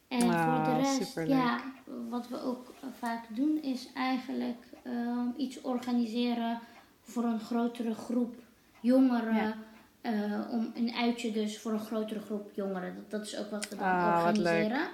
En 0.08 0.20
voor 0.20 0.64
de 0.64 0.70
oh, 0.70 0.78
rest, 0.80 1.20
ja, 1.26 1.60
wat 2.08 2.28
we 2.28 2.42
ook 2.42 2.74
vaak 2.98 3.24
doen 3.28 3.62
is 3.62 3.92
eigenlijk 3.94 4.64
ehm, 4.82 5.28
iets 5.36 5.60
organiseren 5.60 6.60
voor 7.02 7.24
een 7.24 7.40
grotere 7.40 7.94
groep 7.94 8.34
jongeren. 8.80 9.54
Eh, 10.00 10.40
om 10.50 10.72
een 10.74 10.92
uitje 10.94 11.32
dus 11.32 11.58
voor 11.58 11.72
een 11.72 11.80
grotere 11.80 12.20
groep 12.20 12.50
jongeren. 12.54 12.94
Dat, 12.94 13.10
dat 13.10 13.26
is 13.26 13.38
ook 13.38 13.50
wat 13.50 13.68
we 13.68 13.76
dan 13.76 13.86
oh, 13.86 14.24
organiseren. 14.26 14.88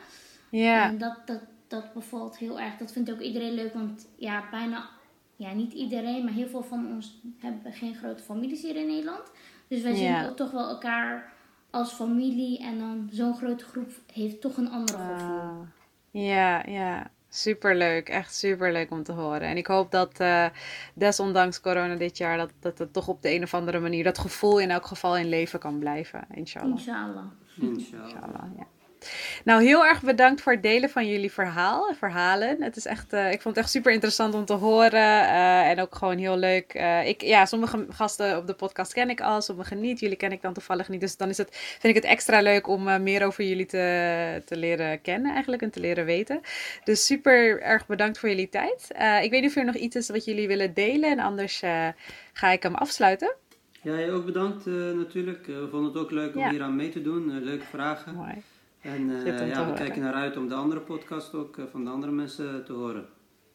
Ja. 0.50 0.88
En 0.88 0.98
dat, 0.98 1.16
dat, 1.26 1.40
dat 1.68 1.92
bevalt 1.92 2.38
heel 2.38 2.60
erg. 2.60 2.76
Dat 2.76 2.92
vindt 2.92 3.10
ook 3.10 3.20
iedereen 3.20 3.54
leuk, 3.54 3.74
want 3.74 4.06
ja, 4.16 4.44
bijna, 4.50 4.88
ja, 5.36 5.52
niet 5.52 5.72
iedereen, 5.72 6.24
maar 6.24 6.32
heel 6.32 6.48
veel 6.48 6.62
van 6.62 6.92
ons 6.92 7.20
hebben 7.38 7.72
geen 7.72 7.94
grote 7.94 8.22
families 8.22 8.62
hier 8.62 8.76
in 8.76 8.86
Nederland. 8.86 9.30
Dus 9.72 9.82
wij 9.82 9.94
zien 9.94 10.26
ook 10.28 10.36
toch 10.36 10.50
wel 10.50 10.68
elkaar 10.68 11.32
als 11.70 11.92
familie 11.92 12.62
en 12.62 12.78
dan 12.78 13.08
zo'n 13.12 13.36
grote 13.36 13.64
groep 13.64 13.90
heeft 14.12 14.40
toch 14.40 14.56
een 14.56 14.70
andere 14.70 14.98
gevoel. 14.98 15.38
Ah. 15.38 15.60
ja, 16.10 16.66
ja. 16.66 17.10
Superleuk, 17.28 18.08
echt 18.08 18.34
superleuk 18.34 18.90
om 18.90 19.02
te 19.02 19.12
horen. 19.12 19.40
En 19.40 19.56
ik 19.56 19.66
hoop 19.66 19.90
dat 19.90 20.20
uh, 20.20 20.46
desondanks 20.94 21.60
corona 21.60 21.94
dit 21.94 22.16
jaar, 22.16 22.36
dat, 22.36 22.52
dat 22.60 22.78
het 22.78 22.92
toch 22.92 23.08
op 23.08 23.22
de 23.22 23.34
een 23.34 23.42
of 23.42 23.54
andere 23.54 23.80
manier, 23.80 24.04
dat 24.04 24.18
gevoel 24.18 24.58
in 24.58 24.70
elk 24.70 24.86
geval 24.86 25.16
in 25.16 25.28
leven 25.28 25.58
kan 25.58 25.78
blijven. 25.78 26.24
Inshallah. 26.30 26.70
Inshallah. 26.70 27.24
Inshallah. 27.60 28.04
Inshallah 28.04 28.44
ja. 28.56 28.66
Nou, 29.44 29.62
heel 29.62 29.86
erg 29.86 30.02
bedankt 30.02 30.40
voor 30.40 30.52
het 30.52 30.62
delen 30.62 30.90
van 30.90 31.08
jullie 31.08 31.32
verhaal, 31.32 31.94
verhalen. 31.98 32.62
Het 32.62 32.76
is 32.76 32.86
echt, 32.86 33.12
uh, 33.12 33.32
ik 33.32 33.40
vond 33.42 33.54
het 33.54 33.64
echt 33.64 33.72
super 33.72 33.92
interessant 33.92 34.34
om 34.34 34.44
te 34.44 34.52
horen. 34.52 34.92
Uh, 34.92 35.68
en 35.68 35.80
ook 35.80 35.94
gewoon 35.94 36.18
heel 36.18 36.36
leuk. 36.36 36.74
Uh, 36.74 37.08
ik, 37.08 37.22
ja, 37.22 37.46
sommige 37.46 37.86
gasten 37.88 38.36
op 38.36 38.46
de 38.46 38.54
podcast 38.54 38.92
ken 38.92 39.10
ik 39.10 39.20
al, 39.20 39.42
sommige 39.42 39.74
niet. 39.74 40.00
Jullie 40.00 40.16
ken 40.16 40.32
ik 40.32 40.42
dan 40.42 40.52
toevallig 40.52 40.88
niet. 40.88 41.00
Dus 41.00 41.16
dan 41.16 41.28
is 41.28 41.38
het, 41.38 41.48
vind 41.52 41.96
ik 41.96 42.02
het 42.02 42.12
extra 42.12 42.40
leuk 42.40 42.66
om 42.68 43.02
meer 43.02 43.26
over 43.26 43.44
jullie 43.44 43.66
te, 43.66 44.42
te 44.44 44.56
leren 44.56 45.00
kennen 45.00 45.32
eigenlijk 45.32 45.62
en 45.62 45.70
te 45.70 45.80
leren 45.80 46.04
weten. 46.04 46.40
Dus 46.84 47.06
super 47.06 47.62
erg 47.62 47.86
bedankt 47.86 48.18
voor 48.18 48.28
jullie 48.28 48.48
tijd. 48.48 48.88
ik 49.22 49.30
weet 49.30 49.40
niet 49.40 49.50
of 49.50 49.56
er 49.56 49.64
nog 49.64 49.74
iets 49.74 49.96
is 49.96 50.08
wat 50.08 50.24
jullie 50.24 50.48
willen 50.48 50.74
delen. 50.74 51.10
En 51.10 51.18
anders 51.18 51.62
ga 52.32 52.50
ik 52.50 52.62
hem 52.62 52.74
afsluiten. 52.74 53.34
Ja, 53.82 53.98
jij 53.98 54.12
ook 54.12 54.24
bedankt 54.24 54.66
natuurlijk. 54.66 55.46
we 55.46 55.68
vonden 55.70 55.92
het 55.92 56.02
ook 56.02 56.10
leuk 56.10 56.36
om 56.36 56.48
hier 56.48 56.62
aan 56.62 56.76
mee 56.76 56.90
te 56.90 57.02
doen. 57.02 57.44
leuke 57.44 57.64
vragen. 57.64 58.14
Mooi. 58.14 58.42
En 58.82 59.10
uh, 59.10 59.48
ja, 59.48 59.66
we 59.66 59.72
kijken 59.72 60.02
naar 60.02 60.14
uit 60.14 60.36
om 60.36 60.48
de 60.48 60.54
andere 60.54 60.80
podcast 60.80 61.34
ook 61.34 61.56
uh, 61.56 61.64
van 61.70 61.84
de 61.84 61.90
andere 61.90 62.12
mensen 62.12 62.64
te 62.64 62.72
horen. 62.72 63.08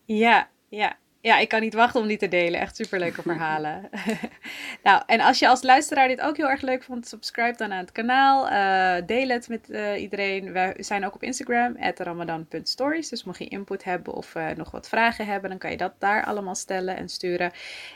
Ja, 0.06 0.50
ja. 0.70 0.98
Ja, 1.22 1.38
ik 1.38 1.50
kan 1.50 1.62
niet 1.62 1.74
wachten 1.74 2.02
om 2.02 2.08
die 2.08 2.18
te 2.18 2.28
delen. 2.28 2.60
Echt 2.60 2.76
superleuke 2.76 3.22
verhalen. 3.32 3.90
nou, 4.84 5.04
en 5.06 5.20
als 5.20 5.40
je 5.40 5.48
als 5.48 5.64
luisteraar 5.64 6.08
dit 6.08 6.22
ook 6.22 6.38
heel 6.38 6.50
erg 6.50 6.62
leuk 6.62 6.84
vond, 6.84 7.08
subscribe 7.08 7.58
dan 7.58 7.72
aan 7.72 7.78
het 7.78 7.92
kanaal. 7.92 8.46
Uh, 8.46 9.06
deel 9.08 9.28
het 9.28 9.48
met 9.48 9.68
iedereen. 9.98 10.54
We 10.54 10.74
zijn 10.78 11.06
ook 11.06 11.16
op 11.16 11.24
Instagram, 11.24 11.76
ramadan.stories. 11.96 13.10
Dus 13.10 13.24
mocht 13.24 13.40
je 13.40 13.48
input 13.48 13.84
hebben 13.84 14.14
of 14.14 14.36
nog 14.56 14.72
wat 14.72 14.90
vragen 14.90 15.26
hebben, 15.26 15.50
dan 15.50 15.60
kan 15.60 15.72
je 15.72 15.78
dat 15.78 15.94
daar 16.00 16.26
allemaal 16.26 16.56
stellen 16.56 16.96
en 16.96 17.10
sturen. 17.10 17.52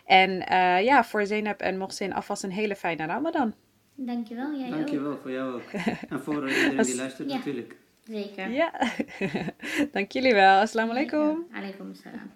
En 0.06 0.32
ja, 0.84 1.04
voor 1.04 1.26
Zeynep 1.26 1.62
en 1.62 1.78
Mohsin 1.78 2.14
alvast 2.14 2.44
een 2.44 2.52
hele 2.52 2.76
fijne 2.76 3.06
Ramadan. 3.06 3.54
Dankjewel, 3.96 4.56
jij 4.60 4.70
Dankjewel, 4.70 5.12
ook. 5.12 5.22
voor 5.22 5.32
jou 5.32 5.54
ook. 5.54 5.72
En 6.10 6.20
voor 6.20 6.50
iedereen 6.50 6.84
die 6.84 6.96
luistert 6.96 7.28
natuurlijk. 7.28 7.76
Zeker. 8.04 8.50
Ja, 8.50 8.72
dank 9.92 10.12
jullie 10.12 10.34
wel. 10.34 10.60
Assalamu 10.60 10.92
alaikum. 10.92 11.46
Alaikum 11.52 11.94
salam. 11.94 12.32